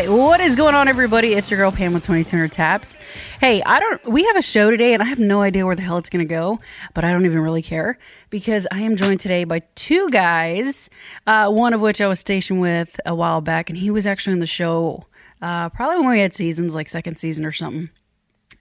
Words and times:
right, 0.00 0.10
what 0.10 0.40
is 0.40 0.56
going 0.56 0.74
on, 0.74 0.88
everybody? 0.88 1.34
It's 1.34 1.50
your 1.50 1.58
girl 1.58 1.70
Pam 1.70 1.92
with 1.92 2.06
Twenty 2.06 2.24
2200 2.24 2.50
Taps. 2.50 2.96
Hey, 3.38 3.62
I 3.62 3.78
don't. 3.78 4.06
We 4.06 4.24
have 4.24 4.36
a 4.36 4.40
show 4.40 4.70
today, 4.70 4.94
and 4.94 5.02
I 5.02 5.06
have 5.06 5.18
no 5.18 5.42
idea 5.42 5.66
where 5.66 5.76
the 5.76 5.82
hell 5.82 5.98
it's 5.98 6.08
going 6.08 6.26
to 6.26 6.28
go, 6.28 6.58
but 6.94 7.04
I 7.04 7.12
don't 7.12 7.26
even 7.26 7.40
really 7.40 7.60
care 7.60 7.98
because 8.30 8.66
I 8.72 8.80
am 8.80 8.96
joined 8.96 9.20
today 9.20 9.44
by 9.44 9.60
two 9.74 10.08
guys. 10.08 10.88
Uh, 11.26 11.50
one 11.50 11.74
of 11.74 11.82
which 11.82 12.00
I 12.00 12.06
was 12.06 12.18
stationed 12.18 12.62
with 12.62 12.98
a 13.04 13.14
while 13.14 13.42
back, 13.42 13.68
and 13.68 13.76
he 13.78 13.90
was 13.90 14.06
actually 14.06 14.32
on 14.32 14.38
the 14.38 14.46
show 14.46 15.04
uh, 15.42 15.68
probably 15.68 15.98
when 15.98 16.12
we 16.12 16.20
had 16.20 16.34
seasons, 16.34 16.74
like 16.74 16.88
second 16.88 17.18
season 17.18 17.44
or 17.44 17.52
something. 17.52 17.90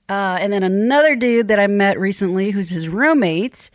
Uh, 0.10 0.40
and 0.42 0.52
then 0.52 0.64
another 0.64 1.16
dude 1.16 1.48
that 1.48 1.60
I 1.60 1.68
met 1.68 1.98
recently, 1.98 2.52
who's 2.52 2.68
his 2.68 2.90
roommate. 2.90 3.70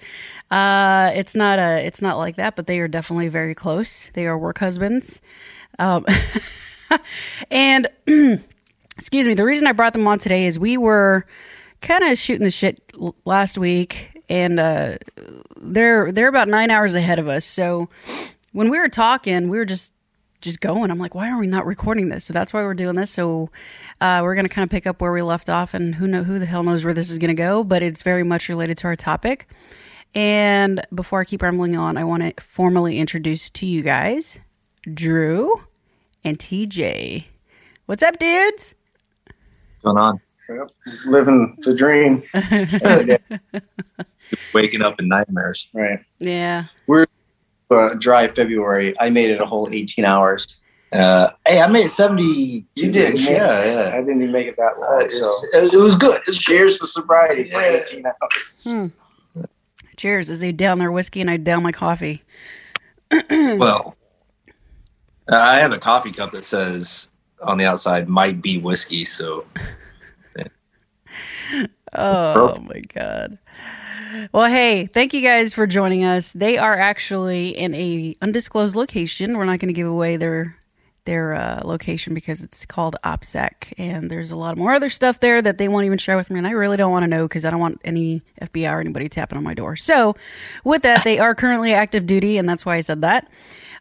Uh, 0.50 1.12
it's 1.14 1.34
not 1.34 1.58
a, 1.58 1.82
it's 1.82 2.02
not 2.02 2.18
like 2.18 2.36
that, 2.36 2.56
but 2.56 2.66
they 2.66 2.78
are 2.80 2.88
definitely 2.88 3.28
very 3.28 3.54
close. 3.54 4.10
They 4.12 4.26
are 4.26 4.36
work 4.36 4.58
husbands. 4.58 5.22
Um, 5.78 6.04
and 7.50 7.88
excuse 8.96 9.26
me, 9.26 9.34
the 9.34 9.44
reason 9.44 9.66
I 9.66 9.72
brought 9.72 9.92
them 9.92 10.06
on 10.06 10.18
today 10.18 10.46
is 10.46 10.58
we 10.58 10.76
were 10.76 11.26
kind 11.80 12.04
of 12.04 12.18
shooting 12.18 12.44
the 12.44 12.50
shit 12.50 12.82
last 13.24 13.58
week, 13.58 14.22
and 14.28 14.58
uh, 14.58 14.96
they're 15.60 16.12
they're 16.12 16.28
about 16.28 16.48
nine 16.48 16.70
hours 16.70 16.94
ahead 16.94 17.18
of 17.18 17.28
us. 17.28 17.44
So 17.44 17.88
when 18.52 18.70
we 18.70 18.78
were 18.78 18.88
talking, 18.88 19.48
we 19.48 19.58
were 19.58 19.64
just 19.64 19.92
just 20.40 20.60
going. 20.60 20.90
I'm 20.90 20.98
like, 20.98 21.14
why 21.14 21.30
are 21.30 21.38
we 21.38 21.46
not 21.46 21.66
recording 21.66 22.08
this? 22.08 22.24
So 22.24 22.32
that's 22.32 22.52
why 22.52 22.62
we're 22.62 22.74
doing 22.74 22.96
this. 22.96 23.10
So 23.10 23.50
uh, 24.00 24.20
we're 24.22 24.34
going 24.34 24.46
to 24.46 24.52
kind 24.52 24.62
of 24.62 24.70
pick 24.70 24.86
up 24.86 25.00
where 25.00 25.12
we 25.12 25.22
left 25.22 25.48
off, 25.48 25.74
and 25.74 25.94
who 25.94 26.06
know 26.06 26.22
who 26.22 26.38
the 26.38 26.46
hell 26.46 26.62
knows 26.62 26.84
where 26.84 26.94
this 26.94 27.10
is 27.10 27.18
going 27.18 27.28
to 27.28 27.34
go, 27.34 27.64
but 27.64 27.82
it's 27.82 28.02
very 28.02 28.24
much 28.24 28.48
related 28.48 28.78
to 28.78 28.86
our 28.86 28.96
topic. 28.96 29.48
And 30.14 30.86
before 30.94 31.20
I 31.20 31.24
keep 31.24 31.42
rambling 31.42 31.76
on, 31.76 31.96
I 31.96 32.04
want 32.04 32.22
to 32.22 32.42
formally 32.42 32.98
introduce 32.98 33.50
to 33.50 33.66
you 33.66 33.82
guys 33.82 34.38
Drew 34.92 35.64
and 36.24 36.38
TJ. 36.38 37.24
What's 37.86 38.02
up, 38.02 38.18
dudes? 38.18 38.74
going 39.82 39.98
on? 39.98 40.20
Yep. 40.48 40.68
Living 41.06 41.56
the 41.60 41.74
dream. 41.74 42.22
Waking 44.54 44.82
up 44.82 44.98
in 44.98 45.08
nightmares. 45.08 45.68
Right. 45.74 46.00
Yeah. 46.18 46.66
We're 46.86 47.06
uh, 47.70 47.94
dry 47.98 48.28
February. 48.28 48.94
I 48.98 49.10
made 49.10 49.30
it 49.30 49.40
a 49.40 49.46
whole 49.46 49.68
18 49.70 50.04
hours. 50.04 50.56
Uh, 50.92 51.28
hey, 51.46 51.60
I 51.60 51.66
made 51.66 51.88
seventy. 51.88 52.66
You 52.76 52.90
did, 52.92 53.20
yeah, 53.20 53.30
man. 53.32 53.34
yeah. 53.76 53.90
I 53.94 53.98
didn't 53.98 54.22
even 54.22 54.30
make 54.32 54.46
it 54.46 54.56
that 54.56 54.74
Uh, 54.76 54.80
long. 54.80 55.02
it, 55.02 55.10
So 55.10 55.32
it 55.52 55.76
was 55.82 55.96
good. 55.96 56.20
It 56.20 56.26
was 56.28 56.38
cheers 56.38 56.78
to 56.78 56.86
sobriety 56.86 57.50
for 57.50 57.60
18 57.60 58.06
hours. 58.06 58.64
Hmm. 59.36 59.42
Cheers 59.96 60.30
as 60.30 60.38
they 60.40 60.52
down 60.52 60.78
their 60.78 60.92
whiskey 60.92 61.20
and 61.20 61.28
I 61.28 61.36
down 61.36 61.64
my 61.64 61.72
coffee. 61.72 62.22
well. 63.30 63.96
Uh, 65.30 65.36
I 65.36 65.56
have 65.56 65.72
a 65.72 65.78
coffee 65.78 66.12
cup 66.12 66.32
that 66.32 66.44
says 66.44 67.08
on 67.42 67.58
the 67.58 67.64
outside 67.64 68.08
"might 68.08 68.42
be 68.42 68.58
whiskey," 68.58 69.04
so 69.04 69.46
Oh 71.94 72.58
my 72.60 72.80
god. 72.80 73.38
Well, 74.32 74.48
hey, 74.48 74.86
thank 74.86 75.12
you 75.12 75.20
guys 75.20 75.54
for 75.54 75.66
joining 75.66 76.04
us. 76.04 76.32
They 76.32 76.56
are 76.56 76.78
actually 76.78 77.50
in 77.56 77.74
a 77.74 78.14
undisclosed 78.20 78.76
location. 78.76 79.36
We're 79.36 79.44
not 79.44 79.58
going 79.58 79.68
to 79.68 79.74
give 79.74 79.88
away 79.88 80.16
their 80.16 80.56
their 81.04 81.34
uh, 81.34 81.60
location 81.64 82.14
because 82.14 82.42
it's 82.42 82.64
called 82.64 82.96
OPSEC, 83.04 83.74
and 83.76 84.10
there's 84.10 84.30
a 84.30 84.36
lot 84.36 84.56
more 84.56 84.72
other 84.72 84.88
stuff 84.88 85.20
there 85.20 85.42
that 85.42 85.58
they 85.58 85.68
won't 85.68 85.84
even 85.84 85.98
share 85.98 86.16
with 86.16 86.30
me, 86.30 86.38
and 86.38 86.46
I 86.46 86.52
really 86.52 86.78
don't 86.78 86.90
want 86.92 87.02
to 87.02 87.08
know 87.08 87.28
because 87.28 87.44
I 87.44 87.50
don't 87.50 87.60
want 87.60 87.80
any 87.84 88.22
FBI 88.40 88.72
or 88.72 88.80
anybody 88.80 89.10
tapping 89.10 89.36
on 89.36 89.44
my 89.44 89.52
door. 89.52 89.76
So, 89.76 90.16
with 90.64 90.82
that, 90.82 91.04
they 91.04 91.18
are 91.18 91.34
currently 91.34 91.74
active 91.74 92.06
duty, 92.06 92.38
and 92.38 92.48
that's 92.48 92.64
why 92.64 92.76
I 92.76 92.80
said 92.80 93.02
that. 93.02 93.28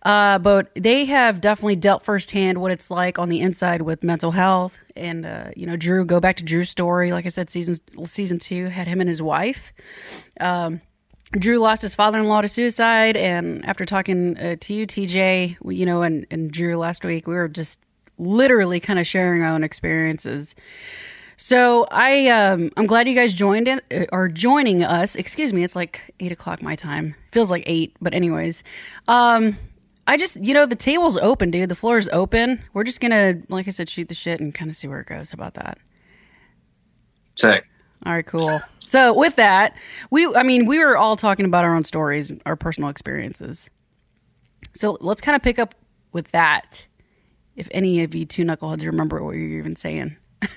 Uh, 0.04 0.38
but 0.38 0.70
they 0.76 1.06
have 1.06 1.40
definitely 1.40 1.78
dealt 1.78 2.04
firsthand 2.04 2.60
what 2.60 2.72
it's 2.72 2.92
like 2.92 3.18
on 3.18 3.30
the 3.30 3.40
inside 3.40 3.82
with 3.82 4.04
mental 4.04 4.32
health. 4.32 4.78
And 4.96 5.26
uh, 5.26 5.52
you 5.56 5.66
know, 5.66 5.78
Drew, 5.78 6.06
go 6.06 6.20
back 6.20 6.38
to 6.38 6.44
Drew's 6.44 6.70
story. 6.70 7.12
Like 7.12 7.26
I 7.26 7.30
said, 7.30 7.50
season 7.50 7.78
season 8.06 8.38
two 8.38 8.68
had 8.68 8.88
him 8.88 9.00
and 9.00 9.10
his 9.10 9.22
wife. 9.22 9.74
Um, 10.40 10.82
Drew 11.32 11.58
lost 11.58 11.82
his 11.82 11.96
father-in-law 11.96 12.42
to 12.42 12.48
suicide, 12.48 13.18
and 13.18 13.66
after 13.66 13.86
talking 13.86 14.38
uh, 14.38 14.56
to 14.60 14.74
you, 14.74 14.86
TJ, 14.86 15.58
you 15.66 15.86
know, 15.86 16.02
and 16.04 16.28
and 16.30 16.52
Drew 16.52 16.78
last 16.78 17.04
week, 17.04 17.26
we 17.26 17.34
were 17.34 17.48
just 17.48 17.80
literally 18.18 18.80
kind 18.80 19.00
of 19.00 19.08
sharing 19.08 19.42
our 19.42 19.50
own 19.50 19.64
experiences. 19.64 20.54
So 21.38 21.88
I 21.92 22.28
um 22.28 22.72
I'm 22.78 22.86
glad 22.86 23.08
you 23.08 23.16
guys 23.16 23.34
joined 23.34 23.68
in 23.68 23.82
uh, 23.92 24.06
are 24.12 24.28
joining 24.28 24.84
us. 24.84 25.16
Excuse 25.16 25.54
me, 25.54 25.64
it's 25.64 25.76
like 25.76 26.14
eight 26.20 26.32
o'clock 26.32 26.62
my 26.62 26.76
time. 26.76 27.16
Feels 27.32 27.50
like 27.50 27.64
eight, 27.66 27.96
but 28.02 28.14
anyways, 28.14 28.64
um 29.08 29.58
I 30.06 30.18
just 30.18 30.36
you 30.38 30.54
know 30.54 30.66
the 30.66 30.76
table's 30.76 31.18
open, 31.18 31.52
dude. 31.52 31.70
The 31.70 31.76
floor 31.76 31.98
is 31.98 32.10
open. 32.12 32.62
We're 32.74 32.84
just 32.84 33.00
gonna 33.00 33.42
like 33.50 33.68
I 33.68 33.72
said, 33.72 33.90
shoot 33.90 34.10
the 34.10 34.16
shit 34.16 34.40
and 34.40 34.54
kind 34.54 34.70
of 34.70 34.78
see 34.78 34.88
where 34.88 35.00
it 35.00 35.08
goes. 35.08 35.32
How 35.32 35.36
about 35.36 35.54
that? 35.56 35.78
Check. 37.36 37.68
All 38.06 38.14
right, 38.14 38.26
cool. 38.26 38.60
So 38.80 39.14
with 39.14 39.38
that, 39.38 39.76
we 40.12 40.34
I 40.36 40.44
mean 40.44 40.66
we 40.66 40.80
were 40.80 40.98
all 40.98 41.16
talking 41.16 41.46
about 41.46 41.64
our 41.64 41.76
own 41.76 41.86
stories, 41.86 42.32
our 42.46 42.56
personal 42.56 42.90
experiences. 42.90 43.70
So 44.74 44.98
let's 45.00 45.22
kind 45.22 45.36
of 45.36 45.42
pick 45.42 45.60
up 45.60 45.76
with 46.12 46.32
that. 46.32 46.86
If 47.56 47.68
any 47.72 48.04
of 48.04 48.16
you 48.16 48.26
two 48.26 48.44
knuckleheads 48.44 48.86
remember 48.86 49.24
what 49.24 49.32
you're 49.32 49.60
even 49.60 49.76
saying. 49.76 50.18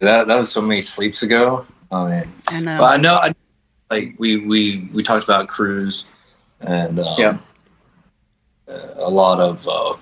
That 0.00 0.28
that 0.28 0.36
was 0.36 0.50
so 0.50 0.60
many 0.60 0.82
sleeps 0.82 1.22
ago. 1.22 1.66
Oh 1.90 2.08
man. 2.08 2.32
I 2.48 2.60
know. 2.60 2.80
Well, 2.80 2.90
I 2.90 2.96
know. 2.96 3.14
I, 3.14 3.32
like 3.90 4.14
we 4.18 4.36
we 4.36 4.88
we 4.92 5.02
talked 5.02 5.24
about 5.24 5.48
Cruz, 5.48 6.04
and 6.66 7.00
um, 7.00 7.14
Yeah. 7.18 7.38
uh, 8.68 8.94
a 8.98 9.10
lot 9.10 9.40
of 9.40 9.66
uh, 9.68 9.96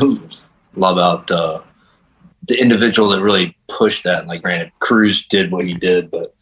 a 0.00 0.78
lot 0.78 0.92
about 0.92 1.30
uh, 1.30 1.60
the 2.46 2.60
individual 2.60 3.08
that 3.10 3.20
really 3.20 3.56
pushed 3.68 4.04
that. 4.04 4.26
Like, 4.26 4.42
granted, 4.42 4.72
Cruz 4.78 5.26
did 5.26 5.50
what 5.50 5.64
he 5.64 5.74
did, 5.74 6.10
but 6.10 6.34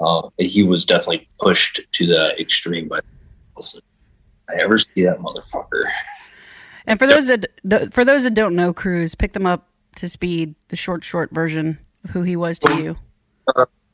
uh, 0.00 0.28
he 0.38 0.62
was 0.62 0.84
definitely 0.84 1.28
pushed 1.38 1.80
to 1.92 2.06
the 2.06 2.38
extreme 2.40 2.88
by. 2.88 3.00
I 4.48 4.54
ever 4.60 4.78
see 4.78 5.02
that 5.04 5.18
motherfucker? 5.18 5.84
And 6.86 6.98
for 6.98 7.06
those 7.06 7.28
that 7.28 7.46
the, 7.62 7.90
for 7.92 8.04
those 8.04 8.24
that 8.24 8.34
don't 8.34 8.56
know 8.56 8.72
Cruz, 8.72 9.14
pick 9.14 9.32
them 9.32 9.46
up 9.46 9.68
to 9.96 10.08
speed. 10.08 10.54
The 10.68 10.76
short, 10.76 11.04
short 11.04 11.30
version 11.30 11.78
of 12.04 12.10
who 12.10 12.22
he 12.22 12.34
was 12.34 12.58
to 12.60 12.82
you. 12.82 12.96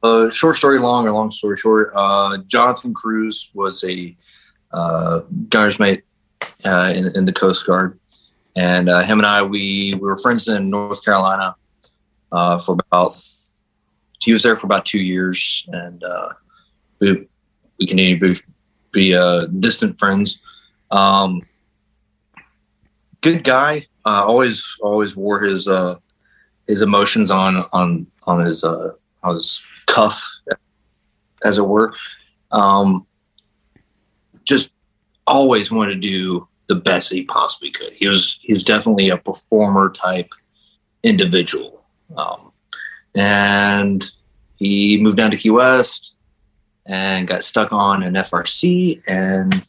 Uh, 0.02 0.30
short 0.30 0.54
story 0.54 0.78
long 0.78 1.06
or 1.08 1.12
long 1.12 1.30
story 1.30 1.56
short, 1.56 1.92
uh, 1.94 2.38
Jonathan 2.46 2.94
Cruz 2.94 3.50
was 3.52 3.82
a 3.82 4.16
uh, 4.72 5.20
gunner's 5.48 5.80
mate 5.80 6.04
uh, 6.64 6.92
in, 6.94 7.10
in 7.16 7.24
the 7.24 7.32
Coast 7.32 7.66
Guard, 7.66 7.98
and 8.54 8.88
uh, 8.88 9.00
him 9.00 9.18
and 9.18 9.26
I 9.26 9.42
we, 9.42 9.94
we 9.94 10.00
were 10.00 10.16
friends 10.18 10.46
in 10.46 10.70
North 10.70 11.04
Carolina 11.04 11.56
uh, 12.30 12.58
for 12.58 12.76
about. 12.92 13.16
He 14.20 14.32
was 14.32 14.42
there 14.42 14.56
for 14.56 14.66
about 14.66 14.84
two 14.84 15.00
years, 15.00 15.66
and 15.68 16.02
we 17.00 17.26
we 17.78 17.86
continued 17.86 18.20
to 18.20 18.34
be, 18.92 19.12
be 19.12 19.48
distant 19.60 19.98
friends. 19.98 20.38
Um, 20.90 21.42
good 23.20 23.42
guy. 23.42 23.86
Always 24.04 24.64
always 24.80 25.16
wore 25.16 25.40
his 25.40 25.68
his 26.68 26.82
emotions 26.82 27.30
on 27.30 27.64
on 27.72 28.06
on 28.26 28.40
his 28.40 28.62
on 28.64 29.34
his 29.34 29.62
cuff, 29.88 30.22
as 31.44 31.58
it 31.58 31.66
were. 31.66 31.92
Um, 32.52 33.06
just 34.44 34.72
always 35.26 35.70
wanted 35.70 35.94
to 35.94 36.00
do 36.00 36.48
the 36.68 36.74
best 36.74 37.12
he 37.12 37.24
possibly 37.24 37.70
could. 37.70 37.92
He 37.92 38.06
was 38.06 38.38
he 38.42 38.52
was 38.52 38.62
definitely 38.62 39.08
a 39.08 39.16
performer 39.16 39.90
type 39.90 40.30
individual, 41.02 41.84
um, 42.16 42.52
and 43.16 44.04
he 44.56 44.98
moved 45.00 45.16
down 45.16 45.30
to 45.32 45.36
Key 45.36 45.50
West 45.50 46.14
and 46.86 47.28
got 47.28 47.44
stuck 47.44 47.72
on 47.72 48.02
an 48.02 48.14
FRC, 48.14 49.02
and 49.08 49.66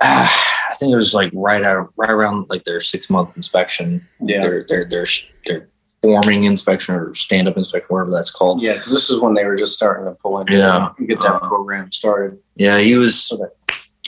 ah, 0.00 0.68
I 0.70 0.74
think 0.74 0.92
it 0.92 0.96
was 0.96 1.14
like 1.14 1.30
right 1.34 1.62
out 1.62 1.92
right 1.96 2.10
around 2.10 2.46
like 2.48 2.64
their 2.64 2.80
six 2.80 3.10
month 3.10 3.36
inspection, 3.36 4.06
Yeah. 4.20 4.40
their 4.40 4.64
their 4.64 4.84
their 4.84 5.06
their 5.46 5.68
forming 6.02 6.44
inspection 6.44 6.94
or 6.96 7.14
stand 7.14 7.46
up 7.48 7.56
inspection, 7.56 7.86
whatever 7.88 8.10
that's 8.10 8.30
called. 8.30 8.60
Yeah. 8.60 8.78
'cause 8.82 8.92
this 8.92 9.08
is 9.08 9.20
when 9.20 9.34
they 9.34 9.44
were 9.44 9.56
just 9.56 9.74
starting 9.76 10.04
to 10.04 10.18
pull 10.20 10.40
in 10.40 10.46
Yeah. 10.48 10.90
and 10.98 11.08
get 11.08 11.20
that 11.20 11.34
Uh, 11.36 11.48
program 11.48 11.90
started. 11.92 12.38
Yeah, 12.56 12.78
he 12.78 12.96
was 12.96 13.14
So 13.22 13.48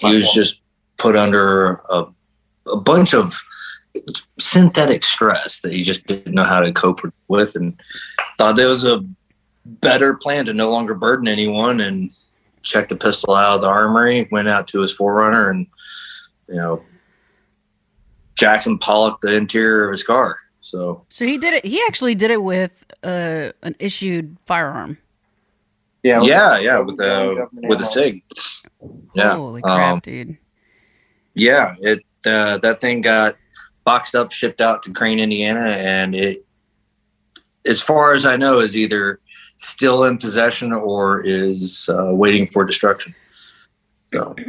he 0.01 0.15
was 0.15 0.31
just 0.33 0.61
put 0.97 1.15
under 1.17 1.81
a, 1.91 2.07
a 2.67 2.77
bunch 2.77 3.15
of 3.15 3.33
synthetic 4.41 5.05
stress 5.05 5.61
that 5.61 5.73
he 5.73 5.83
just 5.83 6.05
didn't 6.07 6.35
know 6.35 6.43
how 6.43 6.59
to 6.61 6.73
cope 6.73 7.01
with 7.29 7.55
and 7.55 7.81
thought 8.39 8.57
there 8.57 8.69
was 8.69 8.85
a 8.85 9.05
better 9.65 10.15
plan 10.15 10.45
to 10.47 10.53
no 10.53 10.71
longer 10.71 10.95
burden 10.95 11.29
anyone 11.29 11.81
and 11.81 12.11
checked 12.63 12.91
a 12.91 12.97
pistol 12.97 13.35
out 13.35 13.55
of 13.57 13.61
the 13.61 13.69
armory, 13.69 14.27
went 14.33 14.49
out 14.49 14.67
to 14.69 14.81
his 14.81 14.93
4Runner 14.97 15.49
and 15.51 15.67
you 16.49 16.57
know 16.57 16.83
Jackson 18.37 18.79
Pollock 18.79 19.21
the 19.21 19.33
interior 19.35 19.85
of 19.85 19.93
his 19.93 20.03
car. 20.03 20.39
So 20.65 21.05
So 21.11 21.27
he 21.27 21.37
did 21.37 21.53
it. 21.53 21.67
He 21.67 21.83
actually 21.87 22.15
did 22.15 22.31
it 22.31 22.43
with 22.43 22.85
uh, 23.03 23.53
an 23.63 23.77
issued 23.79 24.39
firearm. 24.47 24.97
Yeah. 26.03 26.23
yeah, 26.23 26.59
yeah, 26.59 26.79
with 26.79 26.99
Yeah, 27.01 27.21
a 27.21 27.69
with 27.69 27.81
a 27.81 27.85
ammo. 27.85 27.91
sig. 27.93 28.23
Yeah. 29.15 29.37
Holy 29.37 29.61
crap, 29.61 29.93
um, 29.95 30.01
dude! 30.01 30.39
Yeah, 31.35 31.75
it 31.81 32.01
the, 32.25 32.59
that 32.63 32.81
thing 32.81 33.03
got 33.03 33.37
boxed 33.85 34.15
up, 34.15 34.33
shipped 34.33 34.63
out 34.63 34.83
to 34.85 34.93
Crane, 34.93 35.21
Indiana, 35.21 35.61
and 35.61 36.15
it, 36.15 36.47
as 37.67 37.83
far 37.83 38.15
as 38.15 38.25
I 38.25 38.37
know, 38.37 38.61
is 38.61 38.75
either 38.75 39.21
still 39.59 40.05
in 40.05 40.17
possession 40.17 40.73
or 40.73 41.23
is 41.23 41.91
uh, 41.91 42.09
waiting 42.15 42.49
for 42.49 42.65
destruction. 42.65 43.15
So, 44.15 44.35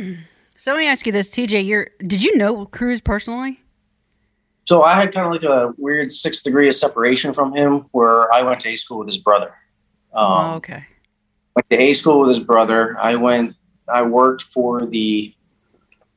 So 0.58 0.72
let 0.72 0.80
me 0.80 0.88
ask 0.88 1.06
you 1.06 1.12
this, 1.12 1.30
TJ. 1.30 1.66
You're 1.68 1.90
did 2.00 2.24
you 2.24 2.38
know 2.38 2.66
Cruz 2.66 3.02
personally? 3.02 3.60
So 4.66 4.82
I 4.82 4.96
had 4.96 5.14
kind 5.14 5.28
of 5.28 5.32
like 5.32 5.44
a 5.44 5.74
weird 5.78 6.12
sixth 6.12 6.44
degree 6.44 6.68
of 6.68 6.76
separation 6.76 7.34
from 7.34 7.56
him, 7.56 7.86
where 7.92 8.32
I 8.34 8.42
went 8.42 8.62
to 8.62 8.70
A 8.70 8.76
school 8.76 9.00
with 9.00 9.08
his 9.08 9.20
brother. 9.20 9.54
Um, 10.14 10.26
oh, 10.26 10.54
okay. 10.56 10.86
Went 11.56 11.70
to 11.70 11.80
A 11.80 11.94
school 11.94 12.22
with 12.22 12.30
his 12.30 12.40
brother. 12.40 12.98
I 13.00 13.16
went. 13.16 13.56
I 13.88 14.02
worked 14.02 14.44
for 14.44 14.86
the 14.86 15.34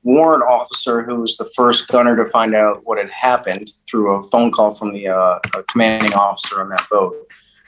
warrant 0.02 0.44
officer, 0.44 1.02
who 1.02 1.16
was 1.16 1.36
the 1.36 1.44
first 1.54 1.88
gunner 1.88 2.16
to 2.16 2.24
find 2.30 2.54
out 2.54 2.86
what 2.86 2.96
had 2.96 3.10
happened 3.10 3.72
through 3.86 4.12
a 4.12 4.30
phone 4.30 4.50
call 4.50 4.74
from 4.74 4.94
the 4.94 5.08
uh, 5.08 5.38
commanding 5.70 6.14
officer 6.14 6.62
on 6.62 6.70
that 6.70 6.86
boat. 6.90 7.14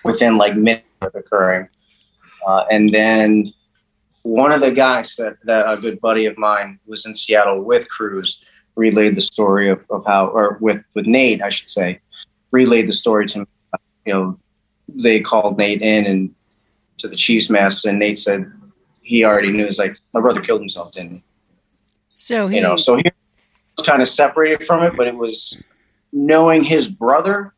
Within 0.02 0.38
like 0.38 0.56
minutes 0.56 0.86
of 1.02 1.14
occurring, 1.14 1.68
uh, 2.46 2.64
and 2.70 2.88
then 2.88 3.52
one 4.22 4.50
of 4.50 4.62
the 4.62 4.70
guys 4.70 5.14
that, 5.16 5.36
that 5.44 5.70
a 5.70 5.78
good 5.78 6.00
buddy 6.00 6.24
of 6.24 6.38
mine 6.38 6.78
was 6.86 7.04
in 7.04 7.12
Seattle 7.12 7.62
with 7.62 7.86
Cruz 7.88 8.42
relayed 8.80 9.14
the 9.16 9.20
story 9.20 9.68
of, 9.68 9.84
of 9.90 10.04
how, 10.06 10.28
or 10.28 10.56
with, 10.60 10.82
with 10.94 11.06
Nate, 11.06 11.42
I 11.42 11.50
should 11.50 11.70
say, 11.70 12.00
relayed 12.50 12.88
the 12.88 12.92
story 12.92 13.28
to 13.28 13.40
me. 13.40 13.46
You 14.06 14.12
know, 14.12 14.38
they 14.88 15.20
called 15.20 15.58
Nate 15.58 15.82
in 15.82 16.06
and 16.06 16.34
to 16.98 17.08
the 17.08 17.16
Chiefs 17.16 17.50
mess, 17.50 17.84
and 17.84 17.98
Nate 17.98 18.18
said 18.18 18.50
he 19.02 19.24
already 19.24 19.52
knew. 19.52 19.66
It's 19.66 19.78
like 19.78 19.96
my 20.14 20.20
brother 20.20 20.40
killed 20.40 20.60
himself, 20.60 20.92
didn't 20.92 21.12
he? 21.12 21.22
So 22.16 22.48
he, 22.48 22.56
You 22.56 22.62
know, 22.62 22.76
so 22.76 22.96
he 22.96 23.04
was 23.76 23.86
kind 23.86 24.02
of 24.02 24.08
separated 24.08 24.66
from 24.66 24.82
it, 24.84 24.96
but 24.96 25.06
it 25.06 25.14
was 25.14 25.62
knowing 26.12 26.64
his 26.64 26.88
brother 26.88 27.54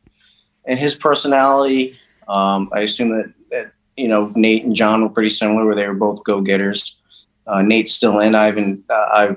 and 0.65 0.77
his 0.79 0.95
personality. 0.95 1.97
Um, 2.27 2.69
I 2.73 2.81
assume 2.81 3.09
that, 3.17 3.33
that 3.51 3.71
you 3.97 4.07
know 4.07 4.31
Nate 4.35 4.65
and 4.65 4.75
John 4.75 5.01
were 5.01 5.09
pretty 5.09 5.29
similar, 5.29 5.65
where 5.65 5.75
they 5.75 5.87
were 5.87 5.93
both 5.93 6.23
go 6.23 6.41
getters. 6.41 6.97
Uh, 7.45 7.61
Nate's 7.61 7.93
still 7.93 8.19
in. 8.19 8.35
I 8.35 8.49
even 8.49 8.83
uh, 8.89 8.93
I 8.93 9.35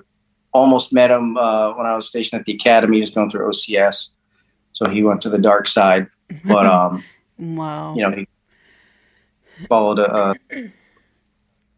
almost 0.56 0.92
met 0.92 1.10
him 1.10 1.36
uh, 1.36 1.74
when 1.74 1.86
I 1.86 1.94
was 1.94 2.08
stationed 2.08 2.40
at 2.40 2.46
the 2.46 2.54
academy. 2.54 2.96
He 2.96 3.00
was 3.00 3.10
going 3.10 3.30
through 3.30 3.48
OCS, 3.48 4.10
so 4.72 4.88
he 4.88 5.02
went 5.02 5.22
to 5.22 5.30
the 5.30 5.38
dark 5.38 5.68
side. 5.68 6.08
But 6.44 6.66
um, 6.66 7.04
wow. 7.38 7.94
you 7.94 8.02
know, 8.02 8.10
he 8.16 8.26
followed 9.68 9.98
a, 9.98 10.34
a 10.50 10.72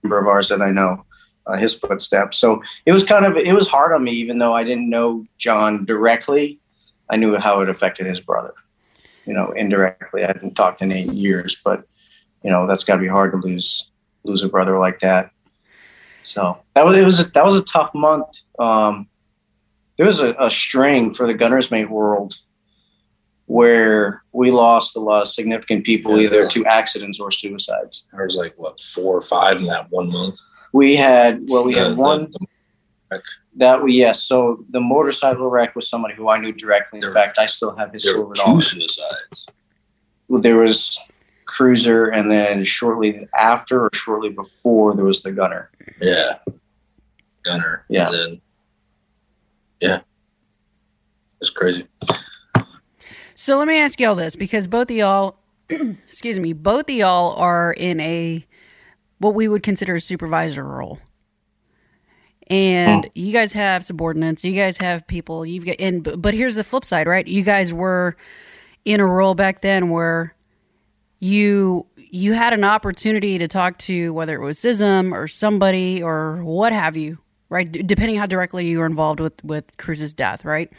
member 0.03 0.19
of 0.19 0.27
ours 0.27 0.49
that 0.49 0.63
I 0.63 0.71
know 0.71 1.05
uh, 1.47 1.57
his 1.57 1.75
footsteps. 1.75 2.39
So 2.39 2.63
it 2.87 2.93
was 2.93 3.05
kind 3.05 3.25
of 3.25 3.37
it 3.37 3.53
was 3.53 3.69
hard 3.69 3.93
on 3.93 4.05
me, 4.05 4.13
even 4.13 4.39
though 4.39 4.55
I 4.55 4.65
didn't 4.65 4.89
know 4.89 5.27
John 5.39 5.85
directly. 5.85 6.61
I 7.11 7.17
knew 7.17 7.37
how 7.37 7.61
it 7.61 7.69
affected 7.71 8.07
his 8.07 8.21
brother. 8.21 8.53
You 9.27 9.35
know, 9.35 9.53
indirectly. 9.53 10.25
I 10.25 10.29
hadn't 10.29 10.55
talked 10.55 10.83
in 10.83 10.93
eight 10.93 11.13
years, 11.13 11.61
but 11.63 11.85
you 12.43 12.51
know 12.51 12.67
that's 12.67 12.85
got 12.85 12.95
to 12.95 13.01
be 13.01 13.09
hard 13.09 13.33
to 13.33 13.39
lose 13.39 13.91
lose 14.25 14.43
a 14.43 14.49
brother 14.49 14.79
like 14.79 15.01
that. 15.01 15.31
So 16.29 16.59
that 16.75 16.85
was 16.85 16.99
it 16.99 17.05
was 17.05 17.21
a, 17.21 17.25
that 17.31 17.45
was 17.45 17.57
a 17.57 17.63
tough 17.63 17.95
month. 17.95 18.27
Um, 18.59 19.09
there 19.97 20.07
was 20.07 20.21
a, 20.21 20.35
a 20.39 20.51
string 20.51 21.15
for 21.15 21.27
the 21.27 21.33
Gunners 21.33 21.71
Mate 21.71 21.89
world 21.91 22.37
where 23.47 24.23
we 24.33 24.51
lost 24.51 24.95
a 24.95 25.01
lot 25.01 25.23
of 25.23 25.29
significant 25.29 25.87
people 25.87 26.21
either 26.21 26.47
to 26.49 26.67
accidents 26.67 27.19
or 27.19 27.31
suicides. 27.31 28.07
there 28.13 28.25
was 28.25 28.37
like, 28.37 28.53
what, 28.59 28.79
four 28.79 29.17
or 29.17 29.23
five 29.23 29.57
in 29.57 29.65
that 29.67 29.91
one 29.91 30.11
month? 30.13 30.39
We 30.75 30.97
had 30.97 31.45
well, 31.49 31.65
we 31.65 31.73
The- 31.75 31.81
had 31.85 31.93
the- 31.97 32.01
one 32.03 32.29
the- 33.11 33.23
that 33.57 33.83
we 33.83 33.95
yes. 33.95 34.23
So 34.23 34.65
the 34.69 34.81
motorcycle 34.81 35.49
wreck 35.49 35.75
was 35.75 35.89
somebody 35.89 36.15
who 36.15 36.29
I 36.29 36.37
knew 36.37 36.53
directly. 36.53 36.99
In 36.99 37.01
There- 37.01 37.15
fact, 37.15 37.39
I 37.39 37.47
still 37.47 37.75
have 37.75 37.91
his 37.91 38.03
there 38.03 38.13
silver 38.13 38.29
were 38.29 38.35
dollar. 38.35 38.61
two 38.61 38.61
suicides. 38.61 39.47
There 40.29 40.57
was 40.59 40.99
Cruiser, 41.49 42.09
and 42.09 42.31
then 42.31 42.63
shortly 42.63 43.27
after 43.35 43.85
or 43.85 43.91
shortly 43.95 44.29
before 44.29 44.95
there 44.95 45.05
was 45.05 45.23
the 45.23 45.33
Gunner. 45.33 45.71
Yeah. 46.01 46.39
Gunner. 47.43 47.87
Yeah. 47.89 48.09
And 48.09 48.15
then, 48.15 48.41
yeah. 49.81 50.01
It's 51.41 51.49
crazy. 51.49 51.87
So 53.35 53.59
let 53.59 53.67
me 53.67 53.79
ask 53.79 53.99
y'all 53.99 54.15
this 54.15 54.37
because 54.37 54.67
both 54.67 54.91
of 54.91 54.97
y'all, 54.97 55.39
excuse 55.71 56.39
me, 56.39 56.53
both 56.53 56.91
of 56.91 56.95
y'all 56.95 57.35
are 57.37 57.73
in 57.73 57.99
a 58.01 58.45
what 59.17 59.35
we 59.35 59.49
would 59.49 59.63
consider 59.63 59.95
a 59.95 60.01
supervisor 60.03 60.65
role. 60.65 60.99
And 62.49 63.09
you 63.15 63.33
guys 63.33 63.53
have 63.53 63.87
subordinates, 63.87 64.45
you 64.45 64.53
guys 64.53 64.77
have 64.79 65.07
people, 65.07 65.47
you've 65.47 65.65
got 65.65 65.77
and 65.79 66.03
but 66.03 66.21
but 66.21 66.35
here's 66.35 66.57
the 66.57 66.65
flip 66.65 66.85
side, 66.85 67.07
right? 67.07 67.27
You 67.27 67.43
guys 67.43 67.73
were 67.73 68.17
in 68.85 69.01
a 69.01 69.07
role 69.07 69.35
back 69.35 69.63
then 69.63 69.89
where 69.89 70.35
you 71.19 71.87
you 71.97 72.33
had 72.33 72.53
an 72.53 72.65
opportunity 72.65 73.39
to 73.39 73.49
talk 73.49 73.77
to 73.79 74.13
whether 74.15 74.35
it 74.35 74.45
was 74.45 74.59
CISM 74.59 75.13
or 75.13 75.29
somebody 75.29 76.03
or 76.03 76.43
what 76.43 76.73
have 76.73 76.97
you, 76.97 77.19
right? 77.49 77.71
D- 77.71 77.83
depending 77.83 78.17
how 78.17 78.27
directly 78.27 78.67
you 78.67 78.79
were 78.79 78.87
involved 78.87 79.21
with 79.21 79.43
with 79.45 79.77
Cruz's 79.77 80.13
death, 80.13 80.45
right? 80.45 80.71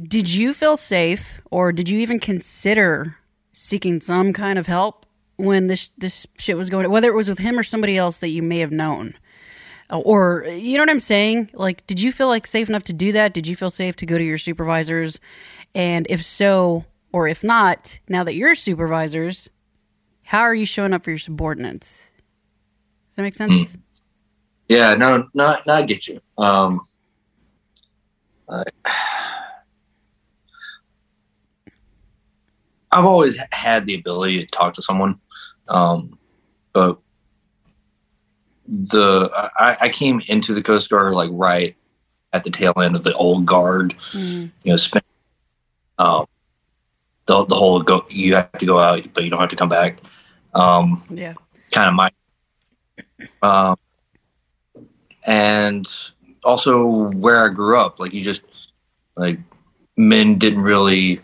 Did 0.00 0.32
you 0.32 0.52
feel 0.54 0.76
safe, 0.76 1.40
or 1.50 1.72
did 1.72 1.88
you 1.88 2.00
even 2.00 2.18
consider 2.18 3.16
seeking 3.52 4.00
some 4.00 4.32
kind 4.32 4.58
of 4.58 4.66
help 4.66 5.06
when 5.36 5.66
this 5.66 5.90
this 5.98 6.26
shit 6.38 6.56
was 6.56 6.70
going? 6.70 6.90
Whether 6.90 7.08
it 7.08 7.14
was 7.14 7.28
with 7.28 7.38
him 7.38 7.58
or 7.58 7.62
somebody 7.62 7.96
else 7.96 8.18
that 8.18 8.28
you 8.28 8.42
may 8.42 8.58
have 8.58 8.72
known, 8.72 9.14
or 9.90 10.44
you 10.48 10.76
know 10.76 10.82
what 10.82 10.90
I'm 10.90 11.00
saying? 11.00 11.50
Like, 11.54 11.86
did 11.86 12.00
you 12.00 12.12
feel 12.12 12.28
like 12.28 12.46
safe 12.46 12.68
enough 12.68 12.84
to 12.84 12.92
do 12.92 13.12
that? 13.12 13.32
Did 13.32 13.46
you 13.46 13.56
feel 13.56 13.70
safe 13.70 13.96
to 13.96 14.06
go 14.06 14.18
to 14.18 14.24
your 14.24 14.38
supervisors? 14.38 15.18
And 15.74 16.06
if 16.10 16.24
so, 16.24 16.84
or 17.12 17.28
if 17.28 17.44
not, 17.44 18.00
now 18.08 18.24
that 18.24 18.34
you're 18.34 18.54
supervisors, 18.54 19.48
how 20.22 20.40
are 20.40 20.54
you 20.54 20.66
showing 20.66 20.92
up 20.92 21.04
for 21.04 21.10
your 21.10 21.18
subordinates? 21.18 22.10
Does 23.10 23.16
that 23.16 23.22
make 23.22 23.34
sense? 23.34 23.76
Yeah, 24.68 24.94
no, 24.94 25.28
no, 25.34 25.58
no 25.66 25.74
I 25.74 25.82
get 25.82 26.08
you. 26.08 26.20
Um, 26.38 26.80
I, 28.48 28.64
I've 32.90 33.04
always 33.04 33.38
had 33.52 33.86
the 33.86 33.94
ability 33.94 34.38
to 34.40 34.46
talk 34.46 34.74
to 34.74 34.82
someone, 34.82 35.20
um, 35.68 36.18
but 36.72 36.98
the 38.66 39.28
I, 39.58 39.76
I 39.82 39.88
came 39.88 40.22
into 40.28 40.54
the 40.54 40.62
Coast 40.62 40.88
Guard 40.88 41.14
like 41.14 41.30
right 41.32 41.76
at 42.32 42.44
the 42.44 42.50
tail 42.50 42.72
end 42.80 42.96
of 42.96 43.04
the 43.04 43.14
old 43.14 43.44
guard. 43.44 43.94
Mm. 44.12 44.50
You 44.62 44.72
know, 44.72 44.76
spent 44.76 45.04
um, 45.98 46.26
the 47.32 47.46
the 47.46 47.54
whole 47.54 47.80
go. 47.80 48.04
You 48.10 48.34
have 48.34 48.52
to 48.52 48.66
go 48.66 48.78
out, 48.78 49.06
but 49.14 49.24
you 49.24 49.30
don't 49.30 49.40
have 49.40 49.50
to 49.50 49.56
come 49.56 49.68
back. 49.68 50.00
Um, 50.54 51.02
Yeah. 51.10 51.34
kind 51.72 51.88
of 51.88 51.94
my 51.94 52.10
um 53.42 53.76
and 55.26 55.86
also 56.44 57.10
where 57.12 57.44
I 57.44 57.48
grew 57.48 57.78
up 57.80 57.98
like 57.98 58.12
you 58.12 58.22
just 58.22 58.42
like 59.16 59.38
men 59.96 60.36
didn't 60.38 60.60
really 60.60 61.20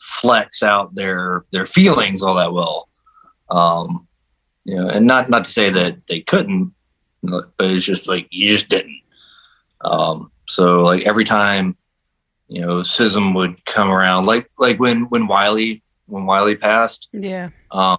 flex 0.00 0.62
out 0.62 0.94
their 0.94 1.44
their 1.52 1.66
feelings 1.66 2.22
all 2.22 2.34
that 2.34 2.52
well 2.52 2.88
um 3.50 4.08
you 4.64 4.74
know 4.74 4.88
and 4.88 5.06
not 5.06 5.30
not 5.30 5.44
to 5.44 5.50
say 5.52 5.70
that 5.70 6.06
they 6.08 6.20
couldn't 6.20 6.72
but 7.22 7.52
it's 7.60 7.84
just 7.86 8.08
like 8.08 8.26
you 8.30 8.48
just 8.48 8.68
didn't 8.68 9.00
um 9.82 10.30
so 10.46 10.80
like 10.80 11.02
every 11.06 11.24
time 11.24 11.76
you 12.48 12.60
know 12.60 12.80
CISM 12.80 13.34
would 13.34 13.64
come 13.64 13.90
around 13.90 14.26
like 14.26 14.48
like 14.58 14.78
when 14.78 15.08
when 15.08 15.26
wiley 15.26 15.82
when 16.06 16.26
wiley 16.26 16.56
passed 16.56 17.08
Yeah. 17.12 17.50
um, 17.70 17.96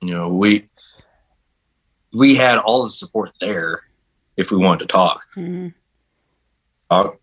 you 0.00 0.10
know, 0.10 0.28
we 0.28 0.68
we 2.12 2.36
had 2.36 2.58
all 2.58 2.84
the 2.84 2.90
support 2.90 3.30
there 3.40 3.80
if 4.36 4.50
we 4.50 4.56
wanted 4.58 4.80
to 4.80 4.86
talk. 4.92 5.22
hmm 5.34 5.68
talk. 6.90 7.18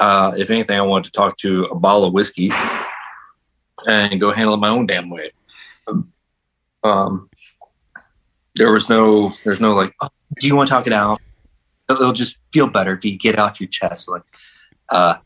Uh, 0.00 0.32
if 0.36 0.50
anything, 0.50 0.78
I 0.78 0.82
wanted 0.82 1.06
to 1.06 1.10
talk 1.12 1.36
to 1.38 1.64
a 1.64 1.74
bottle 1.78 2.04
of 2.04 2.12
whiskey 2.12 2.50
and 3.88 4.20
go 4.20 4.32
handle 4.32 4.54
it 4.54 4.58
my 4.58 4.68
own 4.68 4.86
damn 4.86 5.10
way. 5.10 5.30
Um, 6.82 7.28
there 8.54 8.72
was 8.72 8.88
no, 8.88 9.32
there's 9.44 9.60
no 9.60 9.74
like, 9.74 9.92
oh, 10.02 10.08
do 10.40 10.46
you 10.46 10.54
want 10.56 10.68
to 10.68 10.74
talk 10.74 10.86
it 10.86 10.92
out? 10.92 11.20
It'll 11.90 12.12
just 12.12 12.36
feel 12.52 12.68
better 12.68 12.94
if 12.96 13.04
you 13.04 13.16
get 13.18 13.38
off 13.38 13.60
your 13.60 13.68
chest. 13.68 14.08
Like, 14.08 14.22
uh, 14.88 15.16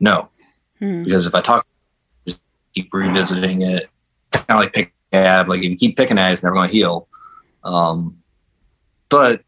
no, 0.00 0.28
hmm 0.78 1.04
because 1.04 1.26
if 1.26 1.34
I 1.34 1.40
talk, 1.40 1.66
just 2.26 2.40
keep 2.74 2.92
revisiting 2.92 3.62
it, 3.62 3.88
kind 4.32 4.44
of 4.50 4.56
like 4.56 4.72
pick 4.72 4.92
ab. 5.12 5.48
Like 5.48 5.62
if 5.62 5.70
you 5.70 5.76
keep 5.76 5.96
picking 5.96 6.18
at 6.18 6.30
it, 6.30 6.32
it's 6.34 6.42
never 6.42 6.54
going 6.54 6.68
to 6.68 6.74
heal. 6.74 7.08
Um, 7.62 8.18
but 9.08 9.42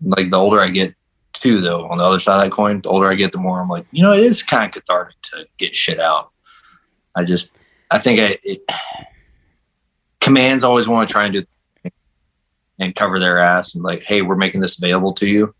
like 0.00 0.30
the 0.30 0.38
older 0.38 0.60
I 0.60 0.68
get, 0.68 0.94
too, 1.32 1.60
though, 1.60 1.86
on 1.88 1.98
the 1.98 2.04
other 2.04 2.18
side 2.18 2.36
of 2.36 2.42
that 2.42 2.52
coin, 2.52 2.80
the 2.80 2.88
older 2.88 3.08
I 3.08 3.14
get, 3.14 3.32
the 3.32 3.38
more 3.38 3.60
I'm 3.60 3.68
like, 3.68 3.86
you 3.90 4.02
know, 4.02 4.12
it 4.12 4.24
is 4.24 4.42
kind 4.42 4.64
of 4.64 4.72
cathartic 4.72 5.20
to 5.22 5.46
get 5.58 5.74
shit 5.74 6.00
out. 6.00 6.30
I 7.14 7.24
just, 7.24 7.50
I 7.90 7.98
think 7.98 8.20
I, 8.20 8.38
it, 8.42 8.62
commands 10.20 10.64
always 10.64 10.88
want 10.88 11.08
to 11.08 11.12
try 11.12 11.26
and 11.26 11.32
do, 11.34 11.44
and 12.78 12.94
cover 12.94 13.20
their 13.20 13.38
ass 13.38 13.74
and 13.74 13.84
like, 13.84 14.02
hey, 14.02 14.22
we're 14.22 14.36
making 14.36 14.60
this 14.60 14.78
available 14.78 15.12
to 15.12 15.26
you, 15.26 15.54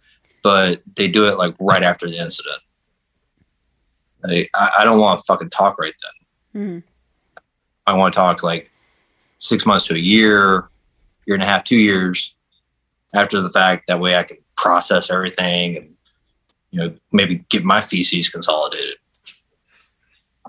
but 0.44 0.82
they 0.94 1.08
do 1.08 1.26
it 1.26 1.38
like 1.38 1.56
right 1.58 1.82
after 1.82 2.06
the 2.06 2.18
incident. 2.18 2.60
Like, 4.22 4.50
I, 4.54 4.70
I 4.80 4.84
don't 4.84 5.00
want 5.00 5.18
to 5.18 5.24
fucking 5.24 5.50
talk 5.50 5.78
right 5.78 5.94
then. 6.52 6.62
Mhm. 6.62 6.82
I 7.86 7.94
want 7.94 8.12
to 8.12 8.16
talk 8.16 8.42
like 8.42 8.70
six 9.38 9.66
months 9.66 9.86
to 9.86 9.94
a 9.94 9.98
year, 9.98 10.68
year 11.26 11.34
and 11.34 11.42
a 11.42 11.46
half, 11.46 11.64
two 11.64 11.78
years 11.78 12.34
after 13.14 13.40
the 13.40 13.50
fact. 13.50 13.86
That 13.88 14.00
way 14.00 14.16
I 14.16 14.22
can 14.22 14.36
process 14.56 15.10
everything 15.10 15.78
and, 15.78 15.94
you 16.70 16.80
know, 16.80 16.94
maybe 17.10 17.44
get 17.48 17.64
my 17.64 17.80
feces 17.80 18.28
consolidated. 18.28 18.96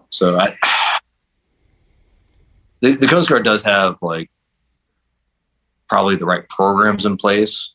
So 0.09 0.37
I, 0.37 0.57
the, 2.81 2.95
the 2.95 3.07
Coast 3.07 3.29
Guard 3.29 3.45
does 3.45 3.63
have 3.63 4.01
like 4.01 4.29
probably 5.87 6.17
the 6.17 6.25
right 6.25 6.47
programs 6.49 7.05
in 7.05 7.15
place, 7.15 7.71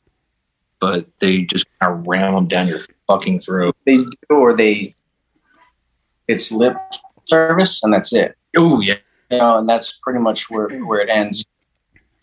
but 0.81 1.07
they 1.21 1.43
just 1.43 1.67
kind 1.81 1.95
of 1.99 2.07
ram 2.07 2.35
them 2.35 2.49
down 2.49 2.67
your 2.67 2.81
fucking 3.07 3.41
throat. 3.41 3.77
They 3.87 3.99
do, 3.99 4.11
or 4.31 4.57
they, 4.57 4.95
it's 6.27 6.51
lip 6.51 6.77
service, 7.27 7.83
and 7.83 7.93
that's 7.93 8.13
it. 8.13 8.37
Oh 8.57 8.81
yeah, 8.81 8.97
You 9.31 9.39
know, 9.39 9.59
and 9.59 9.69
that's 9.69 9.99
pretty 10.03 10.19
much 10.21 10.51
where 10.51 10.69
where 10.81 11.01
it 11.01 11.09
ends. 11.09 11.45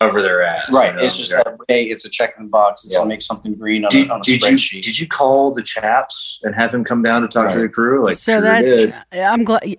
Over 0.00 0.22
their 0.22 0.44
ass. 0.44 0.70
Right. 0.72 0.92
you 0.92 1.00
know? 1.00 1.04
It's 1.06 1.16
just 1.16 1.32
that 1.32 1.56
hey, 1.66 1.86
it's 1.86 2.04
a 2.04 2.08
check 2.08 2.34
in 2.38 2.44
the 2.44 2.48
box. 2.50 2.84
It's 2.84 2.94
Yeah. 2.94 3.00
to 3.00 3.06
make 3.06 3.20
something 3.20 3.54
green 3.54 3.84
on, 3.84 3.90
Did, 3.90 4.08
a, 4.08 4.12
on 4.12 4.20
a 4.20 4.22
did 4.22 4.44
you 4.44 4.80
did 4.80 4.96
you 4.96 5.08
call 5.08 5.52
the 5.52 5.62
chaps 5.62 6.38
and 6.44 6.54
have 6.54 6.72
him 6.72 6.84
come 6.84 7.02
down 7.02 7.22
to 7.22 7.28
talk 7.28 7.50
to 7.50 7.58
the 7.58 7.68
crew? 7.68 8.04
Like 8.04 8.16
so 8.16 8.34
sure 8.34 8.40
that's 8.40 8.66
did. 8.66 8.94
I'm 9.12 9.42
glad. 9.42 9.76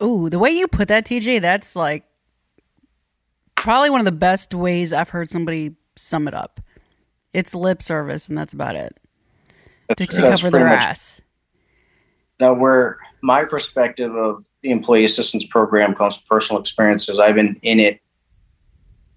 Ooh, 0.00 0.30
the 0.30 0.38
way 0.38 0.50
you 0.50 0.68
put 0.68 0.86
that, 0.88 1.06
TJ, 1.06 1.40
that's 1.40 1.74
like 1.74 2.04
probably 3.56 3.90
one 3.90 4.00
of 4.00 4.04
the 4.04 4.12
best 4.12 4.54
ways 4.54 4.92
I've 4.92 5.08
heard 5.08 5.28
somebody 5.28 5.74
sum 5.96 6.28
it 6.28 6.34
up. 6.34 6.60
It's 7.32 7.54
lip 7.54 7.82
service, 7.82 8.28
and 8.28 8.36
that's 8.36 8.52
about 8.52 8.76
it. 8.76 8.96
To, 9.96 10.06
to 10.06 10.06
cover 10.06 10.50
their 10.50 10.66
much- 10.68 10.84
ass. 10.84 11.20
Now, 12.40 12.54
where 12.54 12.98
my 13.20 13.44
perspective 13.44 14.14
of 14.14 14.44
the 14.62 14.70
employee 14.70 15.04
assistance 15.04 15.44
program 15.44 15.94
comes 15.94 16.16
from 16.18 16.24
personal 16.28 16.60
experiences, 16.60 17.18
I've 17.18 17.34
been 17.34 17.58
in 17.62 17.80
it 17.80 18.00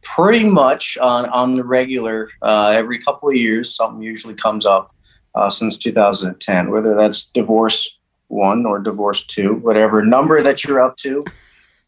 pretty 0.01 0.44
much 0.50 0.98
on, 0.98 1.27
on 1.30 1.56
the 1.56 1.63
regular 1.63 2.30
uh, 2.41 2.74
every 2.75 2.98
couple 2.98 3.30
of 3.30 3.36
years. 3.36 3.75
Something 3.75 4.01
usually 4.01 4.34
comes 4.34 4.65
up 4.65 4.96
uh, 5.36 5.51
since 5.51 5.77
2010, 5.77 6.72
whether 6.72 6.96
that's 6.96 7.25
divorce 7.27 8.00
one 8.27 8.65
or 8.65 8.80
divorce 8.80 9.25
two, 9.25 9.56
whatever 9.56 10.03
number 10.03 10.41
that 10.41 10.63
you're 10.63 10.82
up 10.82 10.98
to. 10.98 11.24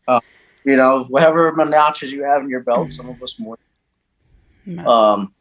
Uh, 0.05 0.19
you 0.65 0.75
know, 0.75 1.05
whatever 1.05 1.49
notches 1.65 2.11
you 2.11 2.25
have 2.25 2.41
in 2.41 2.49
your 2.49 2.59
belt, 2.59 2.91
some 2.91 3.07
of 3.07 3.23
us 3.23 3.39
more 3.39 3.57
No. 4.65 4.85
um, 4.85 5.33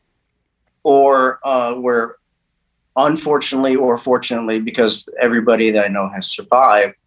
or 0.85 1.39
uh, 1.47 1.75
where 1.75 2.17
unfortunately 2.97 3.77
or 3.77 3.99
fortunately, 3.99 4.61
because 4.61 5.09
everybody 5.21 5.71
that 5.71 5.85
I 5.85 5.89
know 5.89 6.09
has 6.09 6.27
survived, 6.27 7.01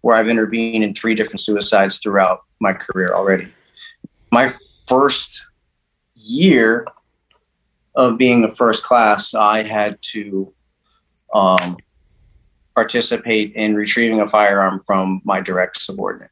where 0.00 0.16
I've 0.16 0.28
intervened 0.28 0.84
in 0.84 0.94
three 0.94 1.14
different 1.14 1.40
suicides 1.40 1.98
throughout 1.98 2.42
my 2.60 2.72
career 2.72 3.12
already. 3.14 3.48
My 4.30 4.52
first 4.86 5.44
year 6.14 6.86
of 7.94 8.18
being 8.18 8.44
a 8.44 8.50
first 8.50 8.84
class, 8.84 9.34
I 9.34 9.62
had 9.62 9.98
to 10.12 10.52
um, 11.34 11.76
participate 12.74 13.54
in 13.54 13.74
retrieving 13.74 14.20
a 14.20 14.26
firearm 14.26 14.80
from 14.80 15.20
my 15.24 15.40
direct 15.40 15.80
subordinate. 15.80 16.30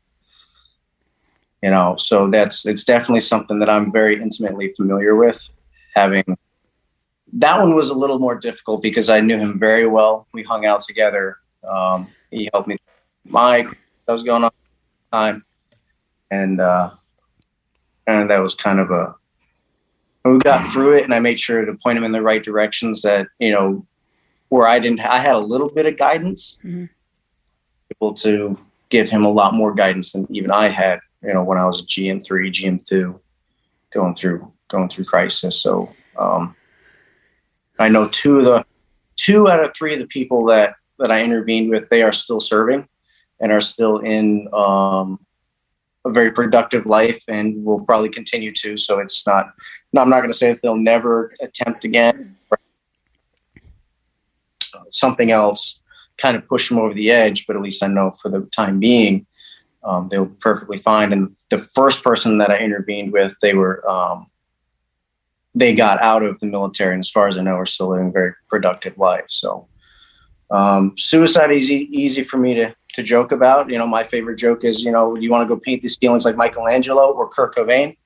You 1.63 1.71
know, 1.71 1.97
so 1.97 2.31
that's 2.31 2.65
it's 2.65 2.85
definitely 2.85 3.21
something 3.21 3.59
that 3.59 3.69
I'm 3.69 3.93
very 3.93 4.21
intimately 4.21 4.73
familiar 4.73 5.15
with. 5.15 5.51
Having 5.95 6.39
that 7.35 7.61
one 7.61 7.75
was 7.75 7.91
a 7.91 7.95
little 7.95 8.19
more 8.19 8.35
difficult 8.35 8.83
because 8.83 9.09
I 9.09 9.21
knew 9.21 9.39
him 9.39 9.59
very 9.59 9.87
well. 9.87 10.27
We 10.33 10.43
hung 10.43 10.67
out 10.67 10.81
together. 10.81 11.39
Um, 11.69 12.09
he 12.31 12.49
helped 12.53 12.69
me. 12.69 12.77
Mike, 13.25 13.69
that 14.07 14.13
was 14.13 14.23
going 14.23 14.45
on 14.45 14.51
time, 15.13 15.45
and 16.31 16.61
uh, 16.61 16.91
and 18.07 18.31
that 18.31 18.39
was 18.41 18.55
kind 18.55 18.81
of 18.81 18.91
a. 18.91 19.15
We 20.25 20.39
got 20.39 20.71
through 20.73 20.95
it, 20.99 21.05
and 21.05 21.15
I 21.15 21.21
made 21.21 21.41
sure 21.41 21.65
to 21.65 21.75
point 21.75 21.97
him 21.99 22.05
in 22.05 22.13
the 22.13 22.23
right 22.23 22.43
directions. 22.43 23.03
That 23.03 23.29
you 23.39 23.53
know, 23.53 23.87
where 24.49 24.67
I 24.67 24.79
didn't, 24.79 25.01
I 25.01 25.19
had 25.19 25.35
a 25.35 25.39
little 25.39 25.69
bit 25.71 25.87
of 25.87 25.97
guidance, 25.97 26.59
Mhm. 26.65 26.89
able 27.97 28.15
to 28.15 28.55
give 28.89 29.09
him 29.09 29.25
a 29.25 29.31
lot 29.31 29.55
more 29.55 29.73
guidance 29.75 30.13
than 30.13 30.27
even 30.35 30.51
I 30.51 30.69
had. 30.69 31.01
You 31.23 31.35
know, 31.35 31.45
when 31.45 31.59
I 31.59 31.67
was 31.67 31.83
a 31.83 31.87
GM 31.87 32.21
three, 32.25 32.51
GM 32.51 32.79
two, 32.85 33.21
going 33.93 34.15
through 34.15 34.53
going 34.69 34.89
through 34.89 35.05
crisis. 35.05 35.61
So 35.61 35.91
um, 36.19 36.55
I 37.81 37.89
know 37.89 38.09
two 38.09 38.39
of 38.39 38.45
the 38.45 38.65
two 39.17 39.49
out 39.49 39.65
of 39.65 39.75
three 39.75 39.95
of 39.95 40.01
the 40.01 40.07
people 40.07 40.45
that 40.47 40.77
that 40.99 41.11
I 41.11 41.25
intervened 41.25 41.71
with, 41.71 41.89
they 41.89 42.03
are 42.03 42.13
still 42.13 42.41
serving 42.41 42.87
and 43.41 43.51
are 43.51 43.63
still 43.63 43.99
in 43.99 44.49
um, 44.53 45.19
a 46.05 46.11
very 46.11 46.31
productive 46.31 46.85
life 46.85 47.23
and 47.27 47.65
will 47.65 47.81
probably 47.81 48.11
continue 48.11 48.53
to. 48.57 48.77
So 48.77 48.99
it's 48.99 49.27
not. 49.27 49.55
No, 49.93 50.03
I'm 50.03 50.11
not 50.11 50.21
going 50.21 50.31
to 50.31 50.39
say 50.39 50.53
that 50.53 50.63
they'll 50.63 50.77
never 50.77 51.35
attempt 51.41 51.85
again. 51.85 52.37
Something 54.91 55.31
else 55.31 55.81
kind 56.19 56.37
of 56.37 56.47
push 56.47 56.69
them 56.69 56.79
over 56.79 56.93
the 56.93 57.11
edge, 57.11 57.47
but 57.47 57.57
at 57.57 57.63
least 57.63 57.83
I 57.83 57.87
know 57.87 58.15
for 58.23 58.29
the 58.29 58.43
time 58.53 58.79
being, 58.79 59.27
um, 59.83 60.09
they 60.09 60.19
were 60.19 60.27
perfectly 60.27 60.77
fine. 60.77 61.13
And 61.13 61.35
the 61.49 61.59
first 61.59 62.05
person 62.05 62.39
that 62.39 62.51
I 62.51 62.59
intervened 62.59 63.13
with, 63.13 63.35
they 63.41 63.55
were 63.55 63.89
um, 63.89 64.27
they 65.55 65.75
got 65.75 66.01
out 66.01 66.23
of 66.23 66.39
the 66.41 66.47
military, 66.47 66.95
and 66.95 67.01
as 67.01 67.11
far 67.11 67.29
as 67.29 67.37
I 67.37 67.43
know, 67.43 67.57
are 67.57 67.67
still 67.67 67.89
living 67.89 68.09
a 68.09 68.13
very 68.13 68.33
productive 68.49 68.97
life. 68.99 69.27
So, 69.29 69.67
um, 70.51 70.95
suicide 70.97 71.51
is 71.53 71.71
e- 71.71 71.89
easy 71.93 72.25
for 72.25 72.39
me 72.39 72.55
to 72.55 72.75
to 72.95 73.03
joke 73.03 73.33
about. 73.33 73.71
You 73.71 73.79
know, 73.79 73.87
my 73.87 74.05
favorite 74.05 74.37
joke 74.37 74.65
is, 74.65 74.83
you 74.83 74.91
know, 74.91 75.17
you 75.17 75.31
want 75.31 75.49
to 75.49 75.55
go 75.55 75.61
paint 75.61 75.83
the 75.83 75.89
ceilings 75.89 76.25
like 76.25 76.37
Michelangelo 76.37 77.13
or 77.13 77.29
Kurt 77.29 77.55
Cobain. 77.55 77.97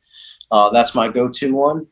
Uh, 0.50 0.70
that's 0.70 0.94
my 0.94 1.08
go-to 1.08 1.54
one. 1.54 1.86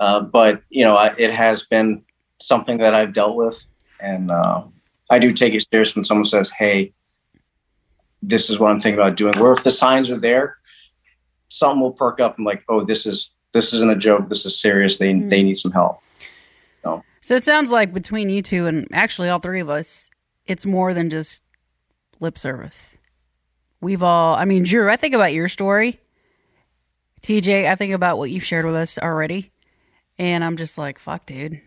Uh, 0.00 0.20
but 0.20 0.62
you 0.68 0.84
know, 0.84 0.96
I, 0.96 1.14
it 1.16 1.30
has 1.30 1.64
been 1.64 2.02
something 2.40 2.78
that 2.78 2.94
I've 2.94 3.12
dealt 3.12 3.36
with, 3.36 3.64
and 4.00 4.30
uh, 4.30 4.64
I 5.10 5.18
do 5.18 5.32
take 5.32 5.54
it 5.54 5.66
serious 5.72 5.94
when 5.94 6.04
someone 6.04 6.24
says, 6.24 6.50
"Hey, 6.50 6.92
this 8.20 8.50
is 8.50 8.58
what 8.58 8.70
I'm 8.70 8.80
thinking 8.80 9.00
about 9.00 9.16
doing." 9.16 9.38
Where 9.38 9.52
if 9.52 9.62
the 9.62 9.70
signs 9.70 10.10
are 10.10 10.18
there, 10.18 10.56
some 11.48 11.80
will 11.80 11.92
perk 11.92 12.20
up 12.20 12.36
and 12.36 12.46
like, 12.46 12.64
"Oh, 12.68 12.82
this 12.82 13.06
is 13.06 13.34
this 13.52 13.72
isn't 13.72 13.90
a 13.90 13.96
joke. 13.96 14.28
This 14.28 14.44
is 14.46 14.58
serious. 14.58 14.98
They 14.98 15.12
Mhm. 15.12 15.30
they 15.30 15.42
need 15.42 15.58
some 15.58 15.72
help." 15.72 15.98
So 17.24 17.36
it 17.36 17.44
sounds 17.44 17.70
like 17.70 17.94
between 17.94 18.28
you 18.30 18.42
two 18.42 18.66
and 18.66 18.88
actually 18.92 19.28
all 19.28 19.38
three 19.38 19.60
of 19.60 19.70
us, 19.70 20.10
it's 20.44 20.66
more 20.66 20.92
than 20.92 21.08
just 21.08 21.44
lip 22.18 22.36
service. 22.36 22.96
We've 23.80 24.02
all, 24.02 24.34
I 24.34 24.44
mean, 24.44 24.64
Drew, 24.64 24.90
I 24.90 24.96
think 24.96 25.14
about 25.14 25.32
your 25.32 25.46
story. 25.48 26.00
TJ, 27.22 27.70
I 27.70 27.76
think 27.76 27.94
about 27.94 28.18
what 28.18 28.30
you've 28.32 28.42
shared 28.44 28.64
with 28.64 28.74
us 28.74 28.98
already. 28.98 29.52
And 30.18 30.42
I'm 30.42 30.56
just 30.56 30.76
like, 30.76 30.98
fuck, 30.98 31.24
dude. 31.26 31.60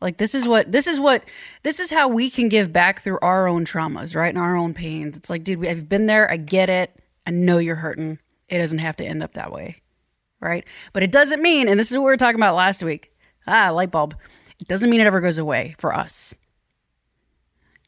Like 0.00 0.18
this 0.18 0.34
is 0.34 0.48
what 0.48 0.72
this 0.72 0.88
is 0.88 0.98
what 1.00 1.22
this 1.62 1.78
is 1.80 1.90
how 1.90 2.08
we 2.08 2.28
can 2.28 2.48
give 2.48 2.72
back 2.72 3.02
through 3.02 3.18
our 3.22 3.46
own 3.46 3.64
traumas, 3.64 4.16
right? 4.16 4.28
And 4.28 4.36
our 4.38 4.56
own 4.56 4.74
pains. 4.74 5.16
It's 5.16 5.30
like, 5.30 5.44
dude, 5.44 5.60
we- 5.60 5.68
I've 5.68 5.88
been 5.88 6.06
there. 6.06 6.28
I 6.30 6.36
get 6.36 6.68
it. 6.68 6.90
I 7.24 7.30
know 7.30 7.58
you're 7.58 7.76
hurting. 7.76 8.18
It 8.48 8.58
doesn't 8.58 8.78
have 8.78 8.96
to 8.96 9.04
end 9.06 9.22
up 9.22 9.34
that 9.34 9.52
way, 9.52 9.76
right? 10.40 10.64
But 10.92 11.02
it 11.02 11.12
doesn't 11.12 11.42
mean, 11.42 11.68
and 11.68 11.78
this 11.78 11.90
is 11.90 11.96
what 11.96 12.04
we 12.04 12.10
were 12.10 12.16
talking 12.16 12.40
about 12.40 12.56
last 12.56 12.82
week. 12.82 13.12
Ah, 13.46 13.70
light 13.70 13.90
bulb. 13.90 14.16
It 14.58 14.68
doesn't 14.68 14.90
mean 14.90 15.00
it 15.00 15.06
ever 15.06 15.20
goes 15.20 15.38
away 15.38 15.74
for 15.78 15.94
us. 15.94 16.34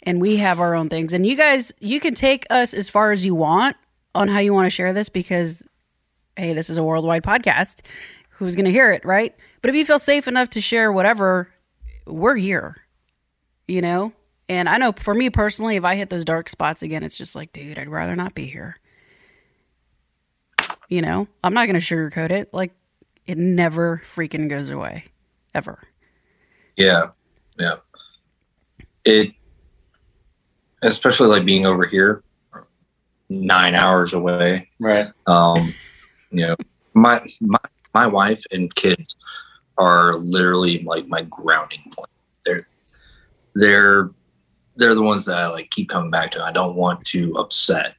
And 0.03 0.21
we 0.21 0.37
have 0.37 0.61
our 0.61 0.75
own 0.75 0.89
things. 0.89 1.13
And 1.13 1.27
you 1.27 1.37
guys, 1.37 1.73
you 1.81 2.01
can 2.01 2.15
take 2.15 2.47
us 2.51 2.73
as 2.73 2.89
far 2.89 3.11
as 3.11 3.25
you 3.25 3.35
want 3.35 3.77
on 4.15 4.29
how 4.29 4.39
you 4.39 4.55
want 4.55 4.67
to 4.67 4.71
share 4.71 4.93
this 4.93 5.09
because, 5.09 5.63
hey, 6.37 6.53
this 6.53 6.71
is 6.71 6.77
a 6.77 6.83
worldwide 6.83 7.23
podcast. 7.23 7.81
Who's 8.31 8.55
going 8.55 8.67
to 8.67 8.71
hear 8.71 8.93
it, 8.93 9.05
right? 9.05 9.35
But 9.61 9.71
if 9.71 9.75
you 9.75 9.85
feel 9.85 9.99
safe 9.99 10.29
enough 10.29 10.51
to 10.51 10.61
share 10.61 10.93
whatever, 10.93 11.53
we're 12.07 12.37
here, 12.37 12.77
you 13.67 13.81
know? 13.81 14.13
And 14.49 14.69
I 14.69 14.79
know 14.79 14.93
for 14.93 15.13
me 15.13 15.29
personally, 15.29 15.77
if 15.77 15.85
I 15.85 15.97
hit 15.97 16.09
those 16.11 16.25
dark 16.25 16.49
spots 16.49 16.83
again, 16.83 17.03
it's 17.03 17.19
just 17.19 17.35
like, 17.35 17.53
dude, 17.53 17.79
I'd 17.79 17.89
rather 17.89 18.17
not 18.17 18.35
be 18.35 18.47
here. 18.47 18.79
You 20.89 21.03
know, 21.03 21.29
I'm 21.45 21.55
not 21.55 21.67
going 21.67 21.79
to 21.79 21.81
sugarcoat 21.81 22.31
it. 22.31 22.53
Like, 22.53 22.73
it 23.27 23.37
never 23.37 24.03
freaking 24.05 24.49
goes 24.49 24.71
away, 24.71 25.05
ever. 25.55 25.83
Yeah, 26.77 27.09
yeah. 27.59 27.75
It, 29.05 29.33
especially 30.83 31.29
like 31.29 31.45
being 31.45 31.67
over 31.67 31.85
here, 31.85 32.23
nine 33.29 33.75
hours 33.75 34.15
away. 34.15 34.71
Right. 34.81 35.09
Um, 35.27 35.75
you 36.31 36.47
know, 36.47 36.57
my 36.95 37.27
my 37.41 37.59
my 37.95 38.07
wife 38.07 38.43
and 38.51 38.75
kids 38.75 39.17
are 39.77 40.15
literally 40.15 40.83
like 40.85 41.07
my 41.07 41.23
grounding 41.23 41.83
point. 41.95 42.11
They're 42.45 42.69
they're 43.55 44.11
they're 44.77 44.95
the 44.95 45.03
ones 45.03 45.25
that 45.27 45.37
I 45.37 45.49
like 45.49 45.71
keep 45.71 45.89
coming 45.89 46.11
back 46.11 46.31
to. 46.33 46.43
I 46.43 46.53
don't 46.53 46.77
want 46.77 47.05
to 47.07 47.35
upset. 47.35 47.95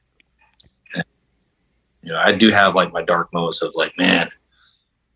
You 2.02 2.12
know, 2.12 2.18
I 2.18 2.32
do 2.32 2.50
have 2.50 2.74
like 2.74 2.92
my 2.92 3.02
dark 3.02 3.32
moments 3.32 3.62
of 3.62 3.74
like, 3.74 3.92
man, 3.98 4.30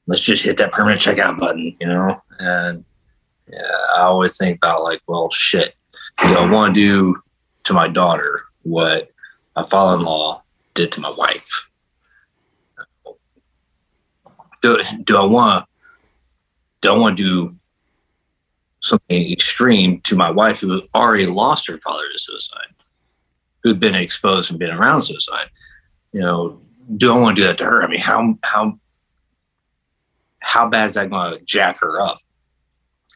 let's 0.06 0.22
just 0.22 0.42
hit 0.42 0.58
that 0.58 0.72
permanent 0.72 1.00
checkout 1.00 1.38
button, 1.38 1.76
you 1.80 1.86
know? 1.86 2.20
And 2.38 2.84
yeah, 3.48 3.60
I 3.96 4.02
always 4.02 4.36
think 4.36 4.58
about 4.58 4.82
like, 4.82 5.00
well, 5.06 5.30
shit, 5.30 5.74
do 6.18 6.36
I 6.36 6.48
want 6.48 6.74
to 6.74 6.80
do 6.80 7.22
to 7.64 7.72
my 7.72 7.88
daughter 7.88 8.42
what 8.62 9.10
my 9.56 9.64
father-in-law 9.64 10.42
did 10.74 10.92
to 10.92 11.00
my 11.00 11.10
wife? 11.10 11.68
Do, 14.62 14.82
do 15.04 15.18
I 15.18 15.24
want 15.24 15.66
do 16.80 16.92
I 16.92 16.98
want 16.98 17.16
to 17.16 17.22
do 17.22 17.56
something 18.80 19.32
extreme 19.32 20.00
to 20.02 20.16
my 20.16 20.30
wife 20.30 20.60
who 20.60 20.82
already 20.94 21.24
lost 21.24 21.66
her 21.66 21.78
father 21.80 22.04
to 22.12 22.18
suicide, 22.18 22.74
who'd 23.62 23.80
been 23.80 23.94
exposed 23.94 24.50
and 24.50 24.58
been 24.58 24.70
around 24.70 25.00
suicide? 25.00 25.48
You 26.12 26.20
know, 26.20 26.60
do 26.96 27.14
I 27.14 27.18
want 27.18 27.36
to 27.36 27.42
do 27.42 27.46
that 27.46 27.58
to 27.58 27.64
her? 27.64 27.82
I 27.82 27.86
mean, 27.86 28.00
how 28.00 28.38
how 28.42 28.78
how 30.40 30.68
bad 30.68 30.88
is 30.88 30.94
that 30.94 31.10
going 31.10 31.38
to 31.38 31.44
jack 31.44 31.80
her 31.80 32.00
up? 32.00 32.18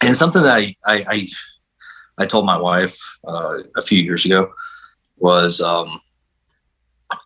And 0.02 0.16
something 0.16 0.42
that 0.42 0.56
I 0.56 0.74
I, 0.86 1.04
I, 1.08 1.28
I 2.18 2.26
told 2.26 2.46
my 2.46 2.56
wife 2.56 2.98
uh, 3.26 3.58
a 3.76 3.82
few 3.82 4.02
years 4.02 4.24
ago 4.24 4.52
was 5.16 5.60
um, 5.60 6.00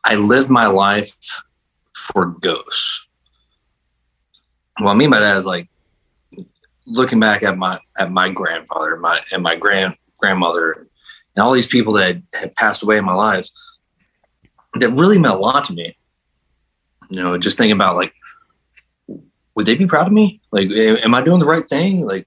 I 0.05 0.17
live 0.17 0.51
my 0.51 0.67
life 0.67 1.17
for 1.95 2.27
ghosts. 2.27 3.07
What 4.79 4.93
I 4.93 4.95
mean 4.95 5.11
by 5.11 5.21
that 5.21 5.37
is 5.37 5.47
like 5.47 5.69
looking 6.87 7.21
back 7.21 7.43
at 7.43 7.57
my 7.57 7.79
at 7.99 8.11
my 8.11 8.29
grandfather, 8.29 8.97
my 8.97 9.21
and 9.33 9.43
my 9.43 9.57
grand 9.57 9.95
grandmother, 10.19 10.89
and 11.37 11.43
all 11.43 11.53
these 11.53 11.67
people 11.67 11.93
that 11.95 12.21
had 12.35 12.55
passed 12.55 12.83
away 12.83 12.99
in 12.99 13.05
my 13.05 13.15
life 13.15 13.49
that 14.75 14.91
really 14.91 15.19
meant 15.19 15.35
a 15.35 15.39
lot 15.39 15.65
to 15.67 15.75
me. 15.75 15.97
You 17.13 17.23
know, 17.23 17.37
just 17.37 17.59
thinking 17.59 17.77
about 17.77 17.97
like, 17.97 18.15
would 19.55 19.67
they 19.67 19.75
be 19.75 19.87
proud 19.87 20.07
of 20.07 20.15
me? 20.15 20.41
Like, 20.51 20.71
am 20.71 21.15
I 21.15 21.21
doing 21.21 21.41
the 21.41 21.47
right 21.47 21.65
thing? 21.65 22.07
Like, 22.07 22.27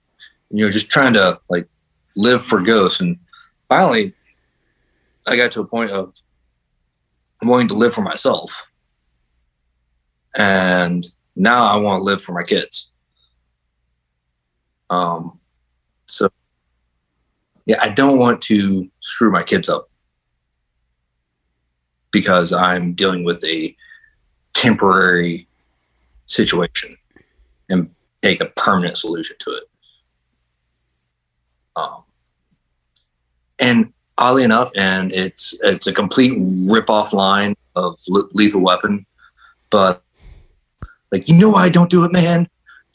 you 0.51 0.63
know, 0.63 0.71
just 0.71 0.91
trying 0.91 1.13
to 1.13 1.39
like 1.49 1.67
live 2.15 2.43
for 2.43 2.61
ghosts. 2.61 2.99
And 2.99 3.17
finally, 3.67 4.13
I 5.25 5.37
got 5.37 5.49
to 5.51 5.61
a 5.61 5.65
point 5.65 5.89
of 5.89 6.13
wanting 7.41 7.69
to 7.69 7.73
live 7.73 7.95
for 7.95 8.03
myself. 8.03 8.67
And 10.37 11.03
now 11.35 11.65
I 11.65 11.77
want 11.77 12.01
to 12.01 12.03
live 12.03 12.21
for 12.21 12.33
my 12.33 12.43
kids. 12.43 12.91
Um, 14.91 15.39
so 16.05 16.29
yeah, 17.65 17.81
I 17.81 17.89
don't 17.89 18.19
want 18.19 18.39
to 18.43 18.87
screw 18.99 19.31
my 19.31 19.41
kids 19.41 19.67
up 19.67 19.89
because 22.11 22.53
I'm 22.53 22.93
dealing 22.93 23.23
with 23.23 23.43
a 23.43 23.75
temporary 24.55 25.47
situation 26.25 26.97
and 27.69 27.93
take 28.23 28.41
a 28.41 28.45
permanent 28.45 28.97
solution 28.97 29.35
to 29.39 29.51
it. 29.51 29.63
Um, 31.75 32.03
and 33.59 33.93
oddly 34.17 34.43
enough, 34.43 34.71
and 34.75 35.11
it's 35.13 35.53
it's 35.61 35.85
a 35.85 35.93
complete 35.93 36.33
rip 36.69 36.89
off 36.89 37.13
line 37.13 37.55
of 37.75 37.99
Lethal 38.07 38.61
Weapon, 38.61 39.05
but 39.69 40.01
like 41.11 41.29
you 41.29 41.35
know 41.35 41.49
why 41.49 41.65
I 41.65 41.69
don't 41.69 41.89
do 41.89 42.03
it, 42.05 42.11
man? 42.11 42.49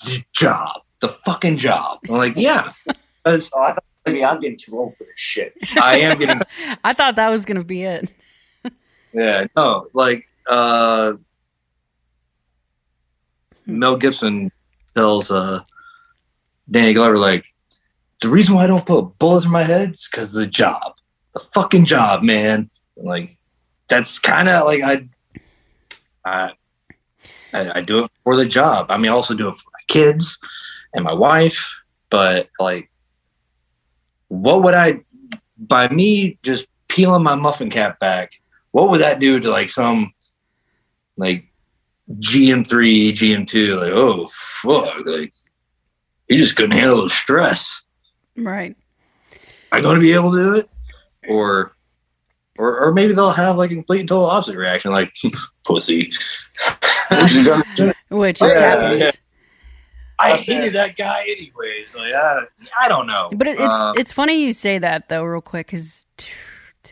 The 0.05 0.25
job, 0.33 0.81
the 1.01 1.09
fucking 1.09 1.59
job. 1.59 1.99
I'm 2.09 2.17
like, 2.17 2.35
yeah, 2.37 2.73
because 3.23 3.51
Oh, 3.55 3.61
I 3.61 3.73
thought 3.75 3.85
maybe 4.07 4.25
I'm 4.25 4.41
getting 4.41 4.59
too 4.59 4.79
old 4.79 4.97
for 4.97 5.05
this 5.05 5.13
shit. 5.17 5.55
I 5.77 5.99
am 5.99 6.19
getting 6.19 6.41
I 6.85 6.95
thought 6.95 7.17
that 7.17 7.29
was 7.29 7.45
gonna 7.45 7.65
be 7.65 7.85
it. 7.85 8.09
Yeah, 9.13 9.47
no, 9.57 9.87
like 9.93 10.27
uh 10.49 11.13
Mel 13.67 13.97
Gibson 13.97 14.51
tells 14.95 15.31
uh 15.31 15.63
Danny 16.71 16.95
Glover 16.95 17.19
like 17.19 17.47
the 18.21 18.29
reason 18.29 18.55
why 18.55 18.65
I 18.65 18.67
don't 18.67 18.85
put 18.85 19.19
bullets 19.19 19.47
in 19.47 19.53
my 19.53 19.63
head 19.63 19.91
is 19.91 20.09
because 20.11 20.29
of 20.29 20.41
the 20.41 20.47
job. 20.47 20.95
The 21.33 21.41
fucking 21.41 21.87
job, 21.87 22.23
man. 22.23 22.71
Like 22.97 23.37
that's 23.89 24.19
kinda 24.19 24.65
like 24.65 24.83
I 24.83 25.09
I 26.25 26.53
I, 27.53 27.79
I 27.79 27.81
do 27.81 28.05
it 28.05 28.11
for 28.25 28.37
the 28.37 28.47
job. 28.47 28.87
I 28.89 28.99
mean 28.99 29.11
I 29.11 29.15
also 29.15 29.35
do 29.35 29.49
it 29.49 29.55
for 29.55 29.71
my 29.73 29.81
kids 29.89 30.39
and 30.95 31.05
my 31.05 31.15
wife, 31.15 31.77
but 32.11 32.47
like 32.59 32.91
what 34.29 34.63
would 34.63 34.75
I 34.75 35.01
by 35.57 35.89
me 35.89 36.39
just 36.43 36.67
peeling 36.89 37.23
my 37.23 37.37
muffin 37.37 37.71
cap 37.71 38.01
back 38.01 38.33
what 38.73 38.89
would 38.89 39.01
that 39.01 39.21
do 39.21 39.41
to 39.41 39.51
like 39.51 39.69
some 39.69 40.13
like 41.17 41.50
GM3, 42.19 43.11
GM2? 43.11 43.81
Like, 43.81 43.93
oh 43.93 44.29
fuck, 44.33 45.07
like 45.07 45.33
you 46.29 46.39
just 46.39 46.57
couldn't 46.57 46.79
handle 46.79 47.03
the 47.03 47.11
stress. 47.11 47.83
Right. 48.37 48.77
Am 49.73 49.79
I 49.79 49.81
going 49.81 49.97
to 49.97 50.01
be 50.01 50.13
able 50.13 50.33
to 50.33 50.39
do 50.39 50.55
it? 50.55 50.71
Or, 51.29 51.73
or, 52.59 52.81
or 52.81 52.93
maybe 52.93 53.13
they'll 53.13 53.31
have 53.31 53.57
like 53.57 53.71
a 53.71 53.75
complete 53.75 54.01
and 54.01 54.09
total 54.09 54.27
opposite 54.27 54.57
reaction, 54.57 54.93
like 54.93 55.13
pussy. 55.65 56.13
Which 58.09 58.41
is 58.41 58.49
Yeah, 58.59 58.93
yeah. 58.93 59.11
I 60.21 60.37
hated 60.37 60.75
that 60.75 60.97
guy 60.97 61.23
anyways. 61.23 61.95
Like, 61.95 62.13
I, 62.13 62.43
I 62.81 62.89
don't 62.89 63.07
know. 63.07 63.29
But 63.35 63.47
it, 63.47 63.59
it's 63.59 63.75
Uh, 63.75 63.93
it's 63.97 64.13
funny 64.13 64.45
you 64.45 64.53
say 64.53 64.79
that 64.79 65.09
though, 65.09 65.25
real 65.25 65.41
quick, 65.41 65.69
because 65.69 66.07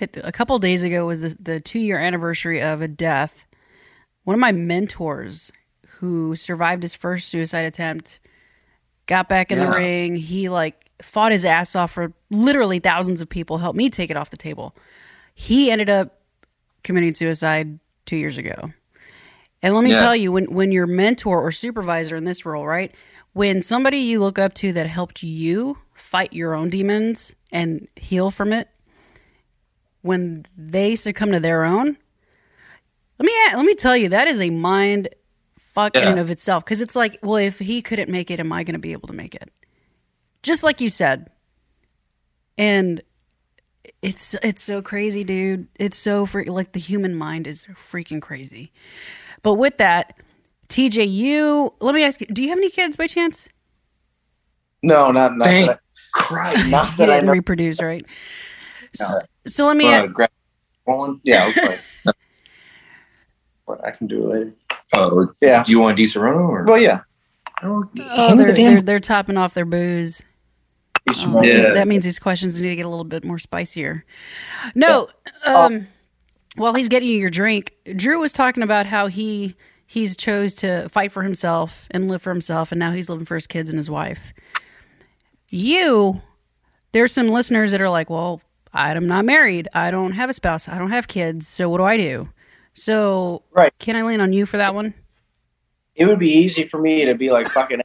a 0.01 0.33
couple 0.33 0.59
days 0.59 0.83
ago 0.83 1.07
was 1.07 1.23
the, 1.23 1.37
the 1.41 1.61
two 1.61 1.79
year 1.79 1.99
anniversary 1.99 2.63
of 2.63 2.81
a 2.81 2.89
death. 2.89 3.45
One 4.29 4.35
of 4.35 4.41
my 4.41 4.53
mentors, 4.53 5.51
who 5.87 6.37
survived 6.37 6.83
his 6.83 6.93
first 6.93 7.31
suicide 7.31 7.65
attempt, 7.65 8.21
got 9.07 9.27
back 9.27 9.51
in 9.51 9.59
the 9.59 9.71
ring. 9.71 10.17
He 10.17 10.51
like 10.51 10.91
fought 11.01 11.33
his 11.33 11.47
ass 11.47 11.75
off 11.75 11.93
for 11.93 12.13
literally 12.29 12.79
thousands 12.79 13.23
of 13.23 13.31
people. 13.31 13.57
Helped 13.57 13.79
me 13.79 13.89
take 13.89 14.11
it 14.11 14.19
off 14.19 14.29
the 14.29 14.37
table. 14.37 14.77
He 15.35 15.71
ended 15.71 15.89
up 15.89 16.21
committing 16.85 17.15
suicide 17.15 17.79
two 18.05 18.17
years 18.17 18.37
ago. 18.37 18.75
And 19.63 19.75
let 19.75 19.83
me 19.83 19.93
Yeah. 19.93 20.01
tell 20.01 20.15
you, 20.15 20.31
when 20.31 20.45
when 20.53 20.73
your 20.73 20.87
mentor 20.87 21.41
or 21.41 21.51
supervisor 21.51 22.15
in 22.15 22.25
this 22.25 22.45
role, 22.45 22.67
right? 22.67 22.95
When 23.33 23.63
somebody 23.63 23.97
you 23.97 24.21
look 24.21 24.39
up 24.39 24.53
to 24.57 24.75
that 24.75 24.89
helped 24.89 25.23
you 25.23 25.79
fight 25.95 26.35
your 26.35 26.53
own 26.53 26.69
demons 26.69 27.35
and 27.51 27.89
heal 27.97 28.31
from 28.31 28.53
it, 28.53 28.69
when 30.03 30.45
they 30.55 30.97
succumb 30.97 31.33
to 31.33 31.41
their 31.41 31.65
own, 31.65 31.97
let 33.19 33.27
me 33.27 33.33
let 33.57 33.65
me 33.65 33.75
tell 33.75 33.97
you, 33.97 34.09
that 34.11 34.29
is 34.29 34.41
a 34.41 34.51
mind 34.51 35.09
fuck 35.75 35.95
in 35.97 36.03
Yeah. 36.03 36.11
and 36.11 36.19
of 36.19 36.31
itself. 36.31 36.65
Because 36.65 36.81
it's 36.81 36.97
like, 36.97 37.19
well, 37.23 37.37
if 37.37 37.59
he 37.59 37.83
couldn't 37.83 38.09
make 38.09 38.31
it, 38.31 38.41
am 38.41 38.53
I 38.53 38.65
going 38.65 38.75
to 38.75 38.79
be 38.79 38.93
able 38.93 39.09
to 39.09 39.15
make 39.15 39.35
it? 39.35 39.51
Just 40.43 40.63
like 40.63 40.81
you 40.81 40.89
said, 40.91 41.31
and 42.57 43.03
it's 44.03 44.35
it's 44.43 44.63
so 44.63 44.81
crazy, 44.83 45.25
dude. 45.25 45.67
It's 45.77 45.99
so 45.99 46.27
free. 46.27 46.45
Like 46.45 46.73
the 46.73 46.81
human 46.81 47.15
mind 47.17 47.47
is 47.47 47.65
freaking 47.75 48.23
crazy. 48.23 48.73
But 49.43 49.55
with 49.55 49.79
that, 49.79 50.17
TJ, 50.69 51.11
you 51.11 51.73
let 51.81 51.95
me 51.95 52.05
ask 52.05 52.21
you: 52.21 52.27
Do 52.29 52.43
you 52.43 52.51
have 52.51 52.59
any 52.59 52.71
kids 52.71 52.97
by 52.97 53.07
chance? 53.09 53.49
No, 54.83 55.11
not 55.11 55.37
not 55.37 55.47
Thank 55.47 55.67
that 55.69 55.81
Christ. 56.13 56.71
Not 56.71 56.97
that 56.99 57.11
I 57.11 57.15
didn't 57.15 57.27
know. 57.27 57.33
reproduce, 57.33 57.81
right? 57.83 58.05
No. 59.01 59.07
So, 59.07 59.21
so 59.47 59.67
let 59.67 59.77
me. 59.77 59.93
Uh, 59.93 60.07
grab. 60.07 60.31
Yeah, 61.25 61.49
okay. 61.49 61.79
But 63.69 63.85
I 63.85 63.91
can 63.93 64.07
do 64.09 64.25
it 64.25 64.35
later. 64.35 64.53
Oh, 64.95 65.31
Yeah. 65.43 65.63
do 65.63 65.71
you 65.71 65.79
want 65.79 66.01
a 66.01 66.03
Disaronno 66.03 66.49
or? 66.49 66.65
Well, 66.65 66.81
yeah. 66.81 67.01
Oh, 67.63 67.85
oh, 68.01 68.37
they're, 68.37 68.47
the 68.49 68.53
damn- 68.55 68.73
they're 68.73 68.83
they're 68.83 69.01
topping 69.01 69.37
off 69.37 69.53
their 69.55 69.65
booze. 69.67 70.23
He's 71.09 71.25
Oh, 71.27 71.43
Yeah. 71.43 71.73
That 71.75 71.87
means 71.87 72.03
these 72.05 72.19
questions 72.19 72.61
need 72.61 72.71
to 72.71 72.77
get 72.77 72.87
a 72.87 72.89
little 72.89 73.05
bit 73.05 73.25
more 73.25 73.39
spicier. 73.39 74.05
No, 74.75 75.09
um, 75.45 75.87
while 76.57 76.73
he's 76.75 76.89
getting 76.89 77.09
you 77.09 77.19
your 77.19 77.31
drink, 77.31 77.75
Drew 77.97 78.19
was 78.21 78.33
talking 78.33 78.63
about 78.63 78.87
how 78.87 79.07
he 79.09 79.55
he's 79.87 80.17
chose 80.17 80.55
to 80.57 80.89
fight 80.91 81.13
for 81.13 81.23
himself 81.23 81.85
and 81.91 82.09
live 82.09 82.23
for 82.23 82.31
himself, 82.31 82.73
and 82.73 82.79
now 82.79 82.93
he's 82.93 83.09
living 83.11 83.25
for 83.27 83.35
his 83.37 83.47
kids 83.47 83.69
and 83.71 83.79
his 83.79 83.91
wife. 83.91 84.33
You, 85.51 86.21
there's 86.93 87.13
some 87.13 87.29
listeners 87.29 87.73
that 87.73 87.81
are 87.81 87.89
like, 87.89 88.11
well, 88.11 88.43
I'm 88.73 89.07
not 89.07 89.25
married. 89.25 89.69
I 89.73 89.91
don't 89.91 90.13
have 90.13 90.29
a 90.31 90.35
spouse. 90.35 90.69
I 90.69 90.79
don't 90.79 90.91
have 90.91 91.09
kids. 91.09 91.49
So 91.49 91.69
what 91.69 91.79
do 91.79 91.85
I 91.85 91.97
do? 91.97 92.29
So 92.79 93.43
Right. 93.51 93.73
can 93.79 93.97
I 93.97 94.03
lean 94.03 94.21
on 94.21 94.33
you 94.33 94.47
for 94.47 94.57
that 94.57 94.75
one? 94.75 94.95
It 95.97 96.07
would 96.07 96.21
be 96.21 96.31
easy 96.31 96.69
for 96.69 96.81
me 96.81 97.05
to 97.05 97.15
be 97.15 97.31
like 97.31 97.49
fucking. 97.49 97.81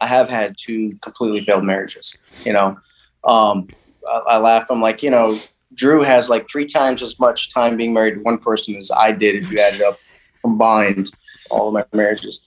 I 0.00 0.06
have 0.06 0.28
had 0.28 0.54
two 0.56 0.96
completely 1.02 1.44
failed 1.44 1.64
marriages. 1.64 2.16
You 2.44 2.52
know, 2.52 2.76
um, 3.24 3.68
I, 4.08 4.18
I 4.18 4.38
laugh. 4.38 4.66
I'm 4.70 4.80
like, 4.80 5.02
you 5.02 5.10
know, 5.10 5.38
Drew 5.74 6.02
has 6.02 6.28
like 6.28 6.48
three 6.48 6.66
times 6.66 7.02
as 7.02 7.18
much 7.18 7.52
time 7.52 7.76
being 7.76 7.92
married 7.92 8.14
to 8.14 8.20
one 8.20 8.38
person 8.38 8.76
as 8.76 8.90
I 8.90 9.10
did 9.12 9.34
if 9.34 9.50
you 9.50 9.58
added 9.60 9.82
up 9.82 9.94
combined 10.42 11.10
all 11.50 11.68
of 11.68 11.74
my 11.74 11.84
marriages. 11.92 12.46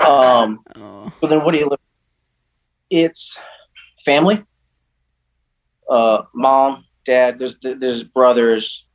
Um, 0.00 0.60
Oh, 0.76 1.10
So 1.22 1.26
then 1.28 1.42
what 1.44 1.52
do 1.52 1.58
you 1.58 1.68
look? 1.68 1.80
It's 2.90 3.38
family. 4.04 4.44
Uh, 5.88 6.22
mom, 6.34 6.84
dad, 7.04 7.38
there's 7.38 7.56
there's 7.62 8.04
brothers, 8.04 8.86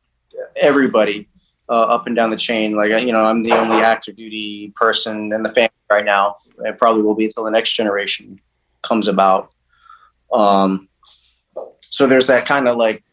everybody. 0.55 1.27
Uh, 1.69 1.83
up 1.83 2.07
and 2.07 2.15
down 2.15 2.29
the 2.29 2.37
chain. 2.37 2.75
Like 2.75 2.89
you 2.89 3.11
know, 3.11 3.25
I'm 3.25 3.43
the 3.43 3.53
only 3.53 3.77
active 3.77 4.15
duty 4.15 4.73
person 4.75 5.31
in 5.33 5.43
the 5.43 5.49
family 5.49 5.71
right 5.91 6.05
now. 6.05 6.37
It 6.59 6.77
probably 6.77 7.01
will 7.01 7.15
be 7.15 7.25
until 7.25 7.43
the 7.43 7.51
next 7.51 7.73
generation 7.73 8.39
comes 8.81 9.07
about. 9.07 9.51
Um, 10.31 10.87
so 11.89 12.07
there's 12.07 12.27
that 12.27 12.45
kind 12.45 12.67
of 12.67 12.77
like 12.77 13.03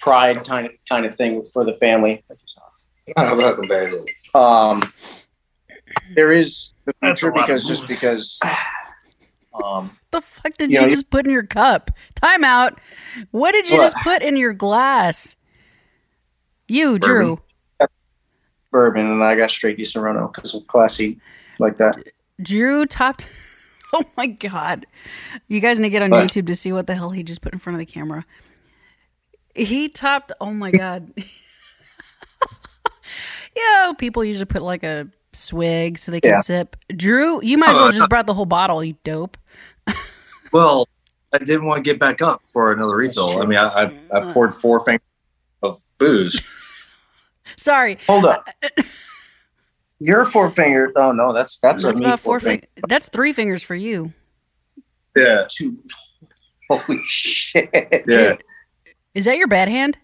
pride 0.00 0.44
kind 0.44 0.66
of 0.66 0.72
kind 0.88 1.06
of 1.06 1.14
thing 1.14 1.46
for 1.52 1.64
the 1.64 1.76
family. 1.76 2.24
Um, 4.34 4.82
there 6.14 6.32
is 6.32 6.72
the 6.84 6.94
That's 7.00 7.22
a 7.22 7.26
future 7.26 7.32
because 7.32 7.66
just 7.66 7.86
because. 7.88 8.38
Um, 9.62 9.96
The 10.10 10.20
fuck 10.20 10.56
did 10.56 10.70
You 10.70 10.80
you, 10.80 10.82
know, 10.82 10.88
just 10.88 11.10
put 11.10 11.26
in 11.26 11.30
your 11.30 11.46
cup? 11.46 11.92
Time 12.16 12.42
out. 12.42 12.80
What 13.30 13.52
did 13.52 13.70
you 13.70 13.76
What? 13.76 13.92
just 13.92 13.96
put 14.02 14.20
in 14.22 14.36
your 14.36 14.52
glass? 14.52 15.36
You, 16.66 16.98
Drew. 16.98 17.38
Bourbon, 18.74 19.08
and 19.08 19.22
I 19.22 19.36
got 19.36 19.52
straight 19.52 19.78
Disaronno 19.78 20.34
because 20.34 20.52
of 20.52 20.66
classy 20.66 21.20
like 21.60 21.76
that. 21.78 21.96
Drew 22.42 22.84
topped. 22.86 23.26
Oh 23.96 24.04
my 24.16 24.26
god! 24.26 24.86
You 25.46 25.60
guys 25.60 25.78
need 25.78 25.86
to 25.86 25.90
get 25.90 26.02
on 26.02 26.10
What? 26.10 26.28
YouTube 26.28 26.48
to 26.48 26.56
see 26.56 26.72
what 26.72 26.88
the 26.88 26.96
hell 26.96 27.10
he 27.10 27.22
just 27.22 27.40
put 27.42 27.52
in 27.52 27.60
front 27.60 27.74
of 27.74 27.78
the 27.78 27.86
camera. 27.86 28.26
He 29.54 29.88
topped. 29.88 30.32
Oh 30.40 30.50
my 30.52 30.72
god! 30.72 31.12
yeah, 33.56 33.92
people 33.96 34.24
usually 34.24 34.46
put 34.46 34.62
like 34.62 34.82
a 34.82 35.06
swig 35.32 35.98
so 35.98 36.10
they 36.10 36.20
can 36.20 36.30
Yeah. 36.32 36.40
sip. 36.40 36.74
Drew, 36.96 37.40
you 37.44 37.56
might 37.56 37.70
as 37.70 37.76
well 37.76 37.86
Uh, 37.86 37.92
just 37.92 38.08
brought 38.08 38.26
the 38.26 38.34
whole 38.34 38.46
bottle. 38.46 38.82
You 38.82 38.96
dope. 39.04 39.36
Well, 40.52 40.88
I 41.32 41.38
didn't 41.38 41.64
want 41.66 41.78
to 41.78 41.82
get 41.88 42.00
back 42.00 42.20
up 42.20 42.42
for 42.46 42.72
another 42.72 42.96
refill. 42.96 43.40
I 43.40 43.46
mean, 43.46 43.58
I, 43.58 43.84
I, 43.84 43.92
I 44.12 44.32
poured 44.32 44.54
four 44.54 44.84
fingers 44.84 45.06
of 45.62 45.80
booze. 45.98 46.42
Sorry, 47.56 47.98
Hold 48.06 48.26
up. 48.26 48.48
Your 50.00 50.24
four 50.24 50.50
finger. 50.50 50.92
Oh 50.96 51.12
no, 51.12 51.32
that's 51.32 51.58
that's, 51.58 51.82
that's 51.82 52.00
a 52.00 52.02
about 52.02 52.20
four. 52.20 52.40
four 52.40 52.50
Fing- 52.50 52.66
that's 52.88 53.08
three 53.08 53.32
fingers 53.32 53.62
for 53.62 53.74
you. 53.74 54.12
Yeah, 55.16 55.46
Two. 55.48 55.78
Holy 56.70 57.00
shit! 57.04 57.70
yeah. 58.06 58.36
Is 59.14 59.26
that 59.26 59.36
your 59.36 59.46
bad 59.46 59.68
hand? 59.68 59.96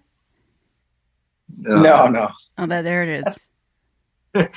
No, 1.59 2.07
no. 2.09 2.31
Oh, 2.59 2.67
that 2.67 2.83
there 2.83 3.03
it 3.03 3.27
is. 4.35 4.49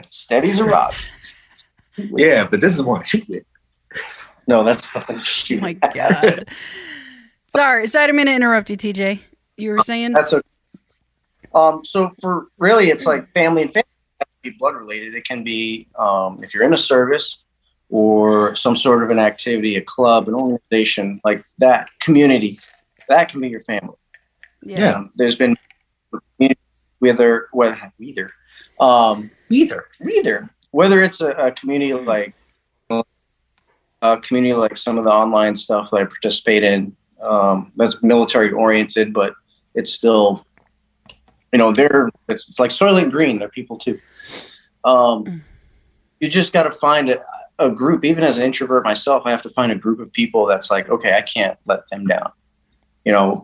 Steady 0.10 0.50
as 0.50 0.60
a 0.60 0.64
rock. 0.64 0.94
yeah, 1.96 2.46
but 2.46 2.60
this 2.60 2.74
is 2.74 2.82
one 2.82 3.02
shoot 3.04 3.26
with. 3.28 3.44
No, 4.46 4.62
that's 4.62 4.86
fucking. 4.86 5.22
Oh 5.52 5.60
my 5.60 5.72
god. 5.72 6.48
Sorry, 7.54 7.86
sorry, 7.86 8.04
I 8.04 8.06
didn't 8.06 8.16
mean 8.16 8.26
to 8.26 8.34
interrupt 8.34 8.68
you, 8.70 8.76
TJ. 8.76 9.20
You 9.56 9.70
were 9.70 9.80
oh, 9.80 9.82
saying? 9.82 10.12
That's 10.12 10.32
a. 10.32 10.42
Um. 11.54 11.84
So 11.84 12.12
for 12.20 12.48
really, 12.58 12.90
it's 12.90 13.04
like 13.04 13.30
family 13.32 13.62
and 13.62 13.72
family. 13.72 13.86
Be 14.42 14.50
blood 14.50 14.74
related. 14.74 15.14
It 15.14 15.24
can 15.24 15.42
be 15.42 15.88
um, 15.98 16.42
if 16.42 16.54
you're 16.54 16.62
in 16.62 16.72
a 16.72 16.78
service 16.78 17.44
or 17.88 18.54
some 18.56 18.76
sort 18.76 19.02
of 19.02 19.10
an 19.10 19.18
activity, 19.18 19.76
a 19.76 19.80
club, 19.80 20.28
an 20.28 20.34
organization 20.34 21.20
like 21.24 21.44
that, 21.58 21.88
community. 22.00 22.58
That 23.08 23.28
can 23.28 23.40
be 23.40 23.48
your 23.48 23.60
family. 23.60 23.96
Yeah. 24.62 24.92
Um, 24.92 25.10
there's 25.14 25.36
been 25.36 25.56
whether 26.98 27.48
whether 27.52 27.92
either 28.00 28.30
um, 28.80 29.30
either 29.50 29.84
either 30.08 30.48
whether 30.70 31.02
it's 31.02 31.20
a, 31.20 31.30
a 31.30 31.52
community 31.52 31.92
like 31.92 32.34
a 34.02 34.18
community 34.18 34.54
like 34.54 34.76
some 34.76 34.98
of 34.98 35.04
the 35.04 35.10
online 35.10 35.56
stuff 35.56 35.90
that 35.90 35.98
I 35.98 36.04
participate 36.04 36.62
in 36.62 36.96
um, 37.22 37.72
that's 37.76 38.02
military 38.02 38.50
oriented, 38.52 39.12
but 39.12 39.34
it's 39.74 39.92
still 39.92 40.45
you 41.52 41.58
know 41.58 41.72
they're 41.72 42.10
it's, 42.28 42.48
it's 42.48 42.58
like 42.58 42.70
Soylent 42.70 43.10
Green. 43.10 43.38
They're 43.38 43.48
people 43.48 43.76
too. 43.76 44.00
Um, 44.84 45.42
you 46.20 46.28
just 46.28 46.52
got 46.52 46.64
to 46.64 46.72
find 46.72 47.10
a, 47.10 47.24
a 47.58 47.70
group. 47.70 48.04
Even 48.04 48.24
as 48.24 48.38
an 48.38 48.44
introvert 48.44 48.84
myself, 48.84 49.22
I 49.26 49.30
have 49.30 49.42
to 49.42 49.50
find 49.50 49.72
a 49.72 49.76
group 49.76 50.00
of 50.00 50.12
people 50.12 50.46
that's 50.46 50.70
like, 50.70 50.88
okay, 50.88 51.14
I 51.14 51.22
can't 51.22 51.58
let 51.66 51.88
them 51.90 52.06
down. 52.06 52.32
You 53.04 53.12
know, 53.12 53.42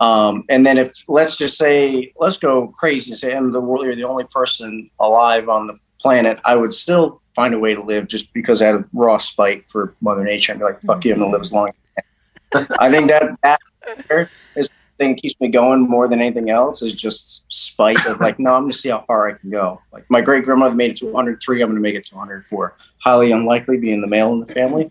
um, 0.00 0.44
and 0.48 0.64
then 0.64 0.78
if 0.78 1.04
let's 1.08 1.36
just 1.36 1.58
say 1.58 2.12
let's 2.18 2.36
go 2.36 2.68
crazy 2.68 3.10
and 3.10 3.18
say 3.18 3.34
I'm 3.34 3.52
the 3.52 3.60
world, 3.60 3.84
you're 3.84 3.96
the 3.96 4.04
only 4.04 4.24
person 4.24 4.90
alive 4.98 5.48
on 5.48 5.66
the 5.66 5.78
planet, 6.00 6.38
I 6.44 6.56
would 6.56 6.72
still 6.72 7.20
find 7.34 7.54
a 7.54 7.58
way 7.58 7.74
to 7.74 7.82
live 7.82 8.08
just 8.08 8.32
because 8.32 8.62
I 8.62 8.66
had 8.66 8.74
a 8.76 8.84
raw 8.92 9.18
spite 9.18 9.68
for 9.68 9.94
Mother 10.00 10.24
Nature 10.24 10.52
and 10.52 10.58
be 10.58 10.64
like, 10.64 10.80
fuck 10.80 11.04
you, 11.04 11.12
I'm 11.12 11.20
gonna 11.20 11.32
live 11.32 11.42
as 11.42 11.52
long. 11.52 11.68
as 11.68 11.74
I 11.96 12.58
can. 12.58 12.66
I 12.80 12.90
think 12.90 13.08
that 13.08 13.38
that 13.42 14.28
is 14.56 14.70
thing 15.00 15.16
keeps 15.16 15.40
me 15.40 15.48
going 15.48 15.88
more 15.88 16.06
than 16.06 16.20
anything 16.20 16.50
else 16.50 16.82
is 16.82 16.94
just 16.94 17.50
spite 17.50 18.04
of 18.06 18.20
like, 18.20 18.38
no, 18.38 18.54
I'm 18.54 18.64
gonna 18.64 18.72
see 18.74 18.90
how 18.90 19.02
far 19.06 19.28
I 19.28 19.32
can 19.32 19.50
go. 19.50 19.80
Like 19.92 20.04
my 20.10 20.20
great 20.20 20.44
grandmother 20.44 20.74
made 20.74 20.92
it 20.92 20.96
to 20.98 21.06
103, 21.06 21.62
I'm 21.62 21.70
gonna 21.70 21.80
make 21.80 21.94
it 21.94 22.04
to 22.06 22.14
104. 22.14 22.76
Highly 22.98 23.32
unlikely 23.32 23.78
being 23.78 24.02
the 24.02 24.06
male 24.06 24.32
in 24.34 24.40
the 24.40 24.52
family. 24.52 24.90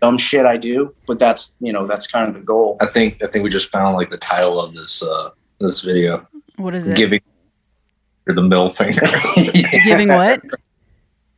Dumb 0.00 0.18
shit 0.18 0.44
I 0.44 0.56
do, 0.56 0.94
but 1.06 1.18
that's 1.20 1.52
you 1.60 1.72
know 1.72 1.86
that's 1.86 2.06
kind 2.08 2.28
of 2.28 2.34
the 2.34 2.40
goal. 2.40 2.76
I 2.80 2.86
think 2.86 3.22
I 3.22 3.28
think 3.28 3.44
we 3.44 3.50
just 3.50 3.70
found 3.70 3.96
like 3.96 4.10
the 4.10 4.18
title 4.18 4.60
of 4.60 4.74
this 4.74 5.02
uh 5.02 5.30
this 5.60 5.80
video. 5.80 6.26
What 6.56 6.74
is 6.74 6.86
it? 6.86 6.96
Giving 6.96 7.20
the 8.26 8.42
middle 8.42 8.68
finger. 8.68 9.02
Giving 9.84 10.08
what? 10.08 10.42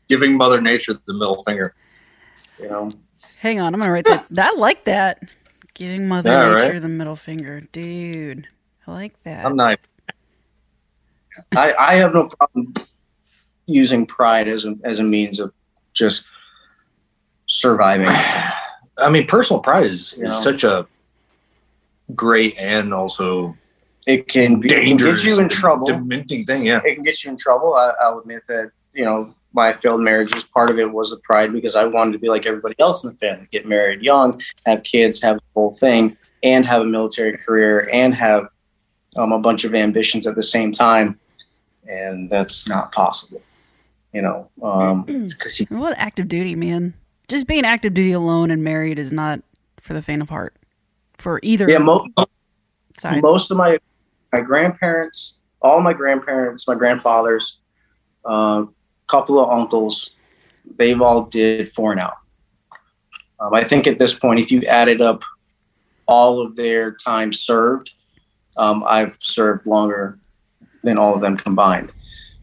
Giving 0.08 0.36
Mother 0.36 0.60
Nature 0.60 0.94
the 1.06 1.12
middle 1.12 1.42
finger. 1.42 1.74
you 2.58 2.68
know 2.68 2.92
Hang 3.40 3.60
on, 3.60 3.74
I'm 3.74 3.80
gonna 3.80 3.92
write 3.92 4.06
that. 4.06 4.26
I 4.38 4.54
like 4.54 4.84
that. 4.84 5.22
Giving 5.76 6.08
Mother 6.08 6.30
Yeah, 6.30 6.54
Nature 6.54 6.72
right? 6.72 6.82
the 6.82 6.88
middle 6.88 7.16
finger, 7.16 7.60
dude. 7.60 8.48
I 8.86 8.92
like 8.92 9.22
that. 9.24 9.44
I'm 9.44 9.56
not 9.56 9.78
I, 11.54 11.74
I 11.74 11.94
have 11.96 12.14
no 12.14 12.28
problem 12.28 12.72
using 13.66 14.06
pride 14.06 14.48
as 14.48 14.64
a 14.64 14.74
as 14.84 15.00
a 15.00 15.04
means 15.04 15.38
of 15.38 15.52
just 15.92 16.24
surviving. 17.46 18.06
I 18.98 19.10
mean 19.10 19.26
personal 19.26 19.60
pride 19.60 19.84
is, 19.86 20.14
You 20.16 20.26
is 20.28 20.42
such 20.42 20.64
a 20.64 20.86
great 22.14 22.56
and 22.58 22.94
also 22.94 23.54
It 24.06 24.28
can 24.28 24.60
be 24.60 24.68
it 24.68 24.70
can 24.70 24.84
dangerous 24.96 25.22
get 25.22 25.28
you 25.28 25.40
in 25.40 25.48
trouble. 25.50 25.86
dementing 25.88 26.46
thing, 26.46 26.64
yeah. 26.64 26.80
It 26.84 26.94
can 26.94 27.04
get 27.04 27.22
you 27.22 27.30
in 27.32 27.36
trouble. 27.36 27.74
I, 27.74 27.92
I'll 28.00 28.18
admit 28.20 28.44
that 28.48 28.70
you 28.94 29.04
know 29.04 29.34
my 29.56 29.72
failed 29.72 30.02
marriages. 30.02 30.44
Part 30.44 30.70
of 30.70 30.78
it 30.78 30.92
was 30.92 31.10
the 31.10 31.16
pride 31.16 31.52
because 31.52 31.74
I 31.74 31.84
wanted 31.84 32.12
to 32.12 32.18
be 32.18 32.28
like 32.28 32.46
everybody 32.46 32.76
else 32.78 33.02
in 33.02 33.10
the 33.10 33.16
family, 33.16 33.46
get 33.50 33.66
married 33.66 34.02
young, 34.02 34.40
have 34.66 34.84
kids, 34.84 35.20
have 35.22 35.38
the 35.38 35.44
whole 35.54 35.74
thing, 35.74 36.16
and 36.42 36.64
have 36.66 36.82
a 36.82 36.84
military 36.84 37.36
career, 37.36 37.88
and 37.92 38.14
have 38.14 38.48
um, 39.16 39.32
a 39.32 39.40
bunch 39.40 39.64
of 39.64 39.74
ambitions 39.74 40.26
at 40.26 40.36
the 40.36 40.42
same 40.42 40.70
time, 40.70 41.18
and 41.88 42.30
that's 42.30 42.68
not 42.68 42.92
possible. 42.92 43.42
You 44.12 44.22
know, 44.22 44.50
um, 44.62 45.02
Because 45.06 45.58
you 45.58 45.66
What 45.70 45.96
active 45.98 46.28
duty, 46.28 46.54
man? 46.54 46.94
Just 47.26 47.46
being 47.46 47.64
active 47.64 47.94
duty 47.94 48.12
alone 48.12 48.50
and 48.50 48.62
married 48.62 48.98
is 48.98 49.12
not 49.12 49.40
for 49.80 49.94
the 49.94 50.02
faint 50.02 50.22
of 50.22 50.28
heart. 50.28 50.54
For 51.18 51.40
either 51.42 51.68
yeah, 51.68 51.78
mo- 51.78 52.06
side. 53.00 53.22
most 53.22 53.50
of 53.50 53.56
my 53.56 53.78
my 54.32 54.42
grandparents, 54.42 55.38
all 55.62 55.80
my 55.80 55.94
grandparents, 55.94 56.68
my 56.68 56.74
grandfathers, 56.74 57.58
uh, 58.26 58.66
couple 59.08 59.38
of 59.38 59.50
uncles, 59.50 60.14
they've 60.78 61.00
all 61.00 61.22
did 61.22 61.72
four 61.72 61.92
and 61.92 62.00
out. 62.00 62.16
Um, 63.40 63.54
I 63.54 63.64
think 63.64 63.86
at 63.86 63.98
this 63.98 64.18
point, 64.18 64.40
if 64.40 64.50
you 64.50 64.62
added 64.62 65.00
up 65.00 65.22
all 66.06 66.40
of 66.40 66.56
their 66.56 66.92
time 66.92 67.32
served, 67.32 67.90
um, 68.56 68.84
I've 68.86 69.16
served 69.20 69.66
longer 69.66 70.18
than 70.82 70.98
all 70.98 71.14
of 71.14 71.20
them 71.20 71.36
combined. 71.36 71.92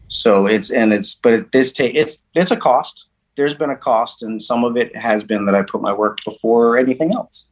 So 0.08 0.46
it's 0.46 0.70
and 0.70 0.92
it's 0.92 1.14
but 1.14 1.32
it, 1.32 1.52
this 1.52 1.72
take 1.72 1.94
it's 1.94 2.18
it's 2.34 2.50
a 2.50 2.56
cost. 2.56 3.06
There's 3.36 3.56
been 3.56 3.70
a 3.70 3.76
cost, 3.76 4.22
and 4.22 4.40
some 4.40 4.62
of 4.62 4.76
it 4.76 4.94
has 4.94 5.24
been 5.24 5.46
that 5.46 5.56
I 5.56 5.62
put 5.62 5.80
my 5.80 5.92
work 5.92 6.18
before 6.24 6.78
anything 6.78 7.12
else 7.14 7.48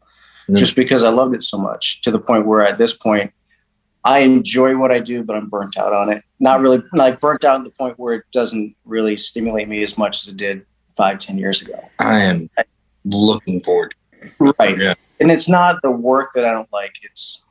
Mm. 0.48 0.58
just 0.58 0.74
because 0.74 1.04
I 1.04 1.08
loved 1.10 1.34
it 1.34 1.42
so 1.42 1.58
much 1.58 2.00
to 2.02 2.10
the 2.10 2.18
point 2.18 2.46
where 2.46 2.62
at 2.62 2.78
this 2.78 2.94
point 2.94 3.32
I 4.04 4.20
enjoy 4.20 4.76
what 4.76 4.90
I 4.90 4.98
do, 4.98 5.22
but 5.22 5.36
I'm 5.36 5.48
burnt 5.48 5.76
out 5.76 5.92
on 5.92 6.10
it. 6.10 6.24
Not 6.40 6.60
really 6.60 6.82
like 6.92 7.20
burnt 7.20 7.44
out 7.44 7.58
to 7.58 7.64
the 7.64 7.70
point 7.70 7.98
where 7.98 8.14
it 8.14 8.24
doesn't 8.32 8.74
really 8.84 9.16
stimulate 9.16 9.68
me 9.68 9.84
as 9.84 9.96
much 9.96 10.22
as 10.22 10.28
it 10.28 10.36
did 10.36 10.66
five, 10.96 11.18
ten 11.18 11.38
years 11.38 11.62
ago. 11.62 11.88
I 11.98 12.20
am 12.20 12.50
looking 13.04 13.60
forward 13.60 13.92
to 13.92 13.96
Right. 14.38 14.78
Yeah. 14.78 14.94
And 15.20 15.30
it's 15.30 15.48
not 15.48 15.82
the 15.82 15.90
work 15.90 16.30
that 16.34 16.44
I 16.44 16.52
don't 16.52 16.72
like. 16.72 16.94
It's 17.02 17.42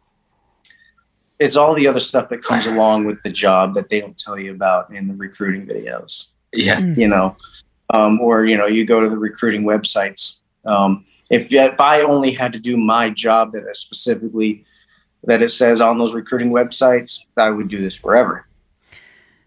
it's 1.40 1.56
all 1.56 1.74
the 1.74 1.88
other 1.88 2.00
stuff 2.00 2.30
that 2.30 2.44
comes 2.44 2.68
along 2.68 3.06
with 3.06 3.22
the 3.24 3.32
job 3.32 3.74
that 3.74 3.90
they 3.90 4.00
don't 4.00 4.18
tell 4.18 4.38
you 4.38 4.52
about 4.52 4.94
in 4.94 5.08
the 5.08 5.16
recruiting 5.16 5.66
videos. 5.66 6.32
Yeah. 6.54 6.80
you 6.80 7.08
know, 7.08 7.36
um, 7.94 8.20
or 8.20 8.46
you 8.46 8.58
know, 8.58 8.68
you 8.68 8.86
go 8.86 9.00
to 9.00 9.10
the 9.10 9.18
recruiting 9.18 9.64
websites. 9.64 10.40
Um, 10.66 11.06
if 11.30 11.52
if 11.52 11.80
I 11.80 12.02
only 12.02 12.32
had 12.32 12.54
to 12.54 12.60
do 12.60 12.78
my 12.78 13.10
job 13.10 13.52
that 13.52 13.68
is 13.70 13.80
specifically 13.80 14.66
that 15.26 15.42
it 15.42 15.50
says 15.50 15.82
on 15.82 15.98
those 15.98 16.14
recruiting 16.14 16.52
websites, 16.52 17.26
I 17.38 17.50
would 17.50 17.68
do 17.68 17.80
this 17.80 17.96
forever. 17.96 18.48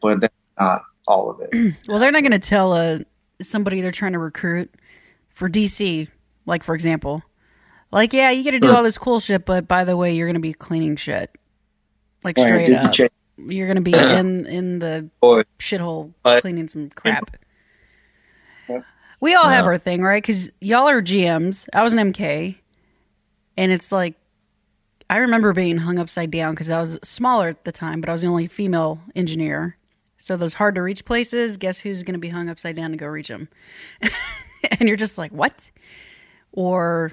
But 0.01 0.21
that's 0.21 0.35
not 0.59 0.83
all 1.07 1.31
of 1.31 1.41
it. 1.41 1.75
Well, 1.89 1.99
they're 1.99 2.13
not 2.13 2.23
going 2.23 2.33
to 2.33 2.39
tell 2.39 2.73
uh, 2.73 3.01
somebody 3.43 3.81
they're 3.81 3.91
trying 3.93 4.13
to 4.13 4.19
recruit 4.19 4.73
for 5.29 5.49
DC, 5.49 6.09
like 6.47 6.63
for 6.63 6.75
example, 6.75 7.23
like 7.91 8.13
yeah, 8.13 8.31
you 8.31 8.43
get 8.43 8.53
to 8.53 8.61
do 8.61 8.75
all 8.75 8.83
this 8.83 8.99
cool 8.99 9.21
shit, 9.21 9.45
but 9.45 9.69
by 9.69 9.85
the 9.85 9.97
way, 9.97 10.15
you're 10.15 10.27
going 10.27 10.35
to 10.35 10.41
be 10.41 10.53
cleaning 10.53 10.97
shit, 10.97 11.37
like 12.23 12.39
straight 12.39 12.73
up. 12.73 12.93
check- 12.93 13.13
you're 13.37 13.67
gonna 13.67 13.81
be 13.81 13.93
in 13.95 14.47
in 14.47 14.79
the 14.79 15.09
shithole 15.59 16.13
cleaning 16.41 16.69
some 16.69 16.91
crap. 16.95 17.37
Yep. 18.69 18.85
We 19.21 19.35
all 19.35 19.49
have 19.49 19.67
our 19.67 19.79
thing, 19.79 20.03
right? 20.03 20.23
Because 20.23 20.51
y'all 20.61 20.89
are 20.89 21.03
GMs. 21.03 21.69
I 21.73 21.83
was 21.83 21.93
an 21.95 22.13
MK, 22.13 22.57
and 23.57 23.73
it's 23.73 23.91
like 23.91 24.15
I 25.11 25.19
remember 25.19 25.53
being 25.53 25.79
hung 25.79 25.99
upside 25.99 26.31
down 26.31 26.55
because 26.55 26.71
I 26.71 26.81
was 26.81 26.99
smaller 27.05 27.49
at 27.49 27.65
the 27.65 27.73
time, 27.73 28.01
but 28.01 28.09
I 28.09 28.13
was 28.13 28.23
the 28.23 28.29
only 28.29 28.47
female 28.47 29.01
engineer. 29.15 29.77
So 30.19 30.37
those 30.37 30.55
hard 30.55 30.75
to 30.77 30.83
reach 30.83 31.05
places, 31.05 31.57
guess 31.57 31.81
who's 31.81 32.03
going 32.03 32.15
to 32.15 32.19
be 32.19 32.31
hung 32.31 32.49
upside 32.49 32.77
down 32.77 32.93
to 32.93 32.97
go 32.97 33.07
reach 33.07 33.29
them? 33.29 33.49
and 34.79 34.89
you're 34.89 34.97
just 34.97 35.19
like, 35.19 35.33
what? 35.33 35.71
Or 36.53 37.13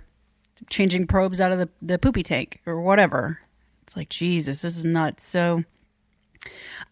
changing 0.69 1.07
probes 1.07 1.41
out 1.41 1.51
of 1.51 1.59
the, 1.59 1.69
the 1.81 1.99
poopy 1.99 2.23
tank 2.23 2.61
or 2.65 2.79
whatever. 2.81 3.39
It's 3.83 3.97
like, 3.97 4.09
Jesus, 4.09 4.61
this 4.61 4.77
is 4.77 4.85
nuts. 4.85 5.25
So 5.25 5.63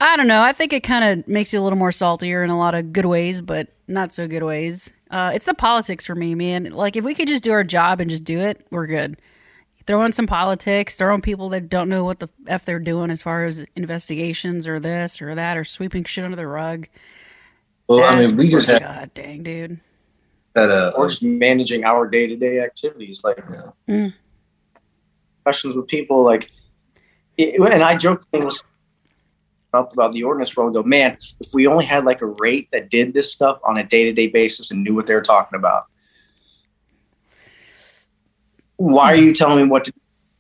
I 0.02 0.16
don't 0.18 0.28
know. 0.28 0.42
I 0.42 0.54
think 0.54 0.74
it 0.74 0.84
kind 0.84 1.20
of 1.20 1.28
makes 1.28 1.54
you 1.54 1.60
a 1.60 1.64
little 1.64 1.78
more 1.78 1.92
saltier 1.92 2.44
in 2.44 2.50
a 2.50 2.58
lot 2.58 2.76
of 2.76 2.94
good 2.94 3.06
ways, 3.06 3.42
but 3.42 3.70
not 3.88 4.14
so 4.14 4.28
good 4.28 4.44
ways. 4.44 4.92
Uh, 5.10 5.32
it's 5.34 5.46
the 5.46 5.54
politics 5.54 6.06
for 6.06 6.16
me, 6.16 6.36
man. 6.36 6.66
Like, 6.66 6.96
if 6.96 7.04
we 7.04 7.16
could 7.16 7.28
just 7.28 7.44
do 7.44 7.52
our 7.52 7.64
job 7.64 8.00
and 8.00 8.10
just 8.10 8.24
do 8.24 8.40
it, 8.40 8.66
we're 8.70 8.88
good. 8.88 9.20
Throw 9.90 10.06
in 10.06 10.14
some 10.14 10.28
politics, 10.28 10.96
throw 10.96 11.16
in 11.16 11.22
people 11.22 11.50
that 11.50 11.68
don't 11.68 11.90
know 11.90 12.06
what 12.06 12.20
the 12.20 12.30
F 12.46 12.64
they're 12.64 12.78
doing 12.78 13.10
as 13.10 13.24
far 13.24 13.46
as 13.46 13.66
investigations 13.76 14.68
or 14.68 14.80
this 14.80 15.20
or 15.20 15.34
that 15.34 15.58
or 15.58 15.64
sweeping 15.64 16.04
shit 16.04 16.24
under 16.24 16.38
the 16.38 16.46
rug. 16.46 16.88
well, 17.88 18.04
I 18.04 18.24
mean, 18.24 18.38
we 18.38 18.48
just 18.48 18.68
pretty- 18.68 18.86
had, 18.86 18.96
God 18.98 19.12
dang, 19.16 19.42
dude. 19.42 19.80
had 20.56 20.70
a, 20.70 20.96
or 20.96 21.08
just 21.10 21.24
managing 21.24 21.86
our 21.86 22.08
day 22.08 22.28
to 22.28 22.36
day 22.36 22.60
activities, 22.60 23.24
like 23.24 23.38
Mm. 23.88 24.14
questions 25.44 25.76
with 25.76 25.88
people, 25.88 26.24
like, 26.24 26.52
it- 27.38 27.60
and 27.60 27.82
I 27.82 27.98
joke 27.98 28.28
things 28.32 28.64
up 29.74 29.92
about 29.92 30.14
the 30.14 30.22
ordnance 30.22 30.56
road. 30.56 30.74
Go, 30.76 30.84
man, 30.84 31.18
if 31.40 31.52
we 31.52 31.66
only 31.66 31.86
had 31.86 32.06
like 32.06 32.22
a 32.22 32.28
rate 32.28 32.68
that 32.74 32.92
did 32.92 33.16
this 33.16 33.34
stuff 33.34 33.58
on 33.64 33.76
a 33.78 33.84
day 33.84 34.04
to 34.04 34.14
day 34.14 34.28
basis 34.28 34.70
and 34.70 34.84
knew 34.84 34.94
what 34.94 35.08
they 35.08 35.16
were 35.16 35.22
talking 35.22 35.58
about, 35.58 35.86
why 38.80 39.12
are 39.12 39.16
you 39.16 39.34
telling 39.34 39.64
me 39.64 39.70
what 39.70 39.86
to? 39.86 39.94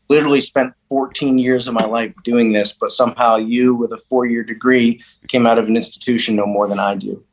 Literally 0.07 0.41
spent 0.41 0.73
14 0.87 1.37
years 1.37 1.67
of 1.67 1.75
my 1.75 1.85
life 1.85 2.11
doing 2.23 2.51
this, 2.51 2.73
but 2.73 2.89
somehow 2.89 3.35
you, 3.35 3.75
with 3.75 3.91
a 3.91 3.97
four 4.09 4.25
year 4.25 4.43
degree, 4.43 5.03
came 5.27 5.45
out 5.45 5.59
of 5.59 5.67
an 5.67 5.75
institution 5.75 6.35
no 6.35 6.47
more 6.47 6.67
than 6.67 6.79
I 6.79 6.95
do. 6.95 7.23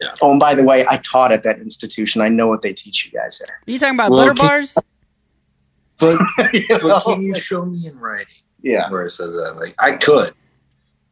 Yeah. 0.00 0.14
Oh, 0.22 0.30
and 0.30 0.38
by 0.38 0.54
the 0.54 0.62
way, 0.62 0.86
I 0.86 0.98
taught 0.98 1.32
at 1.32 1.42
that 1.42 1.58
institution. 1.58 2.22
I 2.22 2.28
know 2.28 2.46
what 2.46 2.62
they 2.62 2.72
teach 2.72 3.04
you 3.04 3.10
guys 3.18 3.40
there. 3.40 3.56
Are 3.66 3.70
you 3.70 3.78
talking 3.80 3.96
about 3.96 4.10
Well, 4.12 4.20
butter 4.26 4.34
can- 4.34 4.46
bars? 4.46 4.78
but, 5.98 6.20
You 6.52 6.66
but 6.68 6.82
know? 6.84 7.00
can 7.00 7.22
you 7.22 7.34
show 7.34 7.64
me 7.64 7.86
in 7.88 7.98
writing 7.98 8.26
yeah. 8.62 8.88
where 8.90 9.06
it 9.06 9.10
says 9.10 9.34
that? 9.34 9.56
Like, 9.56 9.74
I 9.80 9.92
could, 9.96 10.34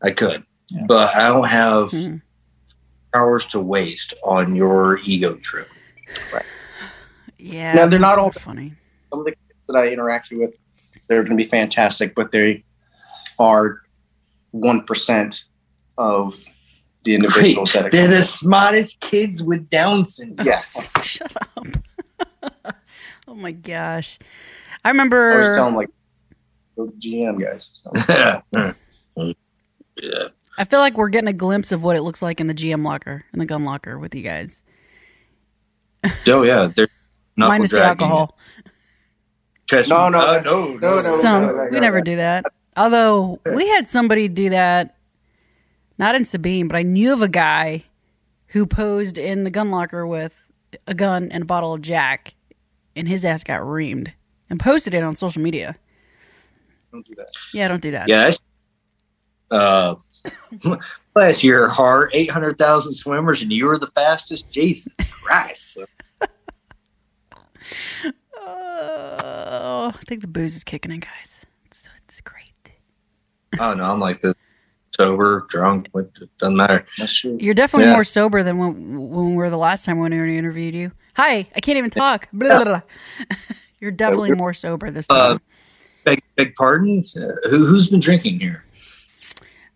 I 0.02 0.10
could, 0.12 0.44
Yeah. 0.68 0.84
but 0.86 1.16
I 1.16 1.26
don't 1.28 1.48
have 1.48 1.90
Hmm. 1.90 2.16
hours 3.12 3.46
to 3.46 3.58
waste 3.60 4.14
on 4.22 4.54
your 4.54 4.98
ego 5.04 5.34
trip. 5.36 5.68
Right. 6.32 6.44
Yeah. 7.38 7.72
Now, 7.74 7.86
they're 7.88 7.98
not 7.98 8.20
all- 8.20 8.30
funny. 8.30 8.74
Some 9.12 9.20
of 9.20 9.26
the 9.26 9.32
kids 9.32 9.60
that 9.68 9.76
I 9.76 9.88
interacted 9.88 10.38
with, 10.38 10.56
they're 11.08 11.22
going 11.22 11.36
to 11.36 11.44
be 11.44 11.48
fantastic, 11.48 12.14
but 12.14 12.32
they 12.32 12.64
are 13.38 13.82
one 14.50 14.84
percent 14.84 15.44
of 15.98 16.38
the 17.04 17.14
individuals 17.14 17.72
that. 17.74 17.90
They're 17.90 18.08
the 18.08 18.22
smartest 18.22 19.00
kids 19.00 19.42
with 19.42 19.68
Down 19.68 20.04
syndrome. 20.04 20.46
Yes. 20.46 20.88
Shut 21.02 21.32
up. 21.36 21.66
oh 23.28 23.34
my 23.34 23.52
gosh. 23.52 24.18
I 24.84 24.88
I 24.88 24.90
remember. 24.90 25.32
I 25.32 25.38
was 25.40 25.56
telling 25.56 25.74
like, 25.74 25.90
go 26.76 26.92
GM 26.98 27.40
guys. 27.40 27.70
So, 27.74 27.92
yeah. 30.02 30.28
I 30.58 30.64
feel 30.64 30.80
like 30.80 30.96
we're 30.96 31.08
getting 31.08 31.28
a 31.28 31.34
glimpse 31.34 31.72
of 31.72 31.82
what 31.82 31.96
it 31.96 32.02
looks 32.02 32.22
like 32.22 32.40
in 32.40 32.46
the 32.46 32.54
GM 32.54 32.84
locker, 32.84 33.24
in 33.32 33.38
the 33.38 33.46
gun 33.46 33.64
locker 33.64 33.98
with 33.98 34.14
you 34.14 34.22
guys. 34.22 34.62
Oh 36.26 36.42
yeah, 36.42 36.68
they're 36.74 36.88
Minus 37.36 37.70
the 37.70 37.82
alcohol. 37.82 38.36
Trust 39.68 39.88
No, 39.88 40.06
me. 40.06 40.10
no, 40.12 40.18
Uh, 40.20 40.32
that's- 40.32 40.44
no, 40.44 40.66
no, 40.74 40.78
no, 40.94 41.00
Some 41.20 41.46
no, 41.46 41.52
no, 41.56 41.68
we 41.70 41.80
never 41.80 42.00
do 42.00 42.16
that. 42.16 42.44
Although 42.76 43.40
we 43.54 43.68
had 43.68 43.86
somebody 43.88 44.28
do 44.28 44.50
that, 44.50 44.96
not 45.98 46.14
in 46.14 46.24
Sabine, 46.24 46.68
but 46.68 46.76
I 46.76 46.82
knew 46.82 47.12
of 47.12 47.22
a 47.22 47.28
guy 47.28 47.84
who 48.48 48.66
posed 48.66 49.18
in 49.18 49.44
the 49.44 49.50
gun 49.50 49.70
locker 49.70 50.06
with 50.06 50.34
a 50.86 50.94
gun 50.94 51.30
and 51.30 51.42
a 51.42 51.46
bottle 51.46 51.72
of 51.74 51.82
Jack, 51.82 52.34
and 52.96 53.06
his 53.08 53.24
ass 53.24 53.44
got 53.44 53.60
reamed 53.60 54.12
and 54.50 54.58
posted 54.60 54.94
it 54.94 55.02
on 55.02 55.16
social 55.16 55.40
media. 55.42 55.76
Don't 56.92 57.06
do 57.06 57.14
that. 57.16 57.28
Yeah, 57.54 57.68
don't 57.68 57.82
do 57.82 57.90
that. 57.92 58.08
Yeah. 58.08 58.18
that's- 58.30 58.38
Uh, 59.50 59.94
last 61.14 61.42
year, 61.44 61.68
hard 61.68 62.10
eight 62.14 62.30
hundred 62.30 62.56
thousand 62.58 62.92
swimmers, 62.94 63.42
and 63.42 63.52
you 63.52 63.66
were 63.66 63.76
the 63.78 63.88
fastest. 63.88 64.50
Jesus 64.50 64.92
Christ 65.22 65.76
I 68.44 69.92
think 70.12 70.20
the 70.20 70.28
booze 70.28 70.54
is 70.54 70.62
kicking 70.62 70.92
in, 70.92 71.00
guys. 71.00 71.46
It's, 71.64 71.88
it's 72.06 72.20
great. 72.20 72.52
Oh 73.58 73.72
no, 73.72 73.90
I'm 73.90 73.98
like 73.98 74.20
the 74.20 74.34
sober, 74.90 75.46
drunk. 75.48 75.88
What 75.92 76.10
doesn't 76.38 76.54
matter. 76.54 76.84
That's 76.98 77.18
true. 77.18 77.38
You're 77.40 77.54
definitely 77.54 77.86
Yeah. 77.86 77.94
more 77.94 78.04
sober 78.04 78.42
than 78.42 78.58
when, 78.58 79.08
when 79.08 79.30
we 79.30 79.36
were 79.36 79.48
the 79.48 79.56
last 79.56 79.86
time 79.86 79.98
when 79.98 80.12
we 80.12 80.36
interviewed 80.36 80.74
you. 80.74 80.92
Hi, 81.16 81.46
I 81.56 81.60
can't 81.60 81.78
even 81.78 81.88
talk. 81.88 82.28
Blah, 82.30 82.56
blah, 82.56 82.64
blah. 82.64 82.80
You're 83.80 83.90
definitely 83.90 84.32
more 84.32 84.52
sober 84.52 84.90
this 84.90 85.06
Uh, 85.08 85.30
time. 85.30 85.40
Beg, 86.04 86.22
beg 86.36 86.54
pardon. 86.56 87.02
Uh, 87.16 87.20
who 87.48 87.64
who's 87.64 87.88
been 87.88 88.00
drinking 88.00 88.38
here? 88.40 88.66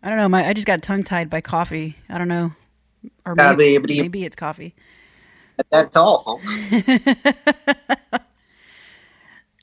I 0.02 0.10
don't 0.10 0.18
know. 0.18 0.28
My 0.28 0.46
I 0.46 0.52
just 0.52 0.66
got 0.66 0.82
tongue 0.82 1.02
tied 1.02 1.30
by 1.30 1.40
coffee. 1.40 1.96
I 2.10 2.18
don't 2.18 2.28
know, 2.28 2.52
or 3.24 3.40
Uh, 3.40 3.54
maybe, 3.54 4.02
maybe 4.02 4.24
it's 4.26 4.36
coffee. 4.36 4.74
That's 5.70 5.96
all, 5.96 6.18
folks. 6.18 6.44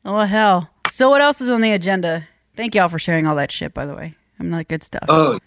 Oh 0.06 0.20
hell! 0.22 0.70
So 0.92 1.10
what 1.10 1.22
else 1.22 1.42
is 1.42 1.50
on 1.50 1.62
the 1.62 1.72
agenda? 1.72 2.28
Thank 2.56 2.76
y'all 2.76 2.90
for 2.90 3.00
sharing 3.00 3.26
all 3.26 3.36
that 3.36 3.52
shit. 3.52 3.74
By 3.74 3.86
the 3.86 3.96
way, 3.96 4.16
I'm 4.40 4.50
not 4.50 4.68
good 4.68 4.84
stuff. 4.84 5.06
Oh, 5.08 5.40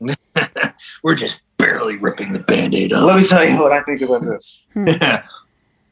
we're 1.02 1.14
just 1.14 1.40
barely 1.56 1.96
ripping 1.96 2.32
the 2.32 2.38
band-aid 2.40 2.92
off. 2.92 3.04
Let 3.04 3.20
me 3.20 3.26
tell 3.26 3.44
you 3.44 3.58
what 3.58 3.72
I 3.72 3.82
think 3.82 4.00
about 4.02 4.22
this. 4.22 4.64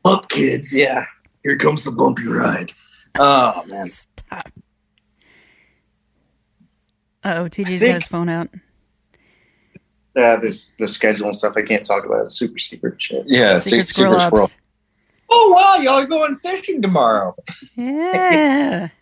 Up, 0.05 0.29
kids. 0.29 0.73
Yeah. 0.77 1.05
Here 1.43 1.57
comes 1.57 1.85
the 1.85 1.91
bumpy 1.93 2.27
ride. 2.27 2.73
Oh 3.19 3.65
man. 3.69 3.89
Stop. 3.89 4.47
Uh 7.25 7.35
oh, 7.39 7.45
TJ's 7.49 7.81
think- 7.81 7.81
got 7.81 7.95
his 7.95 8.07
phone 8.07 8.29
out. 8.29 8.51
Uh, 10.15 10.37
this 10.37 10.67
the 10.79 10.87
schedule 10.87 11.29
and 11.29 11.35
stuff 11.35 11.55
I 11.57 11.63
can't 11.63 11.83
talk 11.83 12.05
about. 12.05 12.25
It's 12.27 12.35
super 12.39 12.59
secret 12.59 13.01
shit. 13.01 13.25
Yeah, 13.27 13.59
Secret 13.59 13.87
se- 13.87 13.93
squirrel 13.95 14.21
secret 14.21 14.27
squirrel. 14.27 14.51
Ups. 15.29 15.31
Oh 15.33 15.53
wow, 15.53 15.83
y'all 15.83 15.95
are 16.03 16.07
going 16.07 16.37
fishing 16.37 16.81
tomorrow. 16.83 17.35
Yeah. 17.75 18.89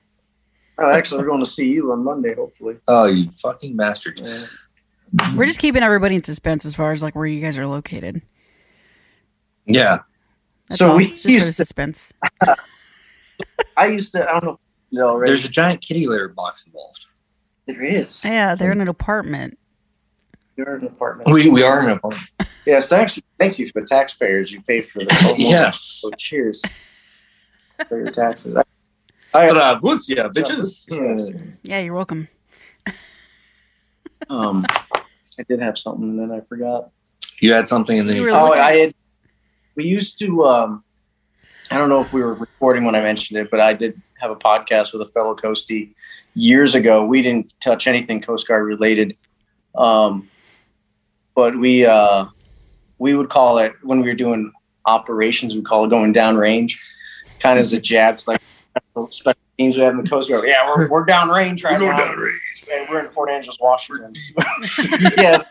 Oh, 0.77 0.91
actually, 0.91 1.19
we're 1.19 1.29
going 1.29 1.39
to 1.45 1.49
see 1.49 1.69
you 1.71 1.93
on 1.93 2.03
Monday, 2.03 2.35
hopefully. 2.35 2.79
Oh, 2.89 3.05
you 3.07 3.31
fucking 3.31 3.77
bastard. 3.77 4.21
Yeah. 4.21 4.47
We're 5.37 5.47
just 5.47 5.61
keeping 5.61 5.85
everybody 5.85 6.17
in 6.17 6.25
suspense 6.25 6.65
as 6.65 6.75
far 6.75 6.91
as 6.91 7.01
like 7.01 7.15
where 7.15 7.27
you 7.27 7.41
guys 7.41 7.57
are 7.59 7.67
located. 7.69 8.23
Yeah. 9.67 9.99
That's 10.69 10.81
So 10.81 10.91
all. 10.91 10.97
we 10.97 11.05
It's 11.05 11.13
just 11.13 11.23
for 11.23 11.29
the 11.29 11.33
used 11.35 11.47
to- 11.47 11.53
suspense. 11.53 12.13
I 13.77 13.87
used 13.87 14.11
to. 14.15 14.29
I 14.29 14.33
don't 14.41 14.45
know. 14.45 14.61
You 14.91 14.99
know 14.99 15.09
already. 15.11 15.31
There's 15.31 15.45
a 15.45 15.49
giant 15.49 15.81
kitty 15.81 16.09
litter 16.09 16.27
box 16.27 16.67
involved. 16.67 17.07
there 17.69 17.85
is. 17.85 18.25
Yeah, 18.25 18.57
they're 18.57 18.73
in 18.73 18.81
an 18.81 18.89
apartment. 18.89 19.57
You're 20.57 20.77
in 20.77 20.83
an 20.83 20.87
apartment. 20.89 21.31
We 21.31 21.49
we 21.49 21.63
are 21.63 21.83
in 21.83 21.91
a 21.91 21.95
apartment. 21.95 22.29
Yes, 22.65 22.89
thanks. 22.89 23.21
Thank 23.39 23.59
you 23.59 23.69
for 23.71 23.81
the 23.81 23.87
taxpayers. 23.87 24.53
You 24.53 24.63
paid 24.63 24.87
for 24.87 25.01
this. 25.05 25.21
whole 25.21 25.37
Yes. 25.37 25.81
So 25.81 26.11
cheers 26.17 26.63
for 27.89 27.99
your 27.99 28.11
taxes. 28.11 28.57
I, 29.35 29.49
I, 29.49 29.49
Trabucia, 29.49 30.33
bitches. 30.33 30.85
Yes. 30.89 31.31
Yeah, 31.63 31.81
you're 31.81 31.95
welcome. 31.95 32.29
Um, 34.31 34.65
I 35.39 35.43
did 35.47 35.61
have 35.61 35.77
something 35.77 36.03
and 36.03 36.19
then 36.19 36.31
I 36.31 36.41
forgot. 36.41 36.89
You 37.41 37.53
had 37.53 37.69
something 37.69 37.99
and 37.99 38.09
then 38.09 38.17
You 38.17 38.25
you 38.25 38.31
Oh, 38.31 38.53
I 38.53 38.73
had. 38.77 38.95
We 39.75 39.85
used 39.85 40.19
to. 40.21 40.45
Um, 40.47 40.85
I 41.71 41.77
don't 41.77 41.91
know 41.91 42.01
if 42.01 42.13
we 42.13 42.23
were 42.23 42.33
recording 42.33 42.85
when 42.85 42.95
I 42.95 43.03
mentioned 43.03 43.39
it, 43.39 43.51
but 43.51 43.61
I 43.61 43.75
did 43.75 44.01
have 44.21 44.31
a 44.31 44.37
podcast 44.37 44.93
with 44.93 45.03
a 45.03 45.11
fellow 45.13 45.35
coastie 45.35 45.95
years 46.35 46.75
ago. 46.75 47.05
We 47.05 47.23
didn't 47.23 47.53
touch 47.63 47.87
anything 47.87 48.21
Coast 48.21 48.47
Guard 48.47 48.65
related, 48.65 49.17
um, 49.75 50.31
but 51.35 51.59
we 51.59 51.85
uh, 51.85 52.27
we 52.99 53.15
would 53.15 53.29
call 53.29 53.59
it 53.59 53.75
when 53.83 54.01
we 54.01 54.09
were 54.09 54.15
doing 54.15 54.53
operations. 54.87 55.55
We 55.55 55.63
call 55.63 55.85
it 55.85 55.89
going 55.89 56.13
down 56.13 56.37
range, 56.37 56.81
kind 57.41 57.59
of 57.59 57.63
as 57.63 57.73
a 57.73 57.81
jab, 57.81 58.19
to, 58.21 58.31
like 58.31 58.41
special 59.11 59.41
teams 59.59 59.77
we 59.77 59.83
have 59.83 59.95
in 59.95 60.05
the 60.05 60.09
Coast 60.09 60.29
Guard. 60.29 60.49
Yeah, 60.49 60.67
we're 60.69 60.89
we're 60.89 61.05
down 61.05 61.29
range 61.29 61.65
right 61.65 61.81
now. 61.81 62.15
range. 62.15 62.65
And 62.73 62.89
we're 62.89 63.05
in 63.05 63.09
Port 63.09 63.31
Angeles, 63.31 63.59
Washington. 63.61 64.15
yeah. 65.19 65.43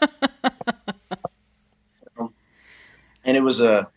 And 3.25 3.37
it 3.37 3.41
was 3.43 3.61
a 3.61 3.87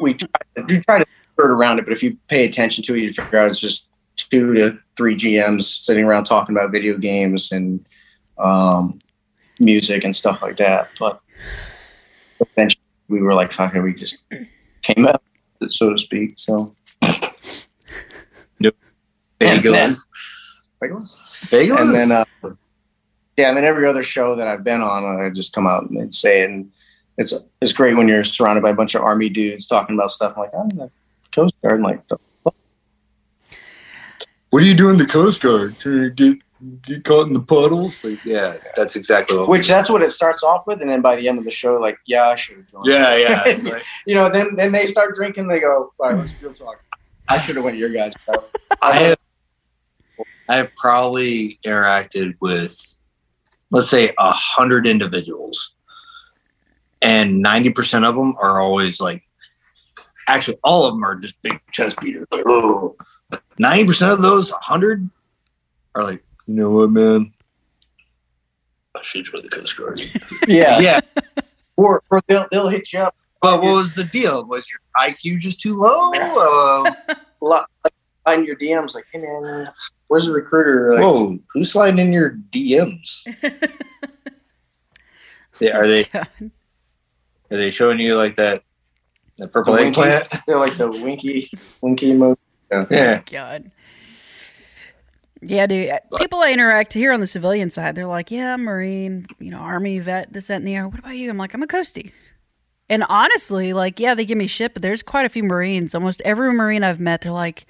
we 0.00 0.14
tried, 0.14 0.68
we 0.68 0.80
tried 0.80 0.98
to 0.98 1.06
skirt 1.32 1.50
around 1.50 1.78
it, 1.78 1.84
but 1.84 1.92
if 1.92 2.02
you 2.02 2.16
pay 2.28 2.44
attention 2.44 2.84
to 2.84 2.94
it, 2.94 3.00
you 3.00 3.12
figure 3.12 3.38
out 3.38 3.50
it's 3.50 3.60
just 3.60 3.88
two 4.16 4.54
to 4.54 4.78
three 4.96 5.16
GMs 5.16 5.64
sitting 5.64 6.04
around 6.04 6.24
talking 6.24 6.56
about 6.56 6.70
video 6.70 6.96
games 6.96 7.52
and 7.52 7.84
um, 8.38 9.00
music 9.58 10.04
and 10.04 10.14
stuff 10.14 10.40
like 10.42 10.56
that. 10.58 10.90
But 10.98 11.20
eventually 12.40 12.82
we 13.08 13.20
were 13.20 13.34
like, 13.34 13.52
fuck 13.52 13.74
it, 13.74 13.80
we 13.80 13.94
just 13.94 14.24
came 14.82 15.06
up, 15.06 15.22
so 15.68 15.90
to 15.90 15.98
speak. 15.98 16.34
So 16.38 16.74
Bagels. 19.40 21.16
Bagels. 21.46 21.80
and 21.80 21.94
then 21.94 22.12
uh, 22.12 22.24
yeah, 23.36 23.48
and 23.48 23.56
then 23.56 23.64
every 23.64 23.86
other 23.86 24.02
show 24.02 24.34
that 24.36 24.48
I've 24.48 24.64
been 24.64 24.80
on, 24.80 25.20
I 25.20 25.30
just 25.30 25.52
come 25.52 25.66
out 25.66 25.88
and 25.88 26.12
say 26.14 26.42
it. 26.42 26.50
And 26.50 26.70
it's 27.16 27.32
it's 27.60 27.72
great 27.72 27.96
when 27.96 28.08
you're 28.08 28.24
surrounded 28.24 28.62
by 28.62 28.70
a 28.70 28.74
bunch 28.74 28.94
of 28.94 29.02
army 29.02 29.28
dudes 29.28 29.66
talking 29.66 29.94
about 29.94 30.10
stuff 30.10 30.34
I'm 30.36 30.42
like, 30.42 30.50
oh, 30.54 30.68
the 30.68 30.90
Coast 31.32 31.54
Guard, 31.62 31.76
and 31.76 31.84
like, 31.84 32.06
the 32.08 32.18
what 34.50 34.60
do 34.60 34.66
you 34.66 34.74
do 34.74 34.88
in 34.88 34.96
the 34.96 35.06
Coast 35.06 35.42
Guard? 35.42 35.78
To 35.80 36.10
get 36.10 36.38
get 36.82 37.04
caught 37.04 37.26
in 37.26 37.32
the 37.32 37.40
puddles? 37.40 38.02
Like, 38.02 38.24
yeah, 38.24 38.56
that's 38.74 38.96
exactly 38.96 39.36
what. 39.36 39.48
which 39.48 39.68
that's 39.68 39.90
what 39.90 40.02
it 40.02 40.10
starts 40.10 40.42
off 40.42 40.66
with, 40.66 40.80
and 40.80 40.90
then 40.90 41.00
by 41.00 41.16
the 41.16 41.28
end 41.28 41.38
of 41.38 41.44
the 41.44 41.50
show, 41.50 41.76
like, 41.76 41.98
yeah, 42.06 42.28
I 42.28 42.36
should 42.36 42.56
have 42.56 42.68
joined. 42.68 42.86
yeah, 42.86 43.16
yeah. 43.16 43.58
Right. 43.72 43.82
you 44.06 44.14
know, 44.14 44.28
then 44.28 44.56
then 44.56 44.72
they 44.72 44.86
start 44.86 45.14
drinking. 45.14 45.48
They 45.48 45.60
go, 45.60 45.92
all 45.98 46.08
right, 46.08 46.16
let's 46.16 46.32
real 46.42 46.52
talk. 46.52 46.82
I 47.28 47.40
should 47.40 47.56
have 47.56 47.64
went 47.64 47.74
to 47.74 47.78
your 47.78 47.92
guys' 47.92 48.14
I 48.80 48.98
have 48.98 49.18
I 50.48 50.56
have 50.56 50.74
probably 50.74 51.58
interacted 51.64 52.34
with 52.40 52.96
let's 53.70 53.90
say 53.90 54.12
a 54.18 54.32
hundred 54.32 54.86
individuals, 54.86 55.72
and 57.02 57.40
ninety 57.42 57.70
percent 57.70 58.04
of 58.04 58.14
them 58.14 58.34
are 58.40 58.60
always 58.60 59.00
like, 59.00 59.22
actually, 60.26 60.58
all 60.64 60.86
of 60.86 60.94
them 60.94 61.04
are 61.04 61.16
just 61.16 61.40
big 61.42 61.60
chest 61.72 62.00
beaters. 62.00 62.26
Like, 62.30 62.44
oh, 62.46 62.96
ninety 63.58 63.86
percent 63.86 64.12
of 64.12 64.22
those 64.22 64.50
hundred 64.50 65.08
are 65.94 66.04
like, 66.04 66.24
you 66.48 66.54
know 66.54 66.70
what, 66.70 66.90
man, 66.90 67.32
I 68.96 69.02
should 69.02 69.24
join 69.26 69.42
the 69.42 69.48
Coast 69.48 69.76
Guard. 69.76 70.00
Yeah, 70.48 70.80
yeah, 70.80 71.00
or 71.76 72.02
or 72.10 72.20
they'll 72.26 72.46
they'll 72.50 72.68
hit 72.68 72.92
you 72.92 73.00
up. 73.00 73.14
but 73.42 73.60
what 73.62 73.72
was 73.74 73.94
the 73.94 74.04
deal? 74.04 74.44
Was 74.46 74.64
your 74.70 74.80
IQ 74.96 75.38
just 75.38 75.60
too 75.60 75.76
low? 75.76 76.10
Uh, 77.40 77.62
Find 78.24 78.44
your 78.46 78.56
DMs 78.56 78.94
like, 78.94 79.04
hey 79.12 79.20
man, 79.20 79.70
where's 80.08 80.26
the 80.26 80.32
recruiter? 80.32 80.94
Like, 80.94 81.02
whoa, 81.04 81.38
who's 81.54 81.70
sliding 81.72 81.98
in 82.04 82.12
your 82.12 82.32
DMs? 82.50 83.22
They- 85.58 85.72
are 85.72 85.86
they 85.88 86.04
God. 86.04 86.28
Are 87.50 87.56
they 87.56 87.70
showing 87.70 87.98
you 88.00 88.16
like 88.16 88.36
that 88.36 88.62
the 89.36 89.46
the 89.46 89.48
purple 89.48 89.74
winky- 89.74 90.00
eggplant? 90.02 90.44
They're 90.46 90.58
like 90.58 90.76
the 90.76 90.88
winky 90.88 91.50
winky 91.80 92.12
emoji. 92.12 92.36
Yeah. 92.90 93.22
God. 93.30 93.70
Yeah, 95.40 95.66
dude. 95.66 95.90
Uh, 95.90 95.98
people 96.16 96.40
I 96.40 96.52
interact 96.52 96.92
here 96.92 97.12
on 97.12 97.20
the 97.20 97.26
civilian 97.26 97.70
side, 97.70 97.94
they're 97.94 98.06
like, 98.06 98.30
"Yeah, 98.30 98.56
Marine, 98.56 99.26
you 99.38 99.50
know, 99.50 99.58
Army 99.58 99.98
vet, 100.00 100.32
this, 100.32 100.48
that, 100.48 100.56
and 100.56 100.66
the 100.66 100.76
other." 100.76 100.88
What 100.88 100.98
about 100.98 101.16
you? 101.16 101.30
I'm 101.30 101.38
like, 101.38 101.54
"I'm 101.54 101.62
a 101.62 101.66
coastie." 101.66 102.12
And 102.90 103.04
honestly, 103.08 103.72
like, 103.72 104.00
yeah, 104.00 104.14
they 104.14 104.24
give 104.24 104.38
me 104.38 104.46
shit, 104.46 104.72
but 104.72 104.82
there's 104.82 105.02
quite 105.02 105.26
a 105.26 105.28
few 105.28 105.44
Marines. 105.44 105.94
Almost 105.94 106.22
every 106.24 106.52
Marine 106.52 106.82
I've 106.82 107.00
met, 107.00 107.20
they're 107.20 107.32
like, 107.32 107.66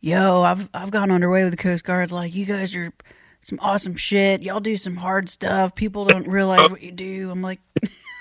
"Yo, 0.00 0.42
I've 0.42 0.68
I've 0.74 0.90
gone 0.90 1.10
underway 1.10 1.44
with 1.44 1.52
the 1.52 1.56
Coast 1.56 1.84
Guard. 1.84 2.10
Like, 2.10 2.34
you 2.34 2.46
guys 2.46 2.74
are 2.74 2.92
some 3.42 3.58
awesome 3.62 3.94
shit. 3.94 4.42
Y'all 4.42 4.60
do 4.60 4.76
some 4.76 4.96
hard 4.96 5.28
stuff. 5.28 5.74
People 5.74 6.06
don't 6.06 6.26
realize 6.26 6.68
what 6.70 6.82
you 6.82 6.90
do." 6.90 7.30
I'm 7.30 7.42
like, 7.42 7.60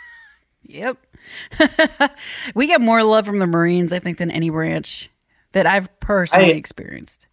"Yep." 0.63 0.97
we 2.55 2.67
get 2.67 2.81
more 2.81 3.03
love 3.03 3.25
from 3.25 3.39
the 3.39 3.47
Marines, 3.47 3.93
I 3.93 3.99
think, 3.99 4.17
than 4.17 4.29
any 4.29 4.49
branch 4.49 5.09
that 5.53 5.65
I've 5.65 5.99
personally 5.99 6.53
I- 6.53 6.57
experienced. 6.57 7.27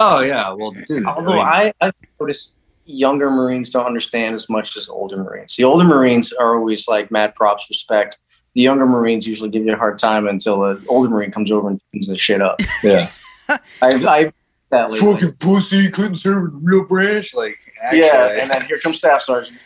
Oh 0.00 0.20
yeah. 0.20 0.52
Well, 0.52 0.72
dude. 0.86 1.04
Although 1.06 1.40
I 1.40 1.64
mean, 1.64 1.72
I, 1.80 1.88
I 1.88 1.92
noticed 2.20 2.56
younger 2.84 3.30
Marines 3.30 3.70
don't 3.70 3.86
understand 3.86 4.34
as 4.34 4.48
much 4.48 4.76
as 4.76 4.88
older 4.88 5.16
Marines. 5.16 5.56
The 5.56 5.64
older 5.64 5.84
Marines 5.84 6.32
are 6.32 6.56
always 6.56 6.86
like 6.88 7.10
mad 7.10 7.34
props, 7.34 7.66
respect. 7.68 8.18
The 8.54 8.62
younger 8.62 8.86
Marines 8.86 9.26
usually 9.26 9.50
give 9.50 9.64
you 9.64 9.72
a 9.72 9.76
hard 9.76 9.98
time 9.98 10.28
until 10.28 10.60
the 10.60 10.84
older 10.88 11.08
Marine 11.08 11.30
comes 11.30 11.50
over 11.50 11.68
and 11.68 11.80
cleans 11.90 12.06
the 12.06 12.16
shit 12.16 12.40
up. 12.40 12.60
yeah. 12.84 13.10
I've, 13.48 14.06
I've 14.06 14.32
that 14.70 14.90
lately. 14.90 15.12
Fucking 15.12 15.32
pussy 15.34 15.90
couldn't 15.90 16.16
serve 16.16 16.44
a 16.44 16.56
real 16.56 16.84
branch. 16.84 17.34
Like 17.34 17.58
actually, 17.82 18.00
yeah, 18.00 18.38
and 18.40 18.50
then 18.50 18.66
here 18.66 18.78
comes 18.78 18.98
Staff 18.98 19.22
Sergeant. 19.22 19.58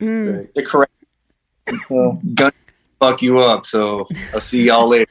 Mm. 0.00 0.52
The 0.54 0.62
correct. 0.62 0.92
Well, 1.90 2.20
gun 2.34 2.52
fuck 3.00 3.22
you 3.22 3.40
up. 3.40 3.66
So 3.66 4.06
I'll 4.32 4.40
see 4.40 4.66
y'all 4.66 4.88
later. 4.88 5.10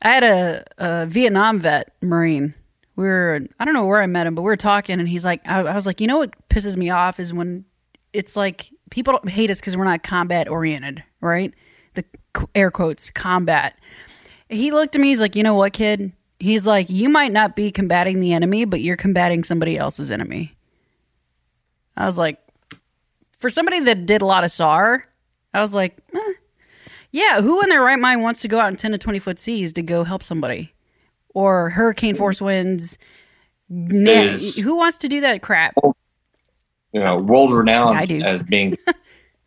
I 0.00 0.08
had 0.08 0.24
a, 0.24 0.64
a 0.78 1.06
Vietnam 1.06 1.58
vet 1.58 1.92
Marine. 2.00 2.54
We 2.98 3.04
were, 3.04 3.42
I 3.60 3.64
don't 3.64 3.74
know 3.74 3.86
where 3.86 4.02
I 4.02 4.08
met 4.08 4.26
him, 4.26 4.34
but 4.34 4.42
we 4.42 4.46
were 4.46 4.56
talking, 4.56 4.98
and 4.98 5.08
he's 5.08 5.24
like, 5.24 5.40
I, 5.46 5.60
I 5.60 5.74
was 5.76 5.86
like, 5.86 6.00
you 6.00 6.08
know 6.08 6.18
what 6.18 6.34
pisses 6.48 6.76
me 6.76 6.90
off 6.90 7.20
is 7.20 7.32
when 7.32 7.64
it's 8.12 8.34
like 8.34 8.70
people 8.90 9.12
don't 9.12 9.28
hate 9.28 9.50
us 9.52 9.60
because 9.60 9.76
we're 9.76 9.84
not 9.84 10.02
combat 10.02 10.48
oriented, 10.48 11.04
right? 11.20 11.54
The 11.94 12.04
air 12.56 12.72
quotes 12.72 13.08
combat. 13.10 13.78
He 14.48 14.72
looked 14.72 14.96
at 14.96 15.00
me, 15.00 15.10
he's 15.10 15.20
like, 15.20 15.36
you 15.36 15.44
know 15.44 15.54
what, 15.54 15.74
kid? 15.74 16.10
He's 16.40 16.66
like, 16.66 16.90
you 16.90 17.08
might 17.08 17.30
not 17.30 17.54
be 17.54 17.70
combating 17.70 18.18
the 18.18 18.32
enemy, 18.32 18.64
but 18.64 18.80
you're 18.80 18.96
combating 18.96 19.44
somebody 19.44 19.78
else's 19.78 20.10
enemy. 20.10 20.56
I 21.96 22.04
was 22.04 22.18
like, 22.18 22.40
for 23.38 23.48
somebody 23.48 23.78
that 23.78 24.06
did 24.06 24.22
a 24.22 24.26
lot 24.26 24.42
of 24.42 24.50
SAR, 24.50 25.06
I 25.54 25.60
was 25.60 25.72
like, 25.72 25.96
eh, 26.12 26.32
yeah, 27.12 27.42
who 27.42 27.62
in 27.62 27.68
their 27.68 27.80
right 27.80 27.96
mind 27.96 28.22
wants 28.22 28.40
to 28.40 28.48
go 28.48 28.58
out 28.58 28.70
in 28.70 28.76
10 28.76 28.90
to 28.90 28.98
20 28.98 29.20
foot 29.20 29.38
seas 29.38 29.72
to 29.74 29.82
go 29.82 30.02
help 30.02 30.24
somebody? 30.24 30.74
Or 31.38 31.70
hurricane 31.70 32.16
force 32.16 32.40
winds? 32.40 32.98
Na- 33.68 34.36
who 34.60 34.74
wants 34.74 34.98
to 34.98 35.08
do 35.08 35.20
that 35.20 35.40
crap? 35.40 35.72
You 35.84 35.94
know, 37.00 37.18
world 37.18 37.52
renowned 37.52 38.10
as 38.10 38.42
being 38.42 38.76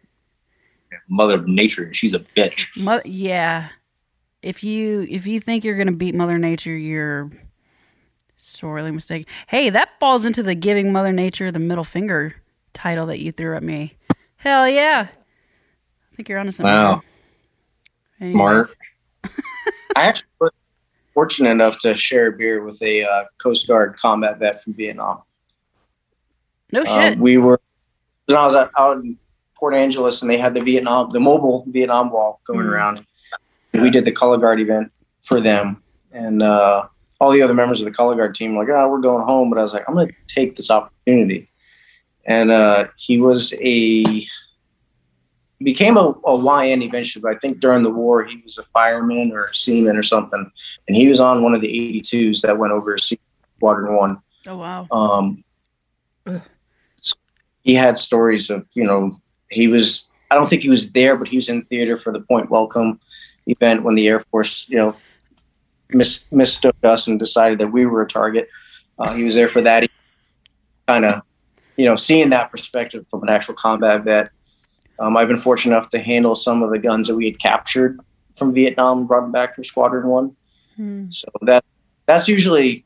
mother 1.09 1.33
of 1.35 1.49
nature, 1.49 1.83
and 1.83 1.93
she's 1.93 2.13
a 2.13 2.19
bitch. 2.19 2.69
Mo- 2.81 3.01
yeah. 3.03 3.71
If 4.41 4.63
you 4.63 5.05
if 5.09 5.27
you 5.27 5.41
think 5.41 5.65
you're 5.65 5.77
gonna 5.77 5.91
beat 5.91 6.15
Mother 6.15 6.37
Nature, 6.37 6.77
you're 6.77 7.29
sorely 8.37 8.91
mistaken. 8.91 9.25
Hey, 9.47 9.69
that 9.69 9.89
falls 9.99 10.23
into 10.23 10.41
the 10.41 10.55
giving 10.55 10.93
Mother 10.93 11.11
Nature 11.11 11.51
the 11.51 11.59
middle 11.59 11.83
finger 11.83 12.35
title 12.73 13.07
that 13.07 13.19
you 13.19 13.33
threw 13.33 13.53
at 13.57 13.63
me. 13.63 13.97
Hell 14.37 14.69
yeah! 14.69 15.09
I 15.09 16.15
think 16.15 16.29
you're 16.29 16.39
onto 16.39 16.51
something. 16.51 16.71
Wow. 16.71 17.01
Anyways. 18.21 18.35
Smart. 18.35 18.75
I 19.97 20.03
actually 20.03 20.29
was 20.39 20.51
fortunate 21.13 21.49
enough 21.49 21.79
to 21.79 21.93
share 21.93 22.27
a 22.27 22.31
beer 22.31 22.63
with 22.63 22.81
a 22.81 23.03
uh, 23.03 23.23
Coast 23.37 23.67
Guard 23.67 23.97
combat 23.97 24.39
vet 24.39 24.63
from 24.63 24.73
Vietnam. 24.73 25.21
No 26.71 26.81
Um, 26.81 26.85
shit. 26.85 27.19
we 27.19 27.37
were 27.37 27.59
when 28.27 28.37
I 28.37 28.45
was 28.45 28.55
out, 28.55 28.71
out 28.77 28.97
in 29.03 29.17
Port 29.55 29.73
Angeles, 29.75 30.21
and 30.21 30.31
they 30.31 30.37
had 30.37 30.53
the 30.53 30.61
Vietnam, 30.61 31.09
the 31.09 31.19
mobile 31.19 31.65
Vietnam 31.67 32.11
wall 32.11 32.39
going 32.45 32.65
Mm. 32.65 32.69
around. 32.71 33.05
We 33.73 33.89
did 33.89 34.05
the 34.05 34.11
color 34.11 34.37
guard 34.37 34.59
event 34.59 34.91
for 35.21 35.39
them, 35.39 35.81
and 36.11 36.41
uh, 36.43 36.87
all 37.19 37.31
the 37.31 37.41
other 37.41 37.53
members 37.53 37.79
of 37.81 37.85
the 37.85 37.91
color 37.91 38.15
guard 38.15 38.35
team 38.35 38.55
were 38.55 38.63
like, 38.65 38.73
"Oh, 38.73 38.89
we're 38.89 38.99
going 38.99 39.23
home." 39.25 39.49
But 39.49 39.59
I 39.59 39.63
was 39.63 39.73
like, 39.73 39.83
"I'm 39.87 39.93
going 39.95 40.07
to 40.07 40.13
take 40.27 40.55
this 40.55 40.69
opportunity." 40.71 41.47
And 42.25 42.51
uh, 42.51 42.85
he 42.97 43.19
was 43.19 43.53
a 43.61 44.25
became 45.63 45.97
a, 45.97 46.13
a 46.25 46.65
YN 46.65 46.81
eventually, 46.81 47.21
but 47.21 47.35
I 47.35 47.37
think 47.37 47.59
during 47.59 47.83
the 47.83 47.89
war 47.89 48.23
he 48.23 48.41
was 48.43 48.57
a 48.57 48.63
fireman 48.63 49.31
or 49.31 49.45
a 49.45 49.55
seaman 49.55 49.97
or 49.97 50.03
something, 50.03 50.49
and 50.87 50.97
he 50.97 51.07
was 51.07 51.19
on 51.19 51.43
one 51.43 51.53
of 51.53 51.61
the 51.61 52.01
82s 52.01 52.41
that 52.41 52.57
went 52.57 52.73
over 52.73 52.97
Squadron 52.97 53.95
One. 53.95 54.17
oh 54.47 54.57
wow. 54.57 54.87
Um, 54.91 55.43
Ugh. 56.25 56.41
he 57.61 57.75
had 57.75 57.97
stories 57.97 58.49
of 58.49 58.67
you 58.73 58.83
know 58.83 59.19
he 59.49 59.67
was 59.67 60.09
I 60.29 60.35
don't 60.35 60.49
think 60.49 60.61
he 60.61 60.69
was 60.69 60.91
there, 60.91 61.15
but 61.17 61.27
he 61.27 61.35
was 61.35 61.49
in 61.49 61.63
theater 61.63 61.97
for 61.97 62.13
the 62.13 62.21
Point 62.21 62.49
Welcome 62.49 62.99
event 63.47 63.83
when 63.83 63.95
the 63.95 64.07
Air 64.07 64.21
Force 64.31 64.67
you 64.69 64.77
know 64.77 64.95
mis- 65.89 66.25
mistook 66.31 66.75
us 66.83 67.07
and 67.07 67.19
decided 67.19 67.59
that 67.59 67.67
we 67.67 67.85
were 67.85 68.01
a 68.01 68.07
target. 68.07 68.49
Uh, 68.97 69.13
he 69.13 69.23
was 69.23 69.35
there 69.35 69.49
for 69.49 69.61
that. 69.61 69.87
Kind 70.87 71.05
of 71.05 71.21
you 71.77 71.85
know 71.85 71.95
seeing 71.95 72.29
that 72.31 72.51
perspective 72.51 73.07
from 73.09 73.23
an 73.23 73.29
actual 73.29 73.53
combat 73.53 74.03
vet. 74.03 74.31
Um, 75.01 75.17
I've 75.17 75.27
been 75.27 75.37
fortunate 75.37 75.75
enough 75.75 75.89
to 75.89 75.99
handle 75.99 76.35
some 76.35 76.61
of 76.61 76.69
the 76.69 76.77
guns 76.77 77.07
that 77.07 77.15
we 77.15 77.25
had 77.25 77.39
captured 77.39 77.99
from 78.35 78.53
Vietnam, 78.53 78.99
and 78.99 79.07
brought 79.07 79.21
them 79.21 79.31
back 79.31 79.55
from 79.55 79.63
Squadron 79.63 80.07
One. 80.07 80.35
Hmm. 80.75 81.09
So 81.09 81.27
that 81.41 81.65
that's 82.05 82.27
usually 82.27 82.85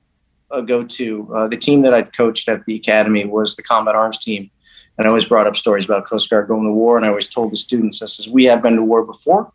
a 0.50 0.62
go-to. 0.62 1.30
Uh, 1.36 1.48
the 1.48 1.58
team 1.58 1.82
that 1.82 1.94
I'd 1.94 2.16
coached 2.16 2.48
at 2.48 2.66
the 2.66 2.76
academy 2.76 3.26
was 3.26 3.56
the 3.56 3.64
combat 3.64 3.96
arms 3.96 4.18
team, 4.18 4.50
and 4.98 5.06
I 5.06 5.10
always 5.10 5.26
brought 5.26 5.46
up 5.46 5.58
stories 5.58 5.86
about 5.86 6.06
Coast 6.06 6.30
Guard 6.30 6.48
going 6.48 6.64
to 6.64 6.72
war. 6.72 6.96
And 6.96 7.06
I 7.06 7.10
always 7.10 7.28
told 7.28 7.52
the 7.52 7.58
students, 7.58 8.02
"I 8.02 8.06
says 8.06 8.30
we 8.30 8.46
have 8.46 8.62
been 8.64 8.78
to 8.78 8.84
war 8.84 9.04
before, 9.04 9.52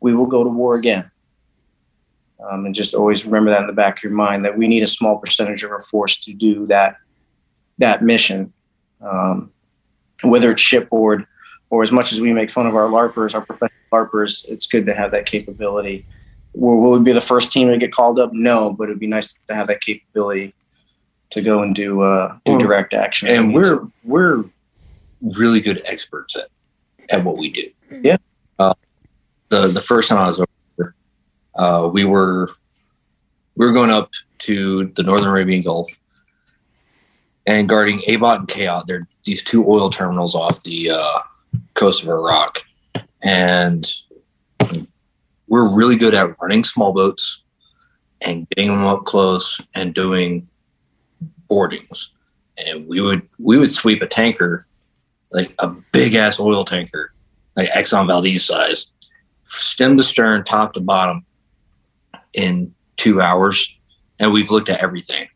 we 0.00 0.14
will 0.14 0.26
go 0.26 0.44
to 0.44 0.50
war 0.50 0.76
again." 0.76 1.10
Um, 2.48 2.66
and 2.66 2.74
just 2.74 2.94
always 2.94 3.24
remember 3.24 3.50
that 3.50 3.62
in 3.62 3.66
the 3.66 3.72
back 3.72 3.98
of 3.98 4.02
your 4.04 4.12
mind 4.12 4.44
that 4.44 4.56
we 4.56 4.68
need 4.68 4.84
a 4.84 4.86
small 4.86 5.18
percentage 5.18 5.64
of 5.64 5.72
our 5.72 5.82
force 5.82 6.20
to 6.20 6.32
do 6.32 6.66
that 6.68 6.96
that 7.78 8.02
mission, 8.04 8.52
um, 9.00 9.50
whether 10.22 10.52
it's 10.52 10.62
shipboard 10.62 11.26
or 11.74 11.82
as 11.82 11.90
much 11.90 12.12
as 12.12 12.20
we 12.20 12.32
make 12.32 12.50
fun 12.50 12.66
of 12.66 12.76
our 12.76 12.88
larpers, 12.88 13.34
our 13.34 13.40
professional 13.40 13.78
larpers. 13.92 14.44
It's 14.46 14.66
good 14.66 14.86
to 14.86 14.94
have 14.94 15.10
that 15.10 15.26
capability 15.26 16.06
will, 16.54 16.80
will 16.80 16.92
we 16.98 17.04
be 17.04 17.12
the 17.12 17.20
first 17.20 17.52
team 17.52 17.68
to 17.68 17.76
get 17.76 17.92
called 17.92 18.18
up? 18.18 18.32
No, 18.32 18.72
but 18.72 18.84
it'd 18.84 19.00
be 19.00 19.06
nice 19.06 19.34
to 19.48 19.54
have 19.54 19.66
that 19.66 19.80
capability 19.80 20.54
to 21.30 21.42
go 21.42 21.62
and 21.62 21.74
do 21.74 22.00
uh, 22.00 22.38
do 22.44 22.52
Well, 22.52 22.60
direct 22.60 22.94
action. 22.94 23.28
and 23.28 23.52
we're 23.52 23.86
we're 24.04 24.44
really 25.20 25.60
good 25.60 25.82
experts 25.84 26.36
at 26.36 26.48
at 27.10 27.24
what 27.24 27.38
we 27.38 27.50
do. 27.50 27.70
Yeah. 27.90 28.16
Uh, 28.58 28.74
the 29.48 29.68
the 29.68 29.80
first 29.80 30.08
time 30.08 30.18
I 30.18 30.26
was 30.26 30.40
over, 30.40 30.94
uh, 31.56 31.90
we 31.92 32.04
were 32.04 32.50
we 33.56 33.66
were 33.66 33.72
going 33.72 33.90
up 33.90 34.10
to 34.38 34.86
the 34.96 35.02
Northern 35.02 35.28
Arabian 35.28 35.62
Gulf 35.62 35.98
and 37.46 37.68
guarding 37.68 38.00
Abot 38.08 38.40
and 38.40 38.48
KAAOT. 38.48 38.86
They're 38.86 39.08
these 39.24 39.42
two 39.42 39.66
oil 39.68 39.90
terminals 39.90 40.34
off 40.34 40.62
the 40.62 40.90
uh, 40.90 41.18
coast 41.74 42.02
of 42.02 42.08
Iraq, 42.08 42.62
and 43.22 43.90
we're 45.48 45.74
really 45.74 45.96
good 45.96 46.14
at 46.14 46.40
running 46.40 46.64
small 46.64 46.92
boats 46.92 47.40
and 48.20 48.48
getting 48.50 48.70
them 48.70 48.84
up 48.84 49.04
close 49.04 49.60
and 49.74 49.94
doing 49.94 50.48
boardings. 51.48 52.10
And 52.56 52.86
we 52.86 53.00
would 53.00 53.28
we 53.38 53.58
would 53.58 53.70
sweep 53.70 54.00
a 54.02 54.06
tanker 54.06 54.66
like 55.32 55.54
a 55.58 55.68
big 55.68 56.14
ass 56.14 56.38
oil 56.38 56.64
tanker 56.64 57.12
like 57.56 57.68
exxon 57.70 58.06
valdez 58.06 58.44
size 58.44 58.86
stem 59.46 59.96
to 59.96 60.02
stern 60.02 60.44
top 60.44 60.72
to 60.74 60.80
bottom 60.80 61.24
in 62.32 62.72
two 62.96 63.20
hours. 63.20 63.68
And 64.18 64.32
we've 64.32 64.50
looked 64.50 64.68
at 64.68 64.82
everything. 64.82 65.28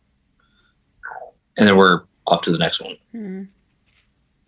And 1.58 1.66
then 1.66 1.76
we're 1.76 2.02
off 2.26 2.42
to 2.42 2.52
the 2.52 2.58
next 2.58 2.80
one. 2.80 2.96
Mhm. 3.14 3.48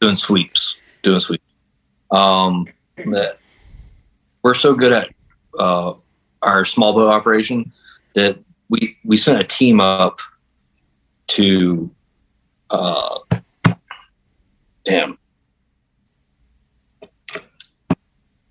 doing 0.01 0.17
sweeps 0.17 0.77
doing 1.03 1.21
sweeps 1.21 1.45
um 2.11 2.67
that 2.97 3.39
we're 4.43 4.55
so 4.55 4.75
good 4.75 4.93
at 4.93 5.09
uh 5.59 5.93
our 6.43 6.65
small 6.65 6.93
boat 6.93 7.09
operation 7.09 7.73
that 8.15 8.39
we 8.69 8.97
we 9.05 9.17
sent 9.17 9.41
a 9.41 9.45
team 9.45 9.81
up 9.81 10.19
to 11.29 11.91
uh 12.71 13.19
damn 14.85 15.17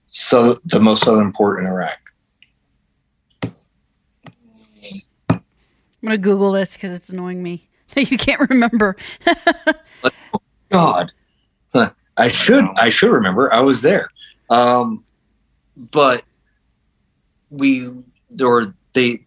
so 0.07 0.59
the 0.65 0.79
most 0.79 1.03
southern 1.03 1.31
port 1.31 1.59
in 1.59 1.67
iraq 1.67 1.97
I'm 6.01 6.07
gonna 6.07 6.17
Google 6.17 6.53
this 6.53 6.73
because 6.73 6.93
it's 6.93 7.09
annoying 7.09 7.43
me 7.43 7.69
that 7.93 8.09
you 8.09 8.17
can't 8.17 8.49
remember. 8.49 8.95
god 10.69 11.11
Huh. 11.11 11.28
I 12.19 12.29
should 12.29 12.65
i 12.77 12.89
should 12.89 13.11
remember. 13.11 13.51
I 13.53 13.61
was 13.61 13.81
there. 13.81 14.09
Um 14.49 15.03
but 15.75 16.23
we 17.49 17.89
or 18.41 18.75
they 18.93 19.25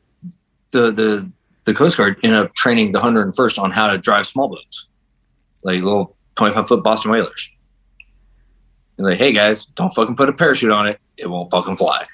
the 0.70 0.90
the 0.90 1.32
the 1.64 1.74
coast 1.74 1.96
guard 1.96 2.18
ended 2.22 2.38
up 2.40 2.54
training 2.54 2.92
the 2.92 3.00
101st 3.00 3.58
on 3.58 3.70
how 3.70 3.90
to 3.90 3.98
drive 3.98 4.26
small 4.26 4.48
boats. 4.48 4.86
Like 5.62 5.82
little 5.82 6.16
25 6.36 6.68
foot 6.68 6.82
boston 6.82 7.10
whalers. 7.12 7.50
And 8.98 9.06
like 9.06 9.18
hey 9.18 9.32
guys 9.32 9.66
don't 9.66 9.94
fucking 9.94 10.16
put 10.16 10.28
a 10.28 10.32
parachute 10.32 10.70
on 10.70 10.86
it. 10.86 11.00
It 11.16 11.28
won't 11.28 11.50
fucking 11.50 11.76
fly. 11.76 12.06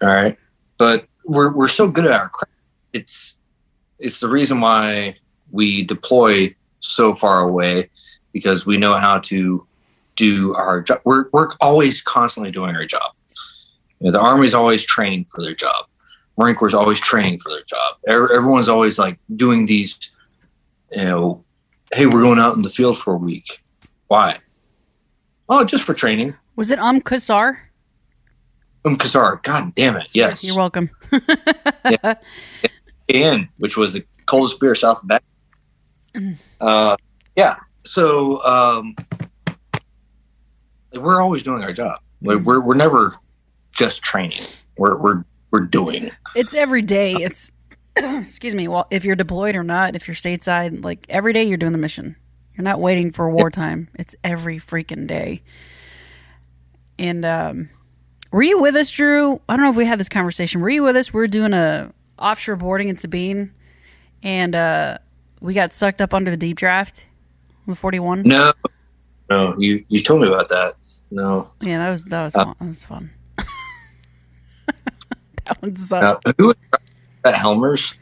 All 0.00 0.08
right? 0.08 0.36
But 0.78 1.06
we're 1.24 1.52
we're 1.54 1.68
so 1.68 1.88
good 1.88 2.06
at 2.06 2.12
our 2.12 2.28
craft. 2.28 2.52
It's 2.92 3.36
it's 3.98 4.18
the 4.18 4.28
reason 4.28 4.60
why 4.60 5.16
we 5.50 5.82
deploy 5.82 6.54
so 6.80 7.14
far 7.14 7.40
away 7.40 7.90
because 8.32 8.66
we 8.66 8.76
know 8.76 8.94
how 8.94 9.18
to 9.18 9.66
do 10.16 10.54
our 10.54 10.80
job. 10.82 11.00
We're, 11.04 11.26
we're 11.32 11.48
always 11.60 12.00
constantly 12.00 12.50
doing 12.50 12.76
our 12.76 12.84
job. 12.84 13.12
You 14.00 14.06
know, 14.06 14.12
the 14.12 14.20
Army's 14.20 14.54
always 14.54 14.84
training 14.84 15.26
for 15.26 15.42
their 15.42 15.54
job. 15.54 15.86
Marine 16.36 16.54
Corps 16.54 16.68
is 16.68 16.74
always 16.74 16.98
training 17.00 17.38
for 17.38 17.50
their 17.50 17.62
job. 17.64 17.96
Everyone's 18.08 18.68
always 18.68 18.98
like 18.98 19.18
doing 19.36 19.66
these, 19.66 20.10
you 20.90 21.04
know, 21.04 21.44
hey, 21.94 22.06
we're 22.06 22.22
going 22.22 22.38
out 22.38 22.56
in 22.56 22.62
the 22.62 22.70
field 22.70 22.98
for 22.98 23.14
a 23.14 23.18
week. 23.18 23.62
Why? 24.08 24.38
Oh, 25.48 25.64
just 25.64 25.84
for 25.84 25.94
training. 25.94 26.34
Was 26.56 26.70
it 26.70 26.78
Um 26.78 27.00
Kasar? 27.00 27.56
Um, 28.84 28.96
Qasr, 28.96 29.42
God 29.42 29.74
damn 29.74 29.96
it. 29.96 30.08
Yes. 30.12 30.42
You're 30.42 30.56
welcome. 30.56 30.90
And 33.08 33.48
which 33.58 33.76
was 33.76 33.92
the 33.92 34.04
coldest 34.26 34.58
beer 34.58 34.74
south 34.74 35.02
of 35.02 35.08
back. 35.08 35.22
Uh, 36.60 36.96
yeah. 37.36 37.56
So 37.84 38.42
um, 38.44 38.94
we're 40.94 41.20
always 41.20 41.42
doing 41.42 41.62
our 41.62 41.72
job. 41.72 42.00
Like, 42.22 42.40
We're 42.40 42.60
we're 42.60 42.74
never 42.74 43.16
just 43.72 44.02
training. 44.02 44.42
We're 44.78 44.98
we're 44.98 45.24
we're 45.50 45.60
doing. 45.60 46.10
It's 46.34 46.54
every 46.54 46.82
day. 46.82 47.14
It's 47.14 47.50
excuse 47.96 48.54
me. 48.54 48.68
Well, 48.68 48.86
if 48.90 49.04
you're 49.04 49.16
deployed 49.16 49.56
or 49.56 49.64
not, 49.64 49.96
if 49.96 50.06
you're 50.06 50.14
stateside, 50.14 50.84
like 50.84 51.04
every 51.08 51.32
day 51.32 51.44
you're 51.44 51.58
doing 51.58 51.72
the 51.72 51.78
mission. 51.78 52.16
You're 52.54 52.64
not 52.64 52.80
waiting 52.80 53.12
for 53.12 53.30
wartime. 53.30 53.88
It's 53.94 54.14
every 54.22 54.58
freaking 54.58 55.06
day. 55.06 55.42
And 56.98 57.24
um, 57.24 57.70
were 58.30 58.42
you 58.42 58.60
with 58.60 58.76
us, 58.76 58.90
Drew? 58.90 59.40
I 59.48 59.56
don't 59.56 59.64
know 59.64 59.70
if 59.70 59.76
we 59.76 59.86
had 59.86 59.98
this 59.98 60.10
conversation. 60.10 60.60
Were 60.60 60.68
you 60.68 60.82
with 60.82 60.96
us? 60.96 61.14
We 61.14 61.18
were 61.18 61.28
doing 61.28 61.54
a 61.54 61.92
offshore 62.18 62.56
boarding 62.56 62.88
in 62.88 62.96
Sabine, 62.96 63.52
and 64.22 64.54
uh, 64.54 64.98
we 65.40 65.54
got 65.54 65.72
sucked 65.72 66.02
up 66.02 66.12
under 66.12 66.30
the 66.30 66.36
deep 66.36 66.58
draft 66.58 67.04
the 67.66 67.74
41. 67.74 68.22
No, 68.22 68.52
no. 69.30 69.54
You 69.58 69.84
you 69.88 70.02
told 70.02 70.20
me 70.20 70.28
about 70.28 70.48
that. 70.48 70.74
No. 71.14 71.50
Yeah, 71.60 71.78
that 71.78 71.90
was 71.90 72.04
that 72.06 72.24
was 72.24 72.34
Uh, 72.34 72.44
fun. 72.46 72.54
That 72.58 72.68
was 72.68 72.84
fun. 72.84 73.10
that 75.44 75.60
one 75.62 75.76
sucked. 75.76 76.26
Uh, 76.26 76.32
who 76.38 76.54
at 77.24 77.34
Helmers? 77.34 77.94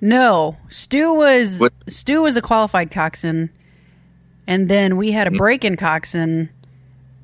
No, 0.00 0.56
Stu 0.68 1.14
was 1.14 1.58
What- 1.58 1.72
Stu 1.88 2.20
was 2.22 2.36
a 2.36 2.42
qualified 2.42 2.90
coxswain, 2.90 3.50
and 4.46 4.68
then 4.68 4.96
we 4.98 5.12
had 5.12 5.26
a 5.26 5.30
break-in 5.30 5.76
coxswain 5.76 6.50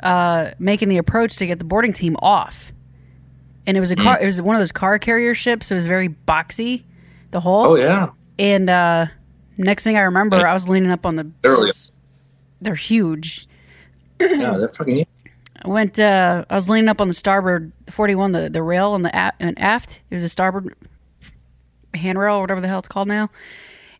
uh, 0.02 0.52
making 0.58 0.88
the 0.88 0.96
approach 0.96 1.36
to 1.36 1.46
get 1.46 1.58
the 1.58 1.64
boarding 1.64 1.92
team 1.92 2.16
off. 2.20 2.72
And 3.66 3.76
it 3.76 3.80
was 3.80 3.90
a 3.90 3.96
car. 3.96 4.18
It 4.20 4.26
was 4.26 4.40
one 4.42 4.56
of 4.56 4.60
those 4.60 4.72
car 4.72 4.98
carrier 4.98 5.34
ships. 5.34 5.68
So 5.68 5.74
it 5.74 5.78
was 5.78 5.86
very 5.86 6.08
boxy, 6.08 6.82
the 7.30 7.40
hull. 7.40 7.66
Oh 7.66 7.76
yeah. 7.76 8.08
And 8.38 8.68
uh, 8.70 9.06
next 9.58 9.84
thing 9.84 9.96
I 9.96 10.00
remember, 10.00 10.44
I 10.44 10.52
was 10.54 10.68
leaning 10.68 10.90
up 10.90 11.04
on 11.06 11.16
the. 11.16 11.30
There 11.42 11.52
we 11.60 11.66
go. 11.66 11.72
They're 12.62 12.74
huge. 12.74 13.46
Yeah, 14.30 14.56
they're 14.58 14.68
fucking. 14.68 15.06
I 15.64 15.68
went. 15.68 15.98
Uh, 15.98 16.44
I 16.50 16.54
was 16.54 16.68
leaning 16.68 16.88
up 16.88 17.00
on 17.00 17.08
the 17.08 17.14
starboard 17.14 17.72
forty-one, 17.90 18.32
the 18.32 18.48
the 18.48 18.62
rail 18.62 18.94
and 18.94 19.04
the 19.04 19.16
a- 19.16 19.32
and 19.40 19.58
aft. 19.58 20.00
It 20.10 20.14
was 20.14 20.24
a 20.24 20.28
starboard 20.28 20.74
handrail 21.94 22.36
or 22.36 22.40
whatever 22.40 22.60
the 22.60 22.68
hell 22.68 22.78
it's 22.80 22.88
called 22.88 23.08
now. 23.08 23.30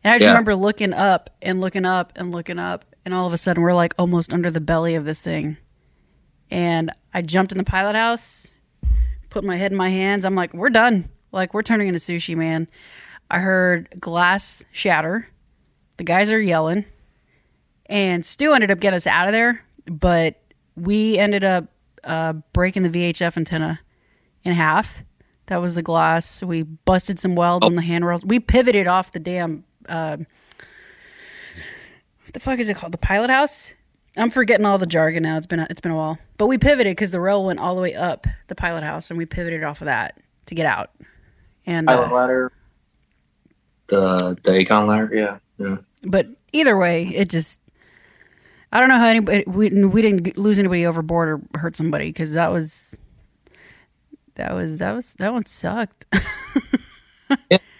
And 0.03 0.11
I 0.13 0.15
just 0.17 0.23
Yeah. 0.23 0.29
remember 0.31 0.55
looking 0.55 0.93
up 0.93 1.29
and 1.41 1.61
looking 1.61 1.85
up 1.85 2.11
and 2.15 2.31
looking 2.31 2.59
up, 2.59 2.85
and 3.05 3.13
all 3.13 3.27
of 3.27 3.33
a 3.33 3.37
sudden 3.37 3.63
we're 3.63 3.73
like 3.73 3.93
almost 3.97 4.33
under 4.33 4.49
the 4.51 4.59
belly 4.61 4.95
of 4.95 5.05
this 5.05 5.21
thing. 5.21 5.57
And 6.51 6.91
I 7.13 7.21
jumped 7.21 7.51
in 7.51 7.57
the 7.57 7.63
pilot 7.63 7.95
house, 7.95 8.47
put 9.29 9.43
my 9.43 9.55
head 9.57 9.71
in 9.71 9.77
my 9.77 9.89
hands. 9.89 10.25
I'm 10.25 10.35
like, 10.35 10.53
we're 10.53 10.69
done. 10.69 11.09
Like 11.31 11.53
we're 11.53 11.61
turning 11.63 11.87
into 11.87 11.99
sushi, 11.99 12.35
man. 12.35 12.67
I 13.31 13.39
heard 13.39 13.89
glass 13.99 14.63
shatter. 14.71 15.29
The 15.97 16.03
guys 16.03 16.31
are 16.31 16.41
yelling, 16.41 16.85
and 17.85 18.25
Stu 18.25 18.53
ended 18.53 18.71
up 18.71 18.79
getting 18.79 18.95
us 18.97 19.07
out 19.07 19.27
of 19.27 19.31
there. 19.31 19.63
But 19.85 20.41
we 20.75 21.17
ended 21.17 21.43
up 21.43 21.65
uh, 22.03 22.33
breaking 22.53 22.83
the 22.83 22.89
VHF 22.89 23.37
antenna 23.37 23.79
in 24.43 24.53
half. 24.53 25.03
That 25.47 25.57
was 25.61 25.75
the 25.75 25.81
glass. 25.81 26.41
We 26.41 26.63
busted 26.63 27.19
some 27.19 27.35
welds 27.35 27.65
on 27.65 27.75
the 27.75 27.81
handrails. 27.81 28.23
We 28.23 28.39
pivoted 28.39 28.87
off 28.87 29.11
the 29.11 29.19
damn. 29.19 29.65
Uh, 29.87 30.17
what 32.25 32.33
the 32.33 32.39
fuck 32.39 32.59
is 32.59 32.69
it 32.69 32.77
called? 32.77 32.93
The 32.93 32.97
pilot 32.97 33.29
house. 33.29 33.73
I'm 34.15 34.29
forgetting 34.29 34.65
all 34.65 34.77
the 34.77 34.85
jargon 34.85 35.23
now. 35.23 35.37
It's 35.37 35.45
been 35.47 35.59
a, 35.59 35.67
it's 35.69 35.81
been 35.81 35.91
a 35.91 35.95
while. 35.97 36.17
But 36.37 36.47
we 36.47 36.57
pivoted 36.57 36.91
because 36.91 37.11
the 37.11 37.19
rail 37.19 37.43
went 37.43 37.59
all 37.59 37.75
the 37.75 37.81
way 37.81 37.93
up 37.95 38.25
the 38.47 38.55
pilot 38.55 38.83
house, 38.83 39.09
and 39.09 39.17
we 39.17 39.25
pivoted 39.25 39.63
off 39.63 39.81
of 39.81 39.85
that 39.85 40.19
to 40.45 40.55
get 40.55 40.65
out. 40.65 40.91
And 41.65 41.87
Pilot 41.87 42.09
uh, 42.11 42.13
ladder. 42.15 42.51
The 43.87 44.37
the 44.43 44.51
Acon 44.51 44.87
ladder. 44.87 45.09
yeah, 45.13 45.37
Yeah. 45.57 45.77
but 46.03 46.27
either 46.53 46.77
way, 46.77 47.07
it 47.07 47.29
just 47.29 47.59
I 48.73 48.79
don't 48.79 48.89
know 48.89 48.97
how 48.97 49.05
anybody 49.05 49.43
we 49.45 49.69
we 49.69 50.01
didn't 50.01 50.35
lose 50.35 50.57
anybody 50.57 50.83
overboard 50.83 51.29
or 51.29 51.59
hurt 51.59 51.77
somebody 51.77 52.09
because 52.09 52.33
that 52.33 52.51
was 52.51 52.97
that 54.33 54.51
was 54.55 54.79
that 54.79 54.93
was 54.93 55.13
that 55.13 55.31
one 55.31 55.45
sucked. 55.45 56.05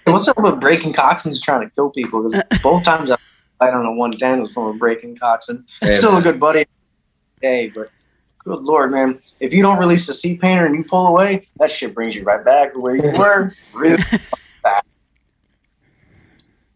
What's 0.06 0.28
up 0.28 0.38
with 0.38 0.60
break-in 0.60 0.94
coxswains 0.94 1.42
trying 1.42 1.68
to 1.68 1.74
kill 1.74 1.90
people? 1.90 2.30
Because 2.30 2.44
both 2.62 2.84
times 2.84 3.10
I 3.10 3.18
died 3.60 3.74
on 3.74 3.88
a 3.88 3.92
110 3.92 4.42
was 4.44 4.52
from 4.52 4.68
a 4.68 4.74
break-in 4.74 5.18
coxswain. 5.18 5.66
Hey, 5.82 5.98
Still 5.98 6.18
a 6.18 6.22
good 6.22 6.40
buddy. 6.40 6.68
Hey, 7.42 7.72
but 7.74 7.90
good 8.38 8.62
lord, 8.62 8.92
man. 8.92 9.20
If 9.40 9.52
you 9.52 9.64
don't 9.64 9.80
release 9.80 10.06
the 10.06 10.14
sea 10.14 10.38
painter 10.38 10.68
and 10.68 10.76
you 10.76 10.84
pull 10.84 11.08
away, 11.08 11.48
that 11.58 11.72
shit 11.72 11.96
brings 11.96 12.16
you 12.16 12.24
right 12.24 12.46
back 12.46 12.74
to 12.74 12.80
where 12.80 12.96
you 12.96 13.12
were. 13.18 13.52
Really 13.74 13.98
back. 14.64 14.86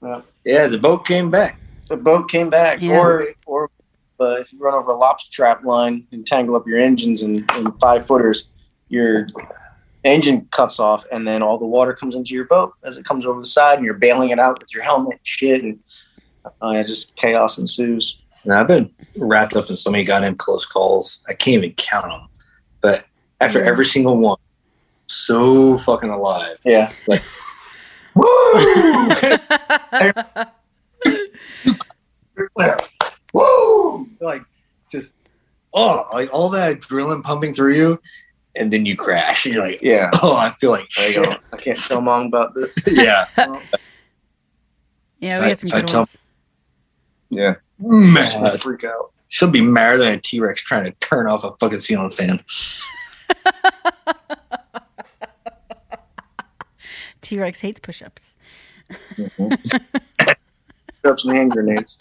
Yeah. 0.01 0.21
Yeah, 0.43 0.65
the 0.65 0.79
boat 0.79 1.05
came 1.05 1.29
back. 1.29 1.59
The 1.87 1.97
boat 1.97 2.31
came 2.31 2.49
back. 2.49 2.81
Yeah. 2.81 2.97
Or 2.97 3.27
or 3.45 3.69
uh, 4.19 4.37
if 4.39 4.53
you 4.53 4.59
run 4.59 4.73
over 4.73 4.91
a 4.91 4.97
lobster 4.97 5.31
trap 5.31 5.63
line 5.63 6.07
and 6.11 6.25
tangle 6.25 6.55
up 6.55 6.67
your 6.67 6.79
engines 6.79 7.21
and, 7.21 7.49
in 7.51 7.71
five 7.73 8.05
footers, 8.05 8.47
you're 8.89 9.27
engine 10.03 10.47
cuts 10.51 10.79
off, 10.79 11.05
and 11.11 11.27
then 11.27 11.41
all 11.41 11.57
the 11.57 11.65
water 11.65 11.93
comes 11.93 12.15
into 12.15 12.33
your 12.33 12.45
boat 12.45 12.73
as 12.83 12.97
it 12.97 13.05
comes 13.05 13.25
over 13.25 13.39
the 13.39 13.45
side, 13.45 13.77
and 13.77 13.85
you're 13.85 13.93
bailing 13.93 14.29
it 14.29 14.39
out 14.39 14.59
with 14.59 14.73
your 14.73 14.83
helmet 14.83 15.13
and 15.13 15.27
shit, 15.27 15.63
and 15.63 15.79
uh, 16.61 16.83
just 16.83 17.15
chaos 17.15 17.57
ensues. 17.57 18.21
And 18.43 18.53
I've 18.53 18.67
been 18.67 18.89
wrapped 19.17 19.55
up 19.55 19.69
in 19.69 19.75
so 19.75 19.91
many 19.91 20.05
goddamn 20.05 20.35
close 20.35 20.65
calls. 20.65 21.19
I 21.27 21.33
can't 21.33 21.57
even 21.57 21.75
count 21.75 22.07
them. 22.07 22.29
But 22.79 23.05
after 23.41 23.61
every 23.61 23.85
single 23.85 24.17
one, 24.17 24.37
so 25.07 25.77
fucking 25.79 26.09
alive. 26.09 26.57
Yeah, 26.63 26.91
Woo! 28.17 28.25
Woo! 33.33 33.66
Like 34.19 34.43
just 34.91 35.13
oh, 35.73 36.07
like 36.13 36.29
all 36.33 36.49
that 36.49 36.79
adrenaline 36.81 37.23
pumping 37.23 37.53
through 37.53 37.73
you, 37.75 38.01
and 38.55 38.71
then 38.73 38.85
you 38.85 38.95
crash, 38.95 39.45
and 39.45 39.53
you're 39.55 39.65
like, 39.67 39.81
yeah. 39.81 40.09
oh, 40.21 40.35
I 40.35 40.49
feel 40.51 40.71
like 40.71 40.89
There 40.97 41.11
shit. 41.11 41.25
go. 41.25 41.35
I 41.53 41.57
can't 41.57 41.77
tell 41.79 42.01
mom 42.01 42.27
about 42.27 42.53
this. 42.55 42.73
yeah, 42.87 43.25
Yeah, 45.19 45.39
we 45.39 45.45
I- 45.45 45.49
had 45.49 45.59
some 45.59 45.69
I 45.73 45.79
good 45.81 45.87
tell- 45.87 45.99
ones. 46.01 46.17
Yeah, 47.29 47.55
mad. 47.79 48.61
freak 48.61 48.83
out. 48.85 49.11
She'll 49.27 49.49
be 49.49 49.59
madder 49.61 49.97
than 49.97 50.07
a 50.13 50.17
T 50.21 50.39
Rex 50.39 50.61
trying 50.61 50.85
to 50.85 50.91
turn 51.01 51.27
off 51.27 51.43
a 51.43 51.51
fucking 51.57 51.79
ceiling 51.79 52.09
fan. 52.11 52.41
T 57.21 57.37
Rex 57.39 57.59
hates 57.59 57.79
push 57.79 58.01
ups. 58.01 58.35
Up 61.03 61.19
some 61.19 61.35
hand 61.35 61.51
grenades. 61.51 61.97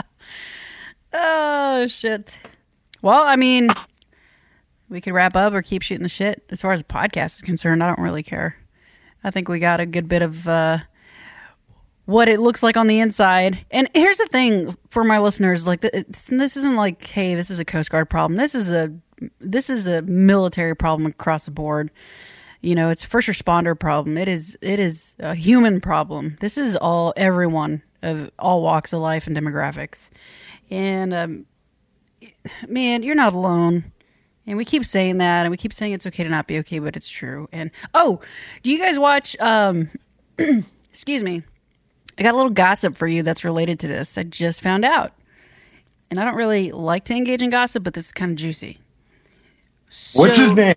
Oh 1.12 1.86
shit. 1.86 2.38
Well, 3.02 3.22
I 3.22 3.36
mean, 3.36 3.68
we 4.88 5.00
could 5.00 5.12
wrap 5.12 5.36
up 5.36 5.52
or 5.52 5.62
keep 5.62 5.82
shooting 5.82 6.02
the 6.02 6.08
shit. 6.08 6.44
As 6.50 6.60
far 6.60 6.72
as 6.72 6.80
the 6.80 6.84
podcast 6.84 7.36
is 7.36 7.42
concerned, 7.42 7.82
I 7.82 7.86
don't 7.86 8.02
really 8.02 8.22
care. 8.22 8.56
I 9.24 9.30
think 9.30 9.48
we 9.48 9.58
got 9.58 9.80
a 9.80 9.86
good 9.86 10.08
bit 10.08 10.22
of 10.22 10.46
uh, 10.46 10.78
what 12.04 12.28
it 12.28 12.40
looks 12.40 12.62
like 12.62 12.76
on 12.76 12.86
the 12.86 13.00
inside. 13.00 13.64
And 13.70 13.88
here's 13.94 14.18
the 14.18 14.26
thing 14.26 14.76
for 14.90 15.04
my 15.04 15.18
listeners: 15.18 15.66
like, 15.66 15.80
this 15.80 16.56
isn't 16.56 16.76
like, 16.76 17.06
hey, 17.06 17.34
this 17.34 17.50
is 17.50 17.58
a 17.58 17.64
Coast 17.64 17.90
Guard 17.90 18.08
problem. 18.08 18.36
This 18.36 18.54
is 18.54 18.70
a 18.70 18.94
this 19.40 19.70
is 19.70 19.86
a 19.86 20.02
military 20.02 20.76
problem 20.76 21.06
across 21.06 21.44
the 21.44 21.50
board. 21.50 21.90
You 22.60 22.74
know, 22.74 22.90
it's 22.90 23.04
a 23.04 23.06
first 23.06 23.28
responder 23.28 23.78
problem. 23.78 24.16
It 24.18 24.28
is 24.28 24.56
it 24.60 24.78
is 24.80 25.14
a 25.18 25.34
human 25.34 25.80
problem. 25.80 26.36
This 26.40 26.56
is 26.58 26.76
all 26.76 27.12
everyone 27.16 27.82
of 28.02 28.30
all 28.38 28.62
walks 28.62 28.92
of 28.92 29.00
life 29.00 29.26
and 29.26 29.36
demographics. 29.36 30.08
And 30.70 31.14
um, 31.14 31.46
man, 32.68 33.02
you're 33.02 33.14
not 33.14 33.32
alone. 33.32 33.92
And 34.46 34.56
we 34.56 34.64
keep 34.64 34.86
saying 34.86 35.18
that, 35.18 35.42
and 35.42 35.50
we 35.50 35.56
keep 35.56 35.72
saying 35.72 35.92
it's 35.92 36.06
okay 36.06 36.22
to 36.22 36.30
not 36.30 36.46
be 36.46 36.58
okay, 36.58 36.78
but 36.78 36.96
it's 36.96 37.08
true. 37.08 37.48
And 37.50 37.70
oh, 37.94 38.20
do 38.62 38.70
you 38.70 38.78
guys 38.78 38.98
watch? 38.98 39.36
Um, 39.40 39.90
excuse 40.92 41.24
me, 41.24 41.42
I 42.16 42.22
got 42.22 42.34
a 42.34 42.36
little 42.36 42.52
gossip 42.52 42.96
for 42.96 43.08
you 43.08 43.22
that's 43.24 43.44
related 43.44 43.80
to 43.80 43.88
this. 43.88 44.16
I 44.16 44.22
just 44.22 44.60
found 44.60 44.84
out, 44.84 45.12
and 46.10 46.20
I 46.20 46.24
don't 46.24 46.36
really 46.36 46.70
like 46.70 47.04
to 47.06 47.14
engage 47.14 47.42
in 47.42 47.50
gossip, 47.50 47.82
but 47.82 47.94
this 47.94 48.06
is 48.06 48.12
kind 48.12 48.30
of 48.30 48.36
juicy. 48.36 48.78
What's 50.12 50.38
his 50.38 50.52
name? 50.52 50.74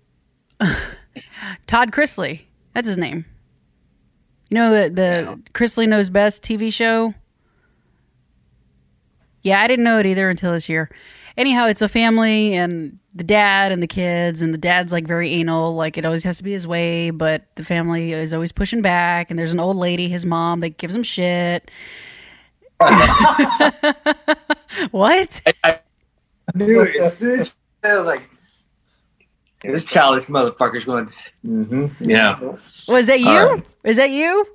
Todd 1.67 1.91
Chrisley. 1.91 2.41
That's 2.73 2.87
his 2.87 2.97
name. 2.97 3.25
You 4.49 4.55
know 4.55 4.71
the 4.71 4.89
the 4.89 5.41
Chrisley 5.53 5.87
Knows 5.87 6.09
Best 6.09 6.41
TV 6.41 6.73
show? 6.73 7.13
Yeah, 9.49 9.61
I 9.61 9.67
didn't 9.67 9.83
know 9.83 9.97
it 9.97 10.05
either 10.05 10.29
until 10.29 10.51
this 10.51 10.69
year. 10.69 10.91
Anyhow, 11.35 11.65
it's 11.65 11.81
a 11.81 11.89
family 11.89 12.53
and 12.53 12.99
the 13.15 13.23
dad 13.23 13.71
and 13.71 13.81
the 13.81 13.87
kids, 13.87 14.43
and 14.43 14.53
the 14.53 14.59
dad's 14.59 14.91
like 14.91 15.07
very 15.07 15.31
anal, 15.33 15.73
like 15.75 15.97
it 15.97 16.05
always 16.05 16.23
has 16.23 16.37
to 16.37 16.43
be 16.43 16.51
his 16.51 16.67
way, 16.67 17.09
but 17.09 17.47
the 17.55 17.65
family 17.65 18.11
is 18.13 18.31
always 18.31 18.51
pushing 18.51 18.83
back. 18.83 19.31
And 19.31 19.39
there's 19.39 19.51
an 19.51 19.59
old 19.59 19.75
lady, 19.77 20.07
his 20.07 20.23
mom, 20.23 20.59
that 20.59 20.77
gives 20.77 20.93
him 20.93 21.01
shit. 21.01 21.71
what? 24.91 25.41
I 25.63 25.79
knew 26.53 26.81
it. 26.81 26.95
As 26.97 27.17
soon 27.17 27.39
as 27.39 27.55
I 27.83 27.97
was 27.97 28.05
like, 28.05 28.29
this 29.63 29.83
childish 29.83 30.25
motherfucker's 30.25 30.85
going, 30.85 31.11
mm-hmm. 31.43 31.87
Yeah. 32.07 32.39
Was 32.87 33.07
that 33.07 33.19
you? 33.19 33.27
All 33.29 33.55
right. 33.55 33.65
Is 33.83 33.97
that 33.97 34.11
you? 34.11 34.45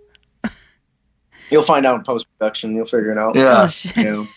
You'll 1.50 1.64
find 1.64 1.84
out 1.84 1.96
in 1.98 2.04
post 2.04 2.26
production. 2.38 2.76
You'll 2.76 2.86
figure 2.86 3.10
it 3.10 3.18
out. 3.18 3.36
Oh 3.36 3.40
Yeah. 3.40 3.66
shit. 3.66 4.28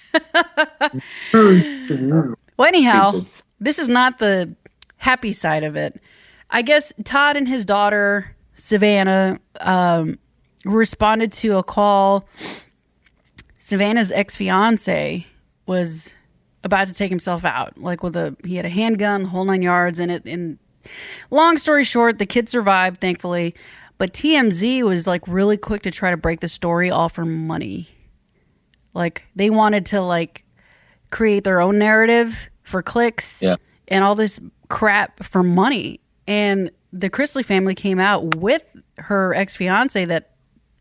Well, 2.58 2.68
anyhow, 2.68 3.26
this 3.60 3.80
is 3.80 3.88
not 3.88 4.20
the 4.20 4.56
happy 4.98 5.34
side 5.34 5.64
of 5.64 5.76
it. 5.76 6.02
I 6.50 6.62
guess 6.62 6.94
Todd 7.04 7.38
and 7.38 7.48
his 7.48 7.66
daughter 7.66 8.36
Savannah 8.56 9.40
um, 9.62 10.18
responded 10.66 11.32
to 11.34 11.58
a 11.58 11.64
call. 11.64 12.28
Savannah's 13.60 14.12
ex 14.12 14.36
fiance 14.36 15.28
was 15.66 16.10
about 16.64 16.88
to 16.88 16.94
take 16.94 17.10
himself 17.10 17.46
out, 17.46 17.78
like 17.78 18.04
with 18.04 18.16
a 18.16 18.36
he 18.46 18.56
had 18.56 18.66
a 18.66 18.70
handgun, 18.70 19.24
the 19.24 19.30
whole 19.30 19.46
nine 19.46 19.62
yards, 19.62 20.00
and 20.00 20.12
it. 20.12 20.26
And 20.26 20.58
long 21.30 21.58
story 21.58 21.84
short, 21.84 22.18
the 22.18 22.26
kid 22.26 22.50
survived, 22.50 23.02
thankfully. 23.02 23.56
But 23.98 24.14
TMZ 24.14 24.84
was 24.84 25.08
like 25.08 25.28
really 25.28 25.58
quick 25.58 25.82
to 25.84 25.92
try 25.92 26.12
to 26.12 26.18
break 26.18 26.40
the 26.40 26.48
story 26.48 26.90
all 26.90 27.10
for 27.10 27.26
money. 27.26 27.90
Like 28.98 29.24
they 29.36 29.50
wanted 29.50 29.86
to 29.88 30.02
like 30.02 30.44
create 31.12 31.44
their 31.44 31.62
own 31.62 31.78
narrative 31.78 32.50
for 32.64 32.82
clicks 32.82 33.42
Yeah. 33.42 33.56
and 33.88 34.04
all 34.04 34.16
this 34.16 34.40
crap 34.70 35.24
for 35.24 35.44
money. 35.44 36.00
And 36.28 36.72
the 36.92 37.10
Chrisley 37.10 37.46
family 37.46 37.76
came 37.76 38.00
out 38.00 38.36
with 38.36 38.64
her 38.98 39.34
ex 39.36 39.56
fiance 39.56 40.04
that 40.06 40.32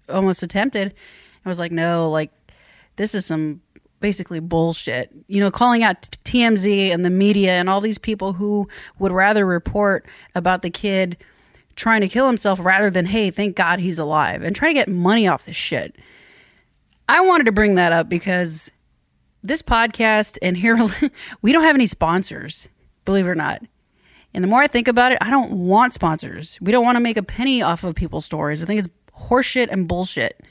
almost 0.09 0.43
attempted 0.43 0.83
and 0.89 1.45
was 1.45 1.59
like, 1.59 1.73
no, 1.73 2.11
like, 2.11 2.31
this 2.97 3.15
is 3.15 3.27
some 3.27 3.61
basically 4.01 4.41
bullshit. 4.41 5.11
You 5.29 5.41
know, 5.41 5.51
calling 5.51 5.83
out 5.83 6.03
TMZ 6.25 6.93
and 6.93 7.05
the 7.05 7.11
media 7.11 7.53
and 7.53 7.69
all 7.69 7.81
these 7.81 7.99
people 7.99 8.33
who 8.35 8.67
would 8.99 9.13
rather 9.13 9.45
report 9.45 10.07
about 10.35 10.63
the 10.63 10.71
kid 10.71 11.17
trying 11.77 12.01
to 12.01 12.09
kill 12.09 12.27
himself 12.27 12.59
rather 12.65 12.89
than, 12.91 13.07
hey, 13.07 13.31
thank 13.31 13.55
God 13.55 13.79
he's 13.81 13.99
alive 13.99 14.43
and 14.43 14.57
trying 14.57 14.71
to 14.75 14.81
get 14.81 14.89
money 14.89 15.29
off 15.29 15.45
this 15.45 15.57
shit. 15.57 15.97
I 17.09 17.21
wanted 17.21 17.45
to 17.45 17.53
bring 17.53 17.77
that 17.77 17.93
up 17.93 18.09
because 18.09 18.71
this 19.43 19.63
podcast 19.63 20.39
and 20.43 20.57
here 20.57 20.77
we 21.43 21.53
don't 21.53 21.63
have 21.63 21.77
any 21.77 21.87
sponsors, 21.87 22.69
believe 23.05 23.27
it 23.27 23.31
or 23.31 23.35
not. 23.35 23.63
And 24.35 24.45
the 24.45 24.49
more 24.49 24.63
I 24.63 24.67
think 24.67 24.89
about 24.89 25.13
it, 25.13 25.19
I 25.21 25.31
don't 25.31 25.53
want 25.53 25.95
sponsors. 25.95 26.59
We 26.61 26.73
don't 26.73 26.85
want 26.85 26.97
to 26.97 27.01
make 27.01 27.17
a 27.17 27.23
penny 27.23 27.63
off 27.63 27.85
of 27.85 27.95
people's 27.95 28.27
stories. 28.27 28.63
I 28.63 28.67
think 28.67 28.81
it's 28.81 28.89
horseshit 29.29 29.69
and 29.71 29.89
bullshit. 29.89 30.43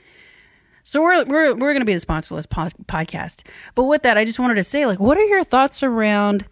So 0.84 1.02
we're 1.02 1.24
we're 1.26 1.54
we're 1.54 1.74
going 1.74 1.80
to 1.80 1.86
be 1.86 1.94
the 1.94 2.06
sponsorless 2.06 2.50
pod- 2.50 2.74
podcast. 2.86 3.44
But 3.76 3.84
with 3.84 4.04
that, 4.04 4.18
I 4.18 4.26
just 4.26 4.40
wanted 4.40 4.56
to 4.56 4.64
say, 4.64 4.86
like, 4.86 5.00
what 5.00 5.18
are 5.18 5.24
your 5.24 5.44
thoughts 5.44 5.84
around 5.84 6.46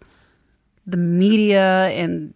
the 0.86 0.96
media 0.96 1.88
and 1.88 2.34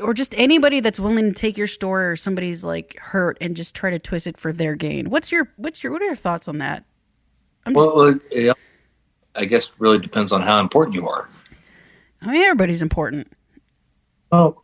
or 0.00 0.14
just 0.14 0.34
anybody 0.36 0.80
that's 0.80 1.00
willing 1.00 1.28
to 1.28 1.32
take 1.32 1.56
your 1.56 1.66
story 1.66 2.06
or 2.06 2.16
somebody's 2.16 2.64
like 2.64 2.96
hurt 2.98 3.38
and 3.40 3.56
just 3.56 3.74
try 3.74 3.90
to 3.90 3.98
twist 3.98 4.26
it 4.26 4.36
for 4.36 4.52
their 4.52 4.74
gain? 4.74 5.10
What's 5.10 5.30
your 5.32 5.52
what's 5.56 5.82
your 5.82 5.92
what 5.92 6.02
are 6.02 6.06
your 6.06 6.14
thoughts 6.14 6.48
on 6.48 6.58
that? 6.58 6.84
I'm 7.64 7.74
just, 7.74 7.94
Well, 7.94 8.18
yeah, 8.30 8.52
I 9.34 9.44
guess 9.44 9.70
really 9.78 9.98
depends 9.98 10.32
on 10.32 10.42
how 10.42 10.60
important 10.60 10.94
you 10.94 11.08
are. 11.08 11.28
I 12.22 12.32
mean, 12.32 12.42
everybody's 12.42 12.82
important. 12.82 13.32
Oh, 14.32 14.60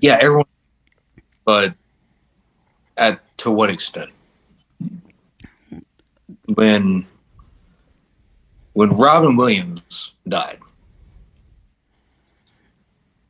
yeah, 0.00 0.18
everyone, 0.20 0.46
but 1.44 1.74
at 2.96 3.20
to 3.38 3.50
what 3.50 3.70
extent? 3.70 4.10
When 6.54 7.06
when 8.72 8.90
Robin 8.90 9.36
Williams 9.36 10.12
died, 10.28 10.58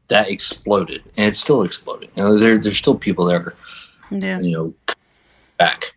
that 0.08 0.30
exploded, 0.30 1.02
and 1.16 1.26
it's 1.26 1.38
still 1.38 1.62
exploding. 1.62 2.10
You 2.16 2.22
know, 2.24 2.38
there 2.38 2.58
there's 2.58 2.78
still 2.78 2.96
people 2.96 3.24
there, 3.26 3.54
Yeah. 4.10 4.40
you 4.40 4.52
know, 4.52 4.74
back 5.58 5.94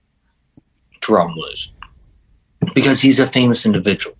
to 1.01 1.13
Robin 1.13 1.35
Williams 1.35 1.71
because 2.75 3.01
he's 3.01 3.19
a 3.19 3.27
famous 3.27 3.65
individual. 3.65 4.15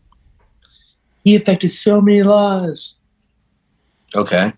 He 1.23 1.35
affected 1.35 1.69
so 1.69 2.01
many 2.01 2.23
lives. 2.23 2.95
Okay 4.15 4.53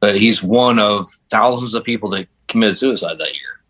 but 0.00 0.16
he's 0.16 0.42
one 0.42 0.78
of 0.78 1.06
thousands 1.30 1.74
of 1.74 1.84
people 1.84 2.08
that 2.08 2.26
committed 2.48 2.74
suicide 2.76 3.18
that 3.18 3.34
year. 3.34 3.60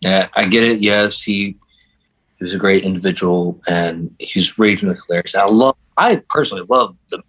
Yeah, 0.00 0.28
I 0.34 0.46
get 0.46 0.62
it. 0.64 0.80
Yes, 0.80 1.20
he 1.20 1.56
he 2.38 2.44
was 2.44 2.54
a 2.54 2.58
great 2.58 2.84
individual, 2.84 3.60
and 3.66 4.14
he's 4.18 4.58
raging 4.58 4.88
with 4.88 5.04
lyrics. 5.08 5.34
I 5.34 5.46
love. 5.46 5.76
I 5.96 6.22
personally 6.30 6.64
love 6.68 6.96
the. 7.10 7.22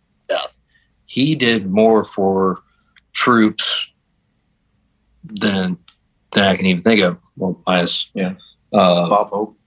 He 1.16 1.34
did 1.34 1.72
more 1.72 2.04
for 2.04 2.62
troops 3.14 3.90
than 5.24 5.78
than 6.34 6.44
I 6.46 6.58
can 6.58 6.66
even 6.66 6.82
think 6.84 7.02
of. 7.02 7.24
Well, 7.38 7.62
minus 7.66 8.10
Yeah. 8.14 8.34
uh, 8.74 9.08
Bob 9.08 9.30
Hope. 9.30 9.58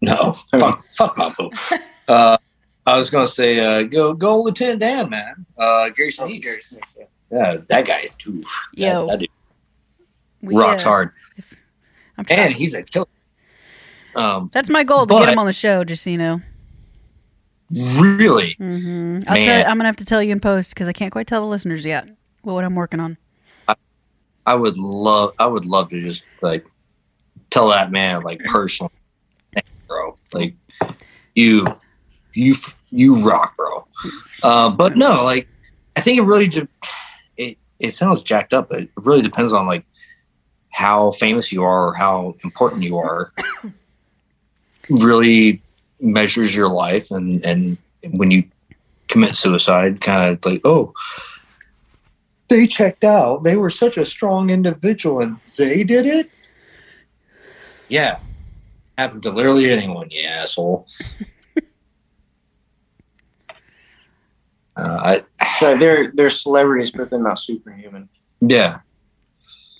no, 0.00 0.36
fuck, 0.58 0.84
fuck 0.88 1.16
Bob 1.16 1.34
Hope. 1.34 1.54
Uh, 2.08 2.36
I 2.86 2.96
was 2.98 3.10
gonna 3.10 3.26
say, 3.26 3.58
uh, 3.58 3.82
go, 3.82 4.14
go, 4.14 4.40
Lieutenant 4.40 4.78
Dan, 4.78 5.10
man. 5.10 5.44
Uh, 5.58 5.88
Gary 5.88 6.12
Sinise. 6.12 6.62
Yeah, 7.32 7.56
that 7.66 7.84
guy 7.84 8.10
too. 8.18 8.44
Yeah, 8.74 9.04
That, 9.08 9.18
that. 9.18 9.28
We, 10.40 10.54
rocks 10.54 10.82
uh, 10.82 10.88
hard, 10.88 11.10
I'm 12.16 12.24
and 12.30 12.54
he's 12.54 12.74
a 12.74 12.84
killer. 12.84 13.06
Um, 14.14 14.50
that's 14.54 14.70
my 14.70 14.84
goal 14.84 15.04
to 15.04 15.14
get 15.18 15.30
him 15.30 15.38
on 15.40 15.46
the 15.46 15.52
show. 15.52 15.82
Just 15.82 16.04
so 16.04 16.10
you 16.10 16.18
know, 16.18 16.40
really, 17.70 18.56
I'll 18.60 18.66
Man. 18.66 19.22
Tell, 19.24 19.70
I'm 19.70 19.76
gonna 19.76 19.84
have 19.84 19.96
to 19.96 20.04
tell 20.04 20.22
you 20.22 20.32
in 20.32 20.40
post 20.40 20.70
because 20.70 20.88
I 20.88 20.92
can't 20.92 21.12
quite 21.12 21.26
tell 21.26 21.40
the 21.40 21.46
listeners 21.46 21.84
yet 21.84 22.08
what, 22.42 22.64
I'm 22.64 22.74
working 22.74 23.00
on. 23.00 23.18
I 24.46 24.54
would 24.54 24.78
love, 24.78 25.34
I 25.40 25.46
would 25.46 25.64
love 25.64 25.88
to 25.88 26.00
just 26.00 26.24
like 26.40 26.64
tell 27.50 27.68
that 27.70 27.90
man 27.90 28.22
like 28.22 28.38
personally, 28.44 28.92
bro. 29.88 30.16
Like 30.32 30.54
you, 31.34 31.66
you, 32.32 32.54
you 32.90 33.16
rock, 33.28 33.56
bro. 33.56 33.86
Uh, 34.44 34.70
but 34.70 34.96
no, 34.96 35.24
like 35.24 35.48
I 35.96 36.00
think 36.00 36.18
it 36.18 36.22
really, 36.22 36.46
de- 36.46 36.68
it 37.36 37.58
it 37.80 37.96
sounds 37.96 38.22
jacked 38.22 38.54
up, 38.54 38.68
but 38.68 38.82
it 38.82 38.90
really 38.96 39.22
depends 39.22 39.52
on 39.52 39.66
like 39.66 39.84
how 40.70 41.10
famous 41.12 41.50
you 41.50 41.64
are 41.64 41.88
or 41.88 41.94
how 41.94 42.34
important 42.44 42.84
you 42.84 42.98
are. 42.98 43.32
really 44.88 45.62
measures 46.00 46.54
your 46.54 46.68
life, 46.68 47.10
and 47.10 47.44
and 47.44 47.78
when 48.12 48.30
you 48.30 48.44
commit 49.08 49.36
suicide, 49.36 50.00
kind 50.00 50.32
of 50.32 50.44
like 50.44 50.60
oh 50.64 50.92
they 52.48 52.66
checked 52.66 53.04
out. 53.04 53.42
They 53.42 53.56
were 53.56 53.70
such 53.70 53.96
a 53.96 54.04
strong 54.04 54.50
individual 54.50 55.20
and 55.20 55.38
they 55.58 55.82
did 55.84 56.06
it? 56.06 56.30
Yeah. 57.88 58.18
Happened 58.96 59.24
to 59.24 59.30
literally 59.30 59.70
anyone, 59.70 60.08
you 60.10 60.24
asshole. 60.26 60.86
uh, 64.76 65.20
I, 65.20 65.22
So 65.58 65.76
they're 65.76 66.12
they're 66.12 66.30
celebrities, 66.30 66.90
but 66.90 67.10
they're 67.10 67.18
not 67.18 67.38
superhuman. 67.38 68.08
yeah. 68.40 68.80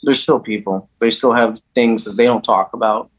They're 0.02 0.14
still 0.14 0.38
people. 0.40 0.88
They 1.00 1.10
still 1.10 1.32
have 1.32 1.58
things 1.74 2.04
that 2.04 2.16
they 2.16 2.24
don't 2.24 2.44
talk 2.44 2.74
about 2.74 3.10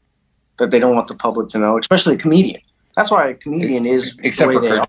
that 0.58 0.70
they 0.70 0.78
don't 0.78 0.94
want 0.94 1.08
the 1.08 1.14
public 1.14 1.48
to 1.50 1.58
know, 1.58 1.78
especially 1.78 2.14
a 2.14 2.18
comedian. 2.18 2.60
That's 2.98 3.12
why 3.12 3.28
a 3.28 3.34
comedian 3.34 3.86
is 3.86 4.16
the 4.16 4.26
Except 4.26 4.48
way 4.48 4.54
for 4.56 4.60
they're 4.62 4.86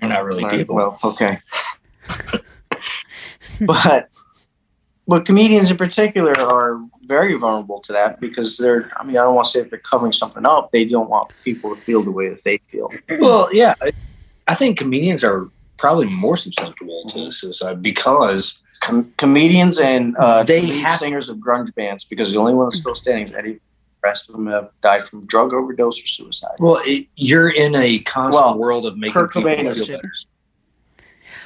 They're 0.00 0.08
not 0.08 0.24
really 0.24 0.44
Right, 0.44 0.52
people. 0.60 0.74
Well, 0.76 0.98
okay. 1.04 1.38
but 3.60 4.08
but 5.06 5.26
comedians 5.26 5.70
in 5.70 5.76
particular 5.76 6.32
are 6.40 6.80
very 7.02 7.34
vulnerable 7.34 7.80
to 7.80 7.92
that 7.92 8.18
because 8.18 8.56
they're 8.56 8.90
I 8.96 9.04
mean, 9.04 9.18
I 9.18 9.22
don't 9.22 9.34
want 9.34 9.44
to 9.46 9.50
say 9.50 9.60
that 9.60 9.68
they're 9.68 9.78
covering 9.78 10.12
something 10.12 10.46
up. 10.46 10.70
They 10.70 10.86
don't 10.86 11.10
want 11.10 11.32
people 11.44 11.74
to 11.76 11.80
feel 11.82 12.02
the 12.02 12.10
way 12.10 12.28
that 12.30 12.44
they 12.44 12.58
feel. 12.68 12.88
Well, 13.20 13.48
yeah. 13.52 13.74
I- 13.82 13.92
I 14.48 14.54
think 14.54 14.76
comedians 14.76 15.22
are 15.22 15.48
probably 15.76 16.06
more 16.08 16.36
susceptible 16.36 17.04
to 17.10 17.30
suicide 17.30 17.80
because 17.80 18.54
Com- 18.80 19.12
comedians 19.16 19.78
and 19.78 20.16
uh, 20.16 20.42
They 20.42 20.66
have- 20.80 20.98
singers 20.98 21.28
of 21.28 21.36
grunge 21.36 21.72
bands 21.76 22.04
because 22.04 22.32
the 22.32 22.38
only 22.38 22.52
one 22.52 22.66
that's 22.66 22.80
still 22.80 22.94
standing 22.96 23.24
is 23.26 23.32
Eddie. 23.32 23.60
The 24.02 24.08
rest 24.08 24.28
of 24.28 24.34
them 24.34 24.46
have 24.48 24.70
died 24.80 25.04
from 25.04 25.26
drug 25.26 25.52
overdose 25.52 26.02
or 26.02 26.06
suicide. 26.06 26.56
well, 26.58 26.80
it, 26.84 27.06
you're 27.16 27.50
in 27.50 27.74
a 27.76 28.00
constant 28.00 28.44
Well, 28.44 28.58
world 28.58 28.84
of 28.86 28.96
making 28.98 29.12
Kurt 29.12 29.32
people 29.32 29.48
Cobain 29.50 29.72
feel 29.74 29.86
better. 29.86 30.12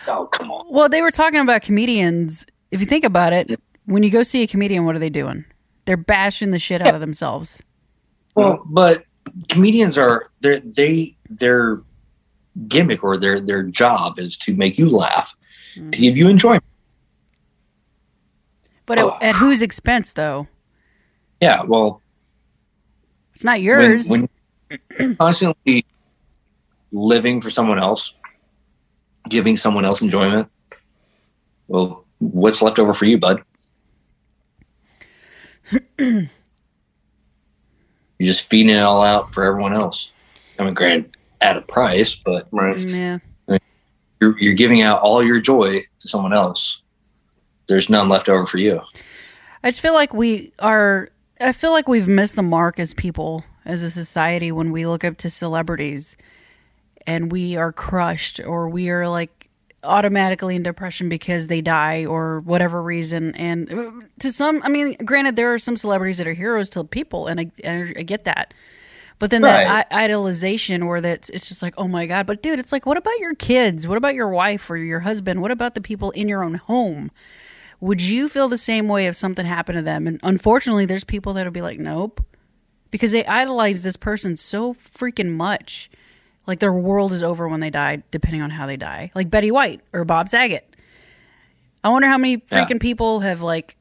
Oh, 0.09 0.27
come 0.27 0.51
on. 0.51 0.67
Well, 0.71 0.89
they 0.89 1.03
were 1.03 1.11
talking 1.11 1.41
about 1.41 1.63
comedians. 1.63 2.47
If 2.71 2.81
you 2.81 2.87
think 2.87 3.05
about 3.05 3.33
it, 3.33 3.61
when 3.85 4.03
you 4.03 4.11
go 4.11 4.23
see 4.23 4.43
a 4.43 4.47
comedian, 4.47 4.85
what 4.87 4.97
are 4.97 4.99
they 5.01 5.11
doing? 5.11 5.45
They're 5.85 5.97
bashing 5.97 6.51
the 6.51 6.59
shit 6.59 6.81
out 6.81 6.95
of 6.95 7.01
themselves. 7.01 7.63
Well, 8.35 8.63
but 8.67 9.05
comedians 9.49 9.99
are 9.99 10.31
they 10.41 10.61
they 10.61 11.17
their 11.29 11.83
gimmick 12.69 13.05
or 13.05 13.17
their 13.17 13.41
their 13.41 13.65
job 13.65 14.19
is 14.19 14.37
to 14.39 14.55
make 14.55 14.79
you 14.79 14.89
laugh, 14.89 15.37
mm. 15.77 15.93
to 15.93 15.99
give 15.99 16.17
you 16.17 16.29
enjoyment. 16.29 16.65
But 18.87 18.99
Oh. 18.99 19.17
at, 19.17 19.23
at 19.23 19.35
whose 19.37 19.63
expense, 19.63 20.13
though? 20.13 20.49
Yeah, 21.41 21.63
well, 21.63 22.01
It's 23.37 23.45
not 23.45 23.61
yours. 23.61 24.09
when 24.09 24.30
you're 24.70 25.14
constantly 25.16 25.84
living 26.91 27.43
for 27.43 27.51
someone 27.51 27.78
else, 27.78 28.14
giving 29.28 29.59
someone 29.59 29.84
else 29.84 30.01
enjoyment, 30.01 30.49
well, 31.68 32.07
what's 32.16 32.62
left 32.62 32.78
over 32.78 32.95
for 32.95 33.05
you, 33.05 33.18
bud? 33.18 33.43
You're 35.99 36.28
just 38.20 38.49
feeding 38.49 38.74
it 38.74 38.78
all 38.80 39.03
out 39.03 39.34
for 39.34 39.45
everyone 39.45 39.74
else. 39.74 40.12
I 40.59 40.64
mean, 40.64 40.72
granted, 40.72 41.14
at 41.43 41.59
a 41.59 41.61
price, 41.61 42.14
but 42.14 42.49
Right. 42.51 42.78
yeah. 42.78 43.18
you're, 44.18 44.39
you're 44.41 44.55
giving 44.55 44.80
out 44.80 45.03
all 45.03 45.22
your 45.22 45.41
joy 45.41 45.80
to 45.99 46.09
someone 46.09 46.32
else. 46.32 46.80
There's 47.66 47.91
none 47.91 48.09
left 48.09 48.30
over 48.30 48.47
for 48.47 48.57
you. 48.57 48.80
I 49.62 49.68
just 49.68 49.82
feel 49.82 49.93
like 49.93 50.14
we 50.14 50.53
are. 50.59 51.11
I 51.41 51.53
feel 51.53 51.72
like 51.72 51.87
we've 51.89 52.09
missed 52.09 52.37
the 52.37 52.43
mark 52.43 52.78
as 52.80 52.95
people, 52.95 53.45
as 53.64 53.82
a 53.82 53.91
society, 53.91 54.51
when 54.51 54.72
we 54.72 54.87
look 54.87 55.05
up 55.05 55.16
to 55.18 55.30
celebrities, 55.30 56.16
and 57.07 57.30
we 57.30 57.57
are 57.57 57.72
crushed, 57.72 58.41
or 58.41 58.68
we 58.68 58.89
are 58.89 59.09
like 59.09 59.49
automatically 59.84 60.57
in 60.57 60.62
depression 60.62 61.09
because 61.09 61.47
they 61.47 61.61
die 61.61 62.05
or 62.05 62.41
whatever 62.41 62.82
reason. 62.82 63.34
And 63.37 63.72
uh, 63.72 63.91
to 64.20 64.32
some, 64.32 64.62
I 64.64 64.68
mean, 64.68 64.97
granted, 65.05 65.37
there 65.37 65.53
are 65.53 65.59
some 65.59 65.76
celebrities 65.76 66.18
that 66.18 66.26
are 66.26 66.32
heroes 66.32 66.70
to 66.70 66.84
people, 66.84 67.26
and 67.26 67.41
I, 67.41 67.51
I, 67.64 68.03
get 68.03 68.24
that. 68.24 68.53
But 69.18 69.30
then 69.30 69.43
that 69.43 69.66
Right. 69.66 69.87
I- 69.91 70.09
idolization, 70.09 70.87
where 70.89 71.01
that's 71.01 71.28
it's 71.30 71.47
just 71.47 71.62
like, 71.62 71.74
oh 71.78 71.89
my 71.89 72.07
god! 72.07 72.26
But 72.26 72.43
dude, 72.43 72.59
it's 72.59 72.72
like, 72.72 72.84
what 72.87 72.97
about 72.97 73.18
your 73.18 73.34
kids? 73.34 73.87
What 73.87 73.97
about 73.99 74.14
your 74.14 74.28
wife 74.28 74.68
or 74.68 74.76
your 74.76 75.01
husband? 75.01 75.41
What 75.43 75.51
about 75.51 75.74
the 75.74 75.80
people 75.80 76.11
in 76.12 76.28
your 76.28 76.43
own 76.43 76.55
home? 76.55 77.11
Would 77.81 78.03
you 78.03 78.29
feel 78.29 78.49
the 78.49 78.59
same 78.59 78.89
way 78.89 79.07
if 79.07 79.16
something 79.16 79.45
happened 79.45 79.77
to 79.77 79.83
them? 79.83 80.07
And 80.07 80.18
unfortunately, 80.22 80.87
there's 80.87 81.05
people 81.05 81.35
that'll 81.35 81.53
be 81.53 81.62
like, 81.62 81.79
nope, 81.79 82.24
because 82.91 83.12
they 83.12 83.24
idolize 83.27 83.83
this 83.83 83.97
person 83.97 84.37
so 84.37 84.74
freaking 84.74 85.31
much. 85.33 85.91
Like 86.47 86.61
their 86.61 86.72
world 86.72 87.12
is 87.12 87.22
over 87.22 87.49
when 87.49 87.61
they 87.61 87.70
die, 87.70 88.03
depending 88.11 88.41
on 88.41 88.51
how 88.51 88.66
they 88.66 88.77
die. 88.77 89.11
Like 89.14 89.31
Betty 89.31 89.51
White 89.51 89.81
or 89.93 90.05
Bob 90.05 90.29
Saget. 90.29 90.74
I 91.83 91.89
wonder 91.89 92.09
how 92.09 92.18
many 92.18 92.43
Yeah. 92.51 92.64
freaking 92.64 92.81
people 92.81 93.20
have 93.20 93.43
like 93.43 93.77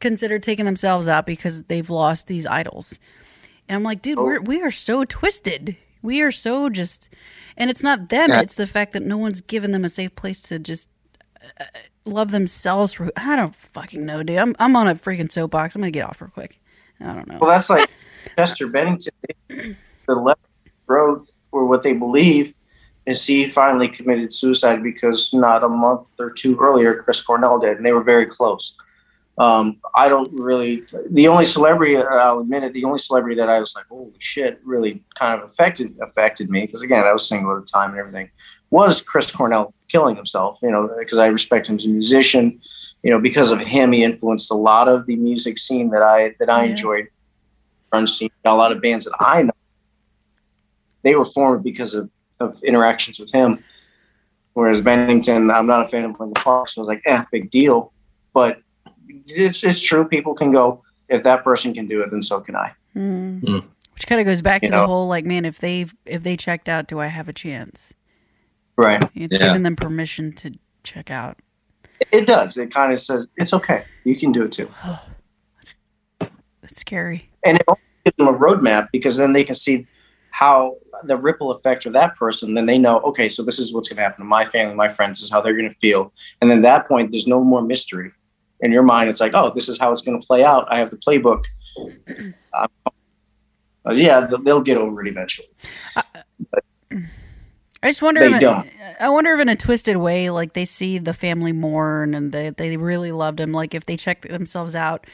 considered 0.00 0.42
taking 0.42 0.64
themselves 0.64 1.06
out 1.06 1.26
because 1.26 1.64
they've 1.64 1.88
lost 1.88 2.26
these 2.26 2.46
idols. 2.46 2.98
And 3.68 3.76
I'm 3.76 3.82
like, 3.82 4.02
dude, 4.02 4.18
oh. 4.18 4.24
we're 4.24 4.40
we 4.40 4.62
are 4.62 4.70
so 4.70 5.04
twisted. 5.04 5.76
We 6.00 6.22
are 6.22 6.30
so 6.32 6.70
just, 6.70 7.08
and 7.56 7.68
it's 7.70 7.82
not 7.82 8.08
them. 8.08 8.30
Yeah. 8.30 8.40
It's 8.40 8.54
the 8.54 8.66
fact 8.66 8.92
that 8.92 9.02
no 9.02 9.18
one's 9.18 9.40
given 9.40 9.72
them 9.72 9.84
a 9.84 9.88
safe 9.88 10.14
place 10.14 10.40
to 10.42 10.58
just 10.58 10.88
love 12.04 12.30
themselves. 12.30 12.92
For 12.92 13.10
I 13.16 13.36
don't 13.36 13.54
fucking 13.54 14.04
know, 14.04 14.22
dude. 14.22 14.38
I'm 14.38 14.56
I'm 14.58 14.76
on 14.76 14.88
a 14.88 14.94
freaking 14.94 15.30
soapbox. 15.30 15.74
I'm 15.74 15.82
gonna 15.82 15.90
get 15.90 16.06
off 16.06 16.20
real 16.20 16.30
quick. 16.30 16.60
I 17.00 17.12
don't 17.12 17.28
know. 17.28 17.38
Well, 17.38 17.50
that's 17.50 17.70
like 17.70 17.90
Chester 18.36 18.66
Bennington. 18.66 19.12
The 19.48 20.14
left 20.14 20.40
road 20.86 21.26
for 21.50 21.66
what 21.66 21.82
they 21.82 21.92
believe 21.92 22.54
is 23.06 23.24
he 23.24 23.48
finally 23.48 23.88
committed 23.88 24.32
suicide 24.32 24.82
because 24.82 25.32
not 25.32 25.64
a 25.64 25.68
month 25.68 26.06
or 26.18 26.30
two 26.30 26.58
earlier, 26.58 27.02
Chris 27.02 27.22
Cornell 27.22 27.58
did, 27.58 27.78
and 27.78 27.86
they 27.86 27.92
were 27.92 28.02
very 28.02 28.26
close. 28.26 28.76
Um, 29.38 29.78
I 29.94 30.08
don't 30.08 30.32
really. 30.32 30.82
The 31.10 31.28
only 31.28 31.44
celebrity 31.44 31.96
I'll 31.96 32.40
admit 32.40 32.64
it. 32.64 32.72
The 32.72 32.84
only 32.84 32.98
celebrity 32.98 33.36
that 33.36 33.48
I 33.48 33.60
was 33.60 33.74
like, 33.76 33.86
"Holy 33.86 34.12
shit!" 34.18 34.60
really 34.64 35.04
kind 35.14 35.40
of 35.40 35.48
affected 35.48 35.96
affected 36.02 36.50
me 36.50 36.66
because 36.66 36.82
again, 36.82 37.04
I 37.04 37.12
was 37.12 37.28
single 37.28 37.56
at 37.56 37.64
the 37.64 37.70
time 37.70 37.90
and 37.90 37.98
everything. 38.00 38.30
Was 38.70 39.00
Chris 39.00 39.30
Cornell 39.34 39.72
killing 39.88 40.16
himself? 40.16 40.58
You 40.62 40.70
know, 40.70 40.90
because 40.98 41.18
I 41.18 41.26
respect 41.26 41.66
him 41.68 41.76
as 41.76 41.84
a 41.84 41.88
musician. 41.88 42.60
You 43.02 43.10
know, 43.10 43.20
because 43.20 43.50
of 43.50 43.60
him, 43.60 43.92
he 43.92 44.02
influenced 44.02 44.50
a 44.50 44.54
lot 44.54 44.88
of 44.88 45.06
the 45.06 45.16
music 45.16 45.58
scene 45.58 45.90
that 45.90 46.02
I 46.02 46.34
that 46.38 46.50
I 46.50 46.64
Yeah. 46.64 46.70
enjoyed. 46.70 47.08
Grunge 47.92 48.10
scene, 48.10 48.30
a 48.44 48.54
lot 48.54 48.70
of 48.72 48.82
bands 48.82 49.06
that 49.06 49.14
I 49.18 49.42
know, 49.42 49.52
they 51.02 51.14
were 51.14 51.24
formed 51.24 51.64
because 51.64 51.94
of, 51.94 52.10
of 52.38 52.62
interactions 52.62 53.18
with 53.18 53.32
him. 53.32 53.64
Whereas 54.52 54.80
Bennington, 54.82 55.50
I'm 55.50 55.66
not 55.66 55.86
a 55.86 55.88
fan 55.88 56.04
of 56.04 56.18
Linkin 56.20 56.34
Park, 56.34 56.68
so 56.68 56.80
I 56.80 56.82
was 56.82 56.88
like, 56.88 57.02
eh, 57.06 57.24
big 57.32 57.50
deal. 57.50 57.92
But 58.34 58.60
it's, 59.26 59.64
it's 59.64 59.80
true. 59.80 60.04
People 60.06 60.34
can 60.34 60.50
go, 60.50 60.82
if 61.08 61.22
that 61.22 61.44
person 61.44 61.72
can 61.72 61.86
do 61.86 62.02
it, 62.02 62.10
then 62.10 62.20
so 62.20 62.40
can 62.40 62.56
I. 62.56 62.72
Mm. 62.94 63.40
Mm. 63.40 63.64
Which 63.94 64.06
kind 64.06 64.20
of 64.20 64.26
goes 64.26 64.42
back 64.42 64.62
You 64.62 64.68
to 64.68 64.72
the 64.72 64.86
whole 64.86 65.08
like, 65.08 65.24
man, 65.24 65.44
if 65.44 65.58
they 65.58 65.86
if 66.04 66.22
they 66.22 66.36
checked 66.36 66.68
out, 66.68 66.88
do 66.88 67.00
I 67.00 67.06
have 67.06 67.28
a 67.28 67.32
chance? 67.32 67.94
Right. 68.78 69.02
It's 69.14 69.36
Yeah. 69.36 69.48
giving 69.48 69.64
them 69.64 69.74
permission 69.74 70.32
to 70.34 70.52
check 70.84 71.10
out. 71.10 71.38
It 72.12 72.28
does. 72.28 72.56
It 72.56 72.72
kind 72.72 72.92
of 72.92 73.00
says, 73.00 73.26
it's 73.36 73.52
okay. 73.52 73.84
You 74.04 74.16
can 74.16 74.30
do 74.30 74.44
it 74.44 74.52
too. 74.52 74.70
That's 76.20 76.78
scary. 76.80 77.28
And 77.44 77.56
it 77.58 77.64
also 77.66 77.80
gives 78.04 78.16
them 78.16 78.28
a 78.28 78.32
roadmap 78.38 78.86
because 78.92 79.16
then 79.16 79.32
they 79.32 79.42
can 79.42 79.56
see 79.56 79.86
how 80.30 80.76
the 81.02 81.16
ripple 81.16 81.50
effect 81.50 81.86
of 81.86 81.92
that 81.94 82.14
person. 82.16 82.54
Then 82.54 82.66
they 82.66 82.78
know, 82.78 83.00
okay, 83.00 83.28
so 83.28 83.42
this 83.42 83.58
is 83.58 83.72
what's 83.74 83.88
going 83.88 83.96
to 83.96 84.02
happen 84.02 84.20
to 84.20 84.24
my 84.28 84.44
family, 84.44 84.76
my 84.76 84.88
friends, 84.88 85.18
this 85.18 85.24
is 85.24 85.30
how 85.32 85.40
they're 85.40 85.56
going 85.56 85.68
to 85.68 85.74
feel. 85.76 86.12
And 86.40 86.48
then 86.48 86.58
at 86.58 86.62
that 86.62 86.86
point, 86.88 87.10
there's 87.10 87.26
no 87.26 87.42
more 87.42 87.62
mystery. 87.62 88.12
In 88.60 88.70
your 88.70 88.84
mind, 88.84 89.10
it's 89.10 89.18
like, 89.20 89.32
oh, 89.34 89.50
this 89.52 89.68
is 89.68 89.78
how 89.78 89.90
it's 89.90 90.02
going 90.02 90.20
to 90.20 90.26
play 90.26 90.44
out. 90.44 90.68
I 90.70 90.78
have 90.78 90.90
the 90.90 90.98
playbook. 90.98 91.44
Uh, 93.86 93.92
yeah, 93.92 94.20
they'll, 94.20 94.42
they'll 94.42 94.60
get 94.60 94.76
over 94.76 95.00
it 95.00 95.08
eventually. 95.08 95.48
I 97.82 97.90
just 97.90 98.02
wonder. 98.02 98.20
They 98.20 98.34
if, 98.34 98.40
don't. 98.40 98.68
I 99.00 99.08
wonder 99.08 99.32
if 99.34 99.40
in 99.40 99.48
a 99.48 99.56
twisted 99.56 99.96
way, 99.96 100.30
like 100.30 100.52
they 100.52 100.64
see 100.64 100.98
the 100.98 101.14
family 101.14 101.52
mourn 101.52 102.14
and 102.14 102.32
they 102.32 102.50
they 102.50 102.76
really 102.76 103.12
loved 103.12 103.38
him. 103.40 103.52
Like 103.52 103.74
if 103.74 103.86
they 103.86 103.96
check 103.96 104.22
themselves 104.22 104.74
out, 104.74 105.06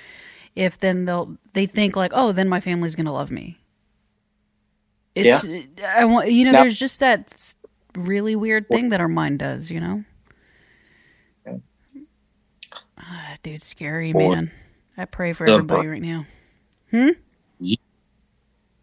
if 0.57 0.79
then 0.79 1.05
they'll 1.05 1.37
they 1.53 1.67
think 1.67 1.95
like, 1.97 2.13
oh, 2.15 2.33
then 2.33 2.49
my 2.49 2.61
family's 2.61 2.97
gonna 2.97 3.13
love 3.13 3.31
me. 3.31 3.59
It's 5.15 5.45
I 5.87 6.05
want 6.07 6.31
you 6.33 6.45
know, 6.47 6.53
Now- 6.53 6.63
there's 6.63 6.79
just 6.79 7.01
that 7.01 7.55
really 7.95 8.35
weird 8.35 8.69
thing 8.69 8.89
that 8.89 9.01
our 9.01 9.09
mind 9.09 9.39
does, 9.41 9.71
you 9.71 9.81
know. 9.81 10.05
Yeah. 11.47 11.57
Ah, 12.99 13.35
dude, 13.43 13.63
scary 13.63 14.13
Or- 14.13 14.19
man. 14.37 14.51
I 14.97 15.05
pray 15.05 15.33
for 15.33 15.47
everybody 15.49 15.83
br- 15.83 15.91
right 15.91 16.03
now. 16.03 16.27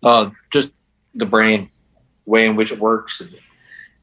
Uh, 0.03 0.31
just 0.51 0.71
the 1.13 1.25
brain, 1.25 1.69
way 2.25 2.45
in 2.47 2.55
which 2.55 2.71
it 2.71 2.79
works, 2.79 3.21
and, 3.21 3.33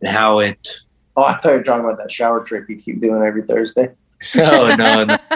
and 0.01 0.11
how 0.11 0.39
it. 0.41 0.69
Oh, 1.17 1.25
I 1.25 1.37
thought 1.39 1.51
you 1.51 1.59
were 1.59 1.63
talking 1.65 1.85
about 1.85 1.99
that 1.99 2.13
shower 2.13 2.45
trick 2.45 2.69
you 2.69 2.77
keep 2.77 3.01
doing 3.01 3.23
every 3.23 3.43
Thursday. 3.43 3.91
No, 4.35 4.75
no, 4.75 5.05
no. 5.05 5.19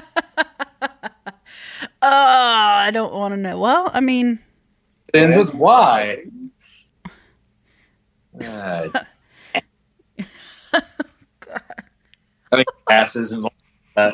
Oh, 2.05 2.09
I 2.09 2.91
don't 2.93 3.13
want 3.15 3.33
to 3.33 3.37
know. 3.37 3.57
Well, 3.61 3.89
I 3.95 4.01
mean, 4.01 4.41
Depends 5.13 5.37
with 5.37 5.55
why. 5.55 6.25
Uh, 8.43 8.89
I 12.51 12.57
mean, 12.57 12.65
passes 12.89 13.33
and 13.33 13.47
uh, 13.97 14.13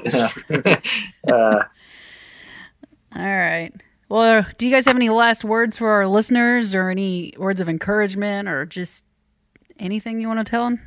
uh, 1.31 1.63
all 3.15 3.23
right. 3.23 3.73
Well, 4.09 4.45
do 4.59 4.67
you 4.67 4.73
guys 4.73 4.87
have 4.87 4.97
any 4.97 5.09
last 5.09 5.45
words 5.45 5.77
for 5.77 5.91
our 5.91 6.07
listeners, 6.07 6.75
or 6.75 6.89
any 6.89 7.33
words 7.37 7.61
of 7.61 7.69
encouragement, 7.69 8.49
or 8.49 8.67
just 8.67 9.05
anything 9.79 10.21
you 10.21 10.29
want 10.29 10.45
to 10.45 10.51
tell 10.51 10.65
them? 10.65 10.81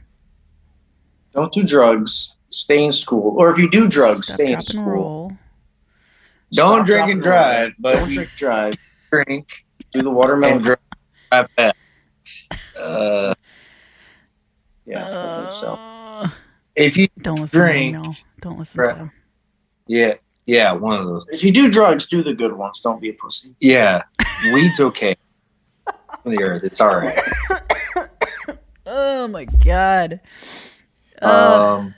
Don't 1.33 1.51
do 1.51 1.63
drugs. 1.63 2.33
Stay 2.49 2.83
in 2.83 2.91
school. 2.91 3.35
Or 3.37 3.49
if 3.49 3.57
you 3.57 3.69
do 3.69 3.87
drugs, 3.87 4.25
Stop, 4.25 4.35
stay 4.35 4.53
in 4.53 4.61
school. 4.61 5.37
don't 6.51 6.77
Stop, 6.77 6.85
drink 6.85 7.05
drop, 7.05 7.09
and 7.09 7.25
roll. 7.25 7.33
drive, 7.33 7.73
but 7.79 7.93
Don't 7.95 8.11
drink, 8.11 8.29
drive. 8.37 8.73
drink 9.11 9.65
Do 9.93 10.01
the 10.01 10.07
and 10.09 10.15
watermelon. 10.15 10.61
drive. 10.61 10.77
Uh, 11.31 11.43
Yeah, 14.85 14.99
that's 14.99 15.13
what 15.13 15.25
I 15.25 15.39
think 15.41 15.51
so. 15.53 15.73
Uh, 15.73 16.29
if 16.75 16.97
you 16.97 17.07
don't 17.21 17.39
listen 17.39 17.59
Drink. 17.59 17.95
to 17.95 18.01
them. 18.01 18.11
No. 18.11 18.15
Don't 18.41 18.59
listen 18.59 18.81
Right. 18.81 18.91
to 18.93 18.97
them. 18.99 19.11
yeah 19.87 20.13
yeah 20.45 20.73
one 20.73 20.99
of 20.99 21.05
those 21.05 21.25
If 21.31 21.43
you 21.43 21.51
do 21.53 21.71
drugs, 21.71 22.07
do 22.07 22.23
the 22.23 22.33
good 22.33 22.51
ones. 22.53 22.81
Don't 22.81 22.99
be 22.99 23.09
a 23.09 23.13
pussy. 23.13 23.55
yeah 23.61 24.03
weed's 24.51 24.79
okay 24.81 25.15
on 25.87 26.31
the 26.35 26.43
earth 26.43 26.63
it's 26.63 26.81
all 26.81 26.95
right 26.95 27.17
Oh 28.93 29.25
my 29.29 29.45
god. 29.45 30.19
Uh, 31.21 31.77
um 31.79 31.95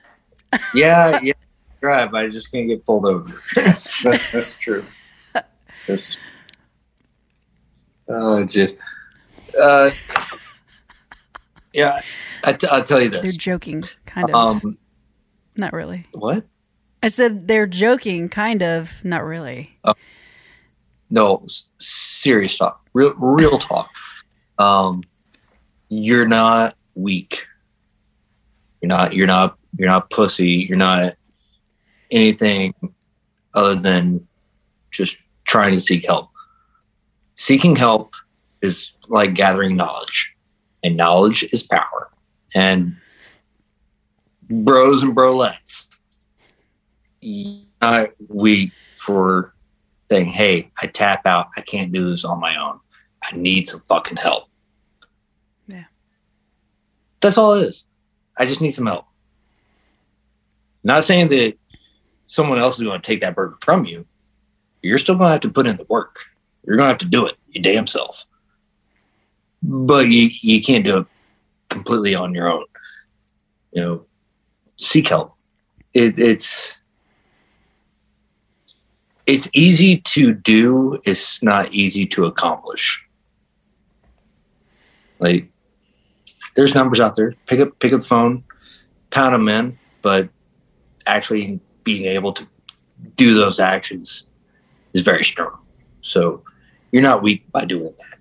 yeah 0.75 1.19
yeah 1.23 1.33
drive 1.81 2.13
I 2.13 2.29
just 2.29 2.51
can't 2.51 2.67
get 2.67 2.85
pulled 2.85 3.07
over 3.07 3.41
that's, 3.55 4.03
that's, 4.03 4.31
that's 4.31 4.57
true. 4.59 4.85
That's, 5.87 6.19
oh 8.07 8.43
just 8.45 8.75
uh 9.59 9.89
yeah 11.73 11.99
I 12.43 12.53
t- 12.53 12.67
I'll 12.67 12.83
tell 12.83 13.01
you 13.01 13.09
this. 13.09 13.23
they're 13.23 13.31
joking, 13.31 13.85
kind 14.05 14.29
of. 14.29 14.35
um 14.35 14.77
not 15.57 15.73
really. 15.73 16.05
what 16.11 16.45
I 17.01 17.07
said 17.07 17.47
they're 17.47 17.67
joking, 17.67 18.29
kind 18.29 18.61
of. 18.61 19.03
Not 19.03 19.23
really. 19.23 19.79
no 21.09 21.43
serious 21.79 22.55
talk 22.59 22.87
real 22.93 23.15
real 23.15 23.57
talk 23.57 23.89
um 24.59 25.01
you're 25.89 26.27
not 26.27 26.75
weak 26.95 27.45
you're 28.81 28.89
not 28.89 29.13
you're 29.13 29.27
not 29.27 29.57
you're 29.77 29.89
not 29.89 30.09
pussy 30.09 30.65
you're 30.67 30.77
not 30.77 31.13
anything 32.11 32.73
other 33.53 33.75
than 33.75 34.25
just 34.91 35.17
trying 35.45 35.73
to 35.73 35.79
seek 35.79 36.05
help 36.05 36.29
seeking 37.35 37.75
help 37.75 38.13
is 38.61 38.91
like 39.07 39.33
gathering 39.33 39.75
knowledge 39.75 40.33
and 40.83 40.95
knowledge 40.95 41.43
is 41.51 41.63
power 41.63 42.09
and 42.53 42.95
bros 44.49 45.01
and 45.01 45.15
brolettes 45.15 45.85
not 47.81 48.09
weak 48.29 48.71
for 48.97 49.53
saying, 50.09 50.27
"Hey, 50.27 50.71
I 50.81 50.87
tap 50.87 51.25
out. 51.25 51.47
I 51.57 51.61
can't 51.61 51.91
do 51.91 52.09
this 52.09 52.25
on 52.25 52.39
my 52.39 52.55
own. 52.55 52.79
I 53.23 53.35
need 53.35 53.67
some 53.67 53.81
fucking 53.87 54.17
help." 54.17 54.45
That's 57.23 57.37
all 57.37 57.53
it 57.53 57.67
is. 57.67 57.85
I 58.37 58.45
just 58.45 58.61
need 58.61 58.71
some 58.71 58.85
help. 58.85 59.05
Not 60.83 61.05
saying 61.05 61.29
that 61.29 61.57
someone 62.27 62.59
else 62.59 62.77
is 62.77 62.83
going 62.83 62.99
to 62.99 63.05
take 63.05 63.21
that 63.21 63.33
burden 63.33 63.57
from 63.61 63.85
you. 63.85 64.05
You're 64.81 64.97
still 64.97 65.15
going 65.15 65.29
to 65.29 65.31
have 65.31 65.41
to 65.41 65.49
put 65.49 65.65
in 65.65 65.77
the 65.77 65.85
work. 65.85 66.25
You're 66.65 66.75
going 66.75 66.87
to 66.87 66.91
have 66.91 66.97
to 66.99 67.07
do 67.07 67.25
it 67.25 67.35
your 67.47 67.61
damn 67.61 67.87
self. 67.87 68.25
But 69.63 70.09
you 70.09 70.29
you 70.41 70.61
can't 70.61 70.83
do 70.83 70.97
it 70.99 71.07
completely 71.69 72.13
on 72.13 72.33
your 72.33 72.51
own. 72.51 72.65
You 73.71 73.81
know, 73.81 74.05
seek 74.75 75.07
help. 75.07 75.35
It, 75.93 76.19
it's 76.19 76.73
it's 79.25 79.47
easy 79.53 79.99
to 79.99 80.33
do 80.33 80.99
it's 81.05 81.41
not 81.41 81.71
easy 81.71 82.05
to 82.05 82.25
accomplish 82.25 83.05
like 85.19 85.52
there's 86.55 86.75
numbers 86.75 86.99
out 86.99 87.15
there. 87.15 87.33
Pick 87.45 87.59
up 87.59 87.79
pick 87.79 87.93
up 87.93 88.01
the 88.01 88.07
phone 88.07 88.43
pound 89.13 89.35
them 89.35 89.47
in 89.47 89.77
but 90.01 90.27
actually 91.05 91.59
being 91.83 92.05
able 92.05 92.33
to 92.33 92.47
do 93.15 93.35
those 93.35 93.59
actions 93.59 94.27
is 94.93 95.01
very 95.01 95.23
strong. 95.23 95.57
So 96.01 96.43
you're 96.91 97.03
not 97.03 97.21
weak 97.21 97.49
by 97.51 97.65
doing 97.65 97.93
that. 97.95 98.19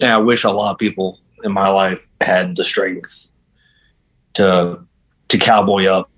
And 0.00 0.12
i 0.12 0.18
wish 0.18 0.44
a 0.44 0.50
lot 0.50 0.72
of 0.72 0.78
people 0.78 1.18
in 1.42 1.52
my 1.52 1.68
life 1.68 2.08
had 2.20 2.56
the 2.56 2.64
strength 2.64 3.30
to 4.34 4.86
to 5.28 5.38
cowboy 5.38 5.86
up 5.86 6.10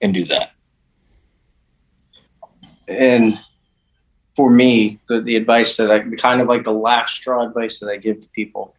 and 0.00 0.12
do 0.12 0.24
that. 0.24 0.50
And 2.88 3.38
for 4.34 4.50
me, 4.50 4.98
the, 5.08 5.20
the 5.20 5.36
advice 5.36 5.76
that 5.76 5.90
I 5.90 6.00
kind 6.16 6.40
of 6.40 6.48
like 6.48 6.64
the 6.64 6.72
last 6.72 7.14
straw 7.14 7.46
advice 7.46 7.78
that 7.78 7.88
I 7.88 7.96
give 7.96 8.20
to 8.20 8.28
people 8.30 8.74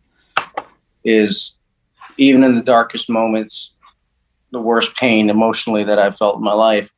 is 1.05 1.57
even 2.17 2.43
in 2.43 2.55
the 2.55 2.61
darkest 2.61 3.09
moments, 3.09 3.75
the 4.51 4.59
worst 4.59 4.95
pain 4.95 5.29
emotionally 5.29 5.85
that 5.85 5.99
I've 5.99 6.17
felt 6.17 6.37
in 6.37 6.43
my 6.43 6.53
life, 6.53 6.91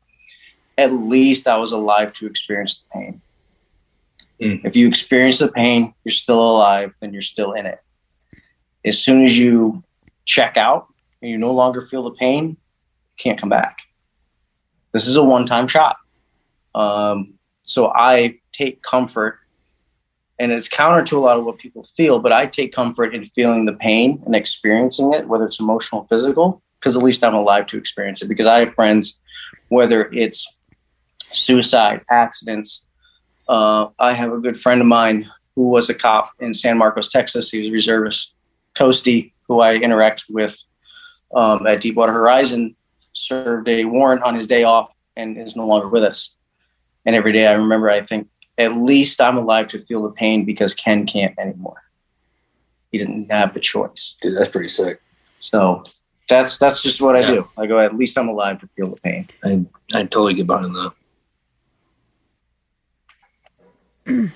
at 0.78 0.92
least 0.92 1.48
I 1.48 1.58
was 1.58 1.72
alive 1.72 2.14
to 2.14 2.26
experience 2.26 2.78
the 2.78 3.00
pain. 3.00 3.22
Mm. 4.42 4.66
If 4.66 4.76
you 4.76 4.88
experience 4.88 5.40
the 5.40 5.48
pain, 5.48 5.94
you're 6.04 6.12
still 6.12 6.40
alive, 6.40 6.94
then 7.00 7.14
you're 7.14 7.22
still 7.22 7.54
in 7.54 7.66
it. 7.66 7.80
As 8.86 8.98
soon 8.98 9.24
as 9.26 9.38
you 9.38 9.84
check 10.26 10.56
out 10.58 10.88
and 11.22 11.32
you 11.32 11.38
no 11.38 11.52
longer 11.52 11.82
feel 11.82 12.04
the 12.04 12.12
pain, 12.12 12.50
you 12.50 12.56
can't 13.18 13.40
come 13.40 13.50
back. 13.50 13.80
This 14.92 15.08
is 15.08 15.16
a 15.16 15.24
one 15.24 15.46
time 15.46 15.68
shot. 15.68 15.98
Um, 16.76 17.34
so 17.64 17.92
I 17.94 18.38
take 18.54 18.82
comfort, 18.82 19.40
and 20.40 20.52
it's 20.52 20.68
counter 20.68 21.04
to 21.06 21.18
a 21.18 21.22
lot 21.22 21.40
of 21.40 21.46
what 21.46 21.58
people 21.58 21.84
feel, 21.96 22.20
but 22.20 22.32
I 22.32 22.46
take 22.46 22.74
comfort 22.74 23.16
in 23.16 23.26
feeling 23.26 23.66
the 23.66 23.74
pain 23.74 24.22
and 24.26 24.36
experiencing 24.36 25.14
it, 25.14 25.28
whether 25.28 25.46
it's 25.46 25.60
emotional, 25.60 26.04
physical, 26.06 26.62
because 26.80 26.96
at 26.96 27.04
least 27.04 27.24
I'm 27.24 27.34
alive 27.34 27.66
to 27.68 27.78
experience 27.78 28.22
it. 28.22 28.28
Because 28.28 28.46
I 28.46 28.60
have 28.60 28.74
friends, 28.74 29.20
whether 29.70 30.10
it's 30.14 30.48
suicide, 31.32 32.02
accidents. 32.10 32.86
Uh, 33.48 33.88
I 33.98 34.14
have 34.14 34.32
a 34.32 34.38
good 34.38 34.60
friend 34.60 34.82
of 34.82 34.88
mine 34.88 35.30
who 35.56 35.70
was 35.70 35.90
a 35.90 35.94
cop 35.94 36.32
in 36.40 36.54
San 36.54 36.78
Marcos, 36.78 37.10
Texas. 37.10 37.50
He 37.50 37.60
was 37.60 37.70
a 37.70 37.72
reservist. 37.72 38.34
Coasty, 38.76 39.32
who 39.48 39.60
I 39.60 39.80
interacted 39.80 40.30
with 40.30 40.56
um, 41.34 41.66
at 41.66 41.82
Deepwater 41.82 42.14
Horizon, 42.14 42.76
served 43.14 43.68
a 43.68 43.86
warrant 43.86 44.22
on 44.22 44.36
his 44.36 44.46
day 44.46 44.64
off 44.64 44.92
and 45.16 45.36
is 45.36 45.56
no 45.56 45.66
longer 45.66 45.88
with 45.88 46.04
us. 46.04 46.36
And 47.08 47.16
every 47.16 47.34
day 47.34 47.48
I 47.48 47.54
remember, 47.54 47.90
I 47.90 48.02
think, 48.02 48.28
at 48.58 48.76
least 48.76 49.22
I'm 49.22 49.38
alive 49.38 49.68
to 49.70 49.84
feel 49.86 50.04
the 50.04 50.12
pain 50.12 50.46
because 50.46 50.74
Ken 50.74 51.06
can't 51.06 51.38
anymore. 51.38 51.84
He 52.92 52.98
didn't 52.98 53.32
have 53.32 53.54
the 53.54 53.60
choice. 53.60 54.16
Dude, 54.22 54.38
that's 54.38 54.50
pretty 54.50 54.70
sick. 54.70 55.02
So 55.40 55.84
that's 56.28 56.58
that's 56.58 56.82
just 56.82 57.02
what 57.02 57.16
I 57.16 57.26
do. 57.26 57.48
I 57.58 57.68
go, 57.68 57.80
at 57.80 57.96
least 57.96 58.18
I'm 58.18 58.28
alive 58.30 58.60
to 58.62 58.68
feel 58.76 58.90
the 58.90 59.02
pain. 59.02 59.30
I 59.44 59.66
I 59.94 60.04
totally 60.04 60.34
get 60.34 60.48
behind 60.48 60.76
that. 60.76 60.94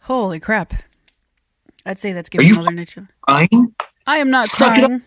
Holy 0.00 0.40
crap. 0.40 0.74
I'd 1.86 1.98
say 1.98 2.12
that's 2.12 2.28
giving 2.28 2.54
Mother 2.54 2.72
Nature. 2.72 3.08
Fine. 3.26 3.74
I 4.06 4.18
am 4.18 4.30
not 4.30 4.46
Suck 4.46 4.74
crying. 4.74 5.02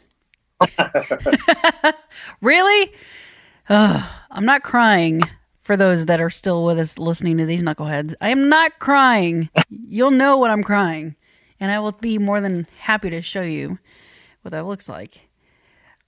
really? 2.41 2.93
Ugh, 3.69 4.09
I'm 4.31 4.45
not 4.45 4.63
crying 4.63 5.21
for 5.63 5.77
those 5.77 6.05
that 6.07 6.19
are 6.21 6.29
still 6.29 6.63
with 6.65 6.77
us 6.79 6.97
listening 6.99 7.37
to 7.37 7.45
these 7.45 7.63
knuckleheads. 7.63 8.13
I 8.21 8.29
am 8.29 8.49
not 8.49 8.79
crying. 8.79 9.49
You'll 9.69 10.11
know 10.11 10.37
when 10.37 10.51
I'm 10.51 10.63
crying. 10.63 11.15
And 11.59 11.71
I 11.71 11.79
will 11.79 11.93
be 11.93 12.17
more 12.17 12.41
than 12.41 12.67
happy 12.79 13.09
to 13.09 13.21
show 13.21 13.41
you 13.41 13.79
what 14.41 14.51
that 14.51 14.65
looks 14.65 14.89
like. 14.89 15.29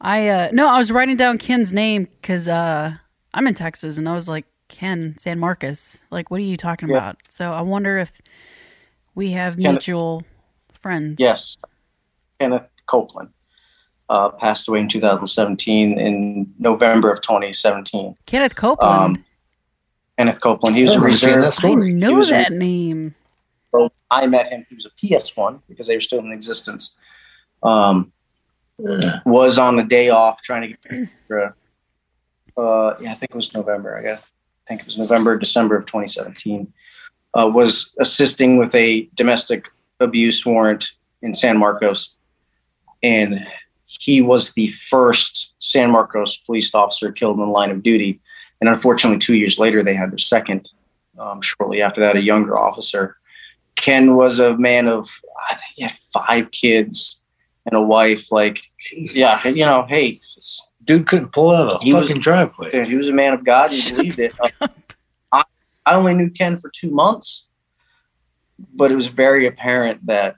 I 0.02 0.28
uh 0.28 0.50
no, 0.52 0.68
I 0.68 0.78
was 0.78 0.92
writing 0.92 1.16
down 1.16 1.38
Ken's 1.38 1.72
name 1.72 2.10
because 2.20 2.48
uh 2.50 2.96
I'm 3.34 3.48
in 3.48 3.54
Texas, 3.54 3.98
and 3.98 4.08
I 4.10 4.14
was 4.16 4.28
like, 4.30 4.46
Ken, 4.68 5.16
San 5.20 5.40
Marcos. 5.40 6.02
Like, 6.12 6.30
what 6.32 6.40
are 6.42 6.44
you 6.44 6.58
talking 6.58 6.90
Yeah. 6.90 6.96
about? 6.98 7.18
So 7.30 7.52
I 7.54 7.62
wonder 7.62 7.98
if 7.98 8.12
we 9.14 9.32
have 9.32 9.56
Ken- 9.58 9.72
mutual 9.74 10.24
friends. 10.74 11.16
Yes, 11.20 11.58
Kenneth 12.40 12.70
Copeland 12.88 13.30
uh, 14.10 14.30
passed 14.30 14.68
away 14.68 14.82
in 14.82 14.90
2017 14.90 15.98
in 15.98 16.54
November 16.60 17.10
of 17.12 17.22
2017. 17.22 18.16
Kenneth 18.26 18.56
Copeland. 18.56 19.18
Um, 19.18 19.26
Kenneth 20.18 20.40
Copeland, 20.42 20.76
he 20.78 20.84
was 20.84 20.92
I 20.94 20.96
a 20.96 21.00
remember 21.00 21.52
seeing 21.52 21.80
reserve. 21.80 21.90
I 21.90 21.92
know 21.92 22.14
was 22.16 22.30
a- 22.30 22.32
that 22.32 22.52
name. 22.54 23.16
So 23.72 23.92
I 24.10 24.26
met 24.28 24.48
him. 24.52 24.66
He 24.70 24.76
was 24.76 24.86
a 24.86 24.90
PS1 24.92 25.62
because 25.68 25.88
they 25.88 25.96
were 25.96 26.02
still 26.02 26.20
in 26.20 26.32
existence. 26.32 26.96
Um, 27.64 28.12
Yeah. 28.78 29.20
was 29.26 29.58
on 29.58 29.76
the 29.78 29.84
day 29.84 30.10
off 30.10 30.42
trying 30.42 30.62
to 30.62 30.68
get. 30.90 31.10
Uh, 32.58 32.96
yeah, 33.02 33.12
I 33.12 33.14
think 33.16 33.32
it 33.32 33.36
was 33.36 33.54
November. 33.54 33.98
I 33.98 34.02
guess. 34.04 34.22
I 34.66 34.68
think 34.68 34.82
it 34.82 34.86
was 34.88 34.98
November, 34.98 35.38
December 35.38 35.76
of 35.78 35.86
2017. 35.86 36.72
Uh, 37.38 37.48
was 37.54 37.94
assisting 38.00 38.58
with 38.58 38.74
a 38.76 39.10
domestic 39.14 39.66
abuse 40.00 40.46
warrant 40.46 40.92
in 41.22 41.34
San 41.34 41.58
Marcos, 41.58 42.16
and 43.04 43.46
he 43.86 44.22
was 44.22 44.54
the 44.54 44.68
first 44.70 45.54
San 45.60 45.92
Marcos 45.92 46.38
police 46.38 46.74
officer 46.74 47.12
killed 47.12 47.36
in 47.38 47.42
the 47.46 47.52
line 47.52 47.72
of 47.72 47.84
duty. 47.84 48.22
And 48.62 48.70
unfortunately, 48.70 49.20
two 49.20 49.36
years 49.36 49.60
later, 49.60 49.84
they 49.84 49.94
had 49.94 50.12
their 50.12 50.18
second. 50.18 50.70
Um, 51.18 51.42
shortly 51.42 51.82
after 51.82 52.02
that, 52.02 52.16
a 52.18 52.22
younger 52.22 52.58
officer. 52.58 53.16
Ken 53.76 54.16
was 54.16 54.40
a 54.40 54.58
man 54.58 54.88
of, 54.88 55.10
I 55.50 55.54
think 55.56 55.74
he 55.76 55.84
had 55.84 55.94
five 56.14 56.52
kids 56.52 57.20
and 57.66 57.76
a 57.76 57.82
wife. 57.82 58.32
Like, 58.32 58.64
Jesus. 58.80 59.16
yeah, 59.16 59.46
you 59.48 59.66
know, 59.66 59.86
hey, 59.88 60.20
Dude 60.84 61.08
couldn't 61.08 61.32
pull 61.32 61.50
out 61.52 61.68
of 61.70 61.82
a 61.82 61.84
He 61.84 61.94
was- 61.94 62.08
fucking 62.08 62.22
driveway. 62.22 62.86
he 62.86 62.96
was 62.96 63.10
a 63.10 63.14
man 63.14 63.34
of 63.34 63.44
God. 63.44 63.72
He 63.72 63.92
believed 63.92 64.20
it. 64.20 64.34
Uh, 64.62 64.68
I, 65.32 65.44
I 65.86 65.96
only 65.96 66.14
knew 66.14 66.30
Ken 66.30 66.60
for 66.60 66.70
two 66.74 66.92
months, 66.92 67.46
but 68.74 68.92
it 68.92 68.96
was 68.96 69.08
very 69.08 69.48
apparent 69.48 70.06
that 70.06 70.36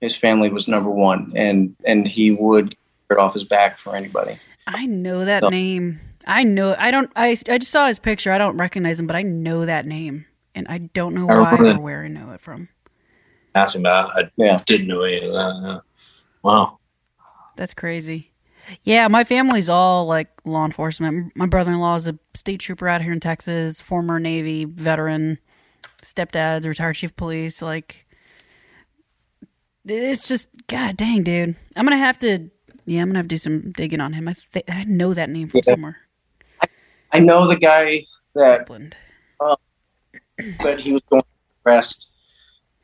his 0.00 0.14
family 0.16 0.48
was 0.50 0.68
number 0.68 0.90
one, 0.90 1.32
and 1.36 1.74
and 1.84 2.06
he 2.06 2.32
would 2.32 2.70
get 2.70 2.76
it 3.12 3.18
off 3.18 3.34
his 3.34 3.44
back 3.44 3.78
for 3.78 3.94
anybody. 3.96 4.36
I 4.66 4.86
know 4.86 5.24
that 5.24 5.42
So- 5.44 5.48
name. 5.48 6.00
I 6.26 6.44
know. 6.44 6.74
I 6.78 6.90
don't. 6.90 7.10
I 7.16 7.36
I 7.48 7.58
just 7.58 7.72
saw 7.72 7.86
his 7.88 7.98
picture. 7.98 8.32
I 8.32 8.38
don't 8.38 8.56
recognize 8.56 8.98
him, 9.00 9.06
but 9.06 9.16
I 9.16 9.22
know 9.22 9.66
that 9.66 9.86
name, 9.86 10.26
and 10.54 10.66
I 10.68 10.78
don't 10.78 11.14
know 11.14 11.28
I 11.28 11.40
why 11.40 11.70
or 11.72 11.78
where 11.80 12.04
I 12.04 12.08
know 12.08 12.30
it 12.32 12.40
from. 12.40 12.68
Asked 13.54 13.76
him 13.76 13.82
about. 13.82 14.10
I 14.16 14.30
Yeah. 14.36 14.62
didn't 14.64 14.86
know 14.88 15.02
any 15.02 15.26
of 15.26 15.32
that. 15.32 15.82
Wow. 16.42 16.78
That's 17.56 17.74
crazy. 17.74 18.32
Yeah, 18.84 19.08
my 19.08 19.24
family's 19.24 19.68
all 19.68 20.06
like 20.06 20.28
law 20.44 20.64
enforcement. 20.64 21.32
My 21.36 21.46
brother-in-law 21.46 21.96
is 21.96 22.06
a 22.06 22.18
state 22.34 22.60
trooper 22.60 22.88
out 22.88 23.02
here 23.02 23.12
in 23.12 23.20
Texas, 23.20 23.80
former 23.80 24.18
Navy 24.20 24.64
veteran. 24.64 25.38
Stepdad's 26.02 26.66
retired 26.66 26.94
chief 26.94 27.10
of 27.10 27.16
police. 27.16 27.60
Like, 27.60 28.06
it's 29.84 30.26
just 30.28 30.48
god 30.68 30.96
dang, 30.96 31.22
dude. 31.24 31.56
I'm 31.76 31.84
gonna 31.84 31.96
have 31.96 32.18
to. 32.20 32.50
Yeah, 32.86 33.02
I'm 33.02 33.08
gonna 33.08 33.18
have 33.18 33.26
to 33.26 33.34
do 33.34 33.36
some 33.38 33.72
digging 33.72 34.00
on 34.00 34.12
him. 34.12 34.28
I 34.28 34.34
th- 34.52 34.64
I 34.68 34.84
know 34.84 35.12
that 35.14 35.30
name 35.30 35.48
from 35.48 35.60
Yeah. 35.64 35.72
somewhere. 35.72 35.96
I 37.12 37.20
know 37.20 37.46
the 37.46 37.56
guy 37.56 38.06
that 38.34 38.60
Copeland. 38.60 38.96
that 40.62 40.80
he 40.80 40.92
was 40.92 41.02
going 41.10 41.22
to 41.22 41.28
arrest 41.66 42.10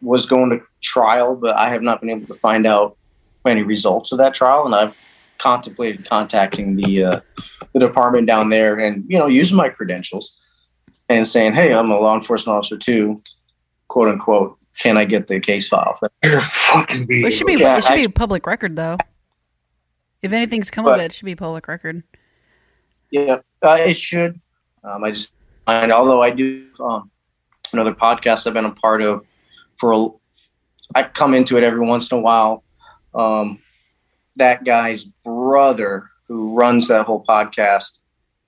was 0.01 0.27
going 0.27 0.51
to 0.51 0.61
trial, 0.83 1.35
but 1.35 1.57
I 1.57 1.71
have 1.71 1.83
not 1.83 2.01
been 2.01 2.11
able 2.11 2.27
to 2.27 2.35
find 2.41 2.67
out 2.67 2.97
any 3.47 3.63
results 3.63 4.13
of 4.13 4.19
that 4.19 4.35
trial, 4.35 4.67
and 4.67 4.75
I've 4.75 4.95
contemplated 5.39 6.05
contacting 6.09 6.77
the 6.77 7.05
uh, 7.05 7.21
the 7.73 7.81
department 7.81 8.27
down 8.27 8.51
there 8.51 8.79
and 8.79 9.05
you 9.09 9.19
know 9.19 9.27
using 9.27 9.57
my 9.57 9.69
credentials 9.69 10.37
and 11.09 11.27
saying, 11.27 11.55
"Hey, 11.55 11.73
I'm 11.73 11.91
a 11.91 11.99
law 11.99 12.17
enforcement 12.17 12.57
officer 12.59 12.77
too," 12.77 13.23
quote 13.89 14.09
unquote. 14.09 14.57
Can 14.79 14.97
I 14.97 15.07
get 15.07 15.27
the 15.27 15.41
case 15.41 15.67
file? 15.67 15.99
You're 16.23 16.41
fucking 16.41 17.07
being. 17.07 17.27
It 17.27 17.31
should 17.33 17.49
be. 17.49 17.55
Yeah, 17.55 17.79
it 17.79 17.83
should 17.83 17.95
I- 17.95 17.97
be 17.97 18.05
a 18.05 18.11
public 18.11 18.47
record, 18.47 18.77
though. 18.77 18.97
If 20.23 20.33
anything's 20.33 20.71
come 20.71 20.87
of 20.87 20.99
it, 20.99 21.05
it 21.05 21.13
should 21.13 21.25
be 21.27 21.35
public 21.35 21.67
record. 21.67 22.03
Yeah, 23.11 23.39
uh, 23.63 23.79
it 23.81 23.97
should. 23.97 24.41
Um, 24.85 25.05
I 25.05 25.11
just, 25.11 25.31
and 25.67 25.93
although 25.93 26.23
I 26.23 26.31
do 26.31 26.67
um, 26.81 27.11
another 27.73 27.93
podcast 27.93 28.47
I've 28.47 28.55
been 28.55 28.65
a 28.65 28.71
part 28.71 29.03
of 29.03 29.25
for, 29.79 29.93
a, 29.93 30.09
I 30.95 31.03
come 31.05 31.35
into 31.35 31.57
it 31.57 31.65
every 31.65 31.87
once 31.87 32.11
in 32.11 32.19
a 32.19 32.21
while. 32.21 32.65
Um, 33.15 33.61
that 34.37 34.65
guy's 34.65 35.05
brother, 35.05 36.11
who 36.27 36.55
runs 36.55 36.89
that 36.89 37.07
whole 37.07 37.25
podcast, 37.29 37.99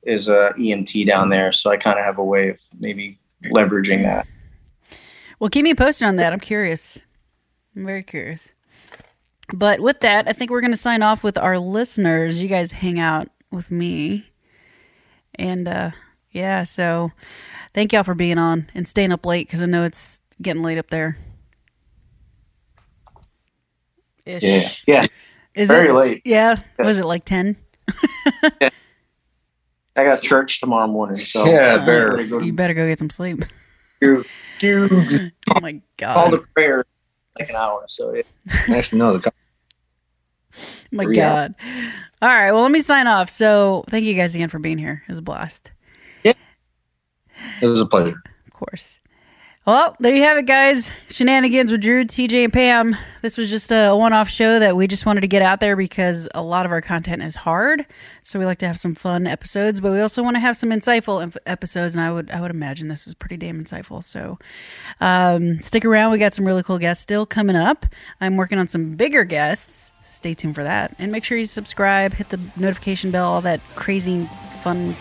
is 0.03 0.29
a 0.29 0.55
EMT 0.57 1.07
down 1.07 1.29
there, 1.29 1.53
so 1.53 1.71
I 1.71 1.77
kind 1.77 1.99
of 1.99 2.05
have 2.05 2.19
a 2.19 2.25
way 2.25 2.51
of 2.51 2.59
maybe 2.79 3.19
leveraging 3.45 4.03
that. 4.03 4.27
Well, 5.39 5.51
keep 5.51 5.65
me 5.65 5.75
posted 5.75 6.07
on 6.07 6.17
that. 6.17 6.33
I'm 6.33 6.41
curious. 6.41 6.99
I'm 7.77 7.87
very 7.87 8.03
curious. 8.03 8.49
But 9.53 9.81
with 9.81 10.01
that, 10.01 10.29
I 10.29 10.33
think 10.33 10.51
we're 10.51 10.61
going 10.61 10.73
to 10.73 10.77
sign 10.77 11.03
off 11.03 11.25
with 11.25 11.39
our 11.39 11.59
listeners. 11.59 12.41
You 12.41 12.49
guys 12.49 12.73
hang 12.73 13.01
out 13.01 13.29
with 13.51 13.71
me. 13.71 14.31
And 15.35 15.67
uh 15.69 15.91
yeah, 16.31 16.65
so 16.65 17.11
thank 17.75 17.93
y'all 17.93 18.05
for 18.05 18.15
being 18.15 18.39
on 18.39 18.71
and 18.75 18.87
staying 18.87 19.13
up 19.13 19.27
late 19.27 19.47
because 19.49 19.63
I 19.63 19.67
know 19.67 19.85
it's 19.85 20.21
getting 20.41 20.63
late 20.63 20.79
up 20.79 20.91
there. 20.91 21.19
Ish. 24.27 24.85
Yeah, 24.87 25.03
yeah, 25.03 25.07
Is 25.55 25.69
very 25.69 25.89
it? 25.89 25.95
late. 25.95 26.23
Yeah. 26.25 26.57
Was 26.79 26.99
it 26.99 27.05
like 27.07 27.25
10? 27.25 27.57
I 29.97 30.05
got 30.05 30.23
church 30.23 30.61
tomorrow 30.61 30.87
morning, 30.87 31.17
so 31.17 31.45
Yeah, 31.47 31.79
Uh, 31.81 31.87
bear. 31.87 32.21
you 32.21 32.53
better 32.53 32.75
go 32.75 32.87
get 32.87 32.99
some 32.99 33.11
sleep. 33.11 33.45
Dude, 34.01 34.27
dude. 34.61 35.33
oh 35.55 35.61
my 35.61 35.81
god. 35.97 36.15
call 36.15 36.31
god. 36.31 36.37
to 36.39 36.47
prayer 36.55 36.85
like 37.39 37.51
an 37.51 37.57
hour. 37.57 37.85
So 37.89 38.15
yeah. 38.15 38.23
Actually, 38.69 38.99
no. 38.99 39.17
The 39.17 39.33
my 40.91 41.05
three 41.05 41.17
god. 41.17 41.55
All 42.23 42.29
right, 42.29 42.53
well 42.53 42.63
let 42.63 42.71
me 42.71 42.81
sign 42.81 43.07
off. 43.07 43.31
So 43.31 43.85
thank 43.89 44.05
you 44.05 44.15
guys 44.15 44.35
again 44.35 44.49
for 44.49 44.59
being 44.59 44.79
here. 44.79 45.03
It 45.09 45.13
was 45.13 45.19
a 45.19 45.23
blast. 45.23 45.71
Yeah. 46.25 46.33
it 47.61 47.67
was 47.67 47.81
a 47.81 47.87
pleasure. 47.87 48.23
Of 48.47 48.53
course. 48.53 49.01
Well, 49.67 49.95
there 50.01 50.15
you 50.15 50.23
have 50.23 50.39
it, 50.39 50.47
guys. 50.47 50.91
Shenanigans 51.11 51.71
with 51.71 51.83
Drew, 51.83 52.07
TJ, 52.07 52.45
and 52.45 52.53
Pam. 52.53 52.97
This 53.21 53.37
was 53.37 53.51
just 53.51 53.71
a 53.71 53.93
one 53.95 54.15
off 54.15 54.31
show 54.31 54.59
that 54.59 54.75
we 54.75 54.87
just 54.87 55.05
wanted 55.05 55.21
to 55.21 55.29
get 55.29 55.43
out 55.43 55.61
there 55.61 55.77
because 55.77 56.27
a 56.35 56.43
lot 56.43 56.65
of 56.65 56.73
our 56.73 56.81
content 56.81 57.23
is 57.23 57.37
hard. 57.37 57.85
So 58.25 58.39
we 58.39 58.47
like 58.47 58.57
to 58.59 58.67
have 58.67 58.81
some 58.81 58.95
fun 58.95 59.27
episodes, 59.27 59.83
but 59.83 59.93
we 59.93 60.01
also 60.01 60.23
want 60.23 60.37
to 60.37 60.41
have 60.41 60.57
some 60.57 60.71
insightful 60.71 61.23
inf- 61.23 61.37
episodes. 61.45 61.95
And 61.95 62.03
I 62.03 62.11
would, 62.11 62.31
I 62.31 62.41
would 62.41 62.51
imagine 62.51 62.89
this 62.89 63.05
was 63.05 63.15
pretty 63.15 63.37
damn 63.37 63.63
insightful. 63.63 64.03
So 64.03 64.39
um, 65.01 65.59
stick 65.59 65.85
around. 65.85 66.13
We 66.13 66.19
got 66.19 66.33
some 66.33 66.47
really 66.47 66.63
cool 66.63 66.79
guests 66.79 67.03
still 67.03 67.27
coming 67.27 67.55
up. 67.55 67.85
I'm 68.21 68.39
working 68.39 68.59
on 68.59 68.67
some 68.67 68.93
bigger 68.93 69.25
guests. 69.25 69.93
Stay 70.21 70.35
tuned 70.35 70.55
for 70.55 70.65
that. 70.65 70.95
And 70.99 71.11
make 71.11 71.25
sure 71.25 71.39
you 71.39 71.47
subscribe, 71.47 72.13
hit 72.13 72.29
the 72.29 72.39
notification 72.55 73.11
bell, 73.11 73.33
all 73.33 73.41
that 73.41 73.59
crazy 73.75 74.29
fun 74.63 74.95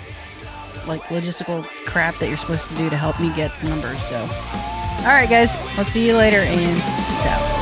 like 0.87 1.01
logistical 1.09 1.65
crap 1.85 2.17
that 2.19 2.29
you're 2.29 2.37
supposed 2.37 2.69
to 2.69 2.75
do 2.75 2.89
to 2.89 2.95
help 2.95 3.19
me 3.19 3.29
get 3.35 3.51
some 3.51 3.67
numbers. 3.67 4.01
So, 4.01 4.15
all 4.15 5.07
right, 5.07 5.29
guys, 5.29 5.57
I'll 5.77 5.83
see 5.83 6.07
you 6.07 6.15
later 6.15 6.37
and 6.37 6.75
peace 6.77 7.25
out. 7.25 7.58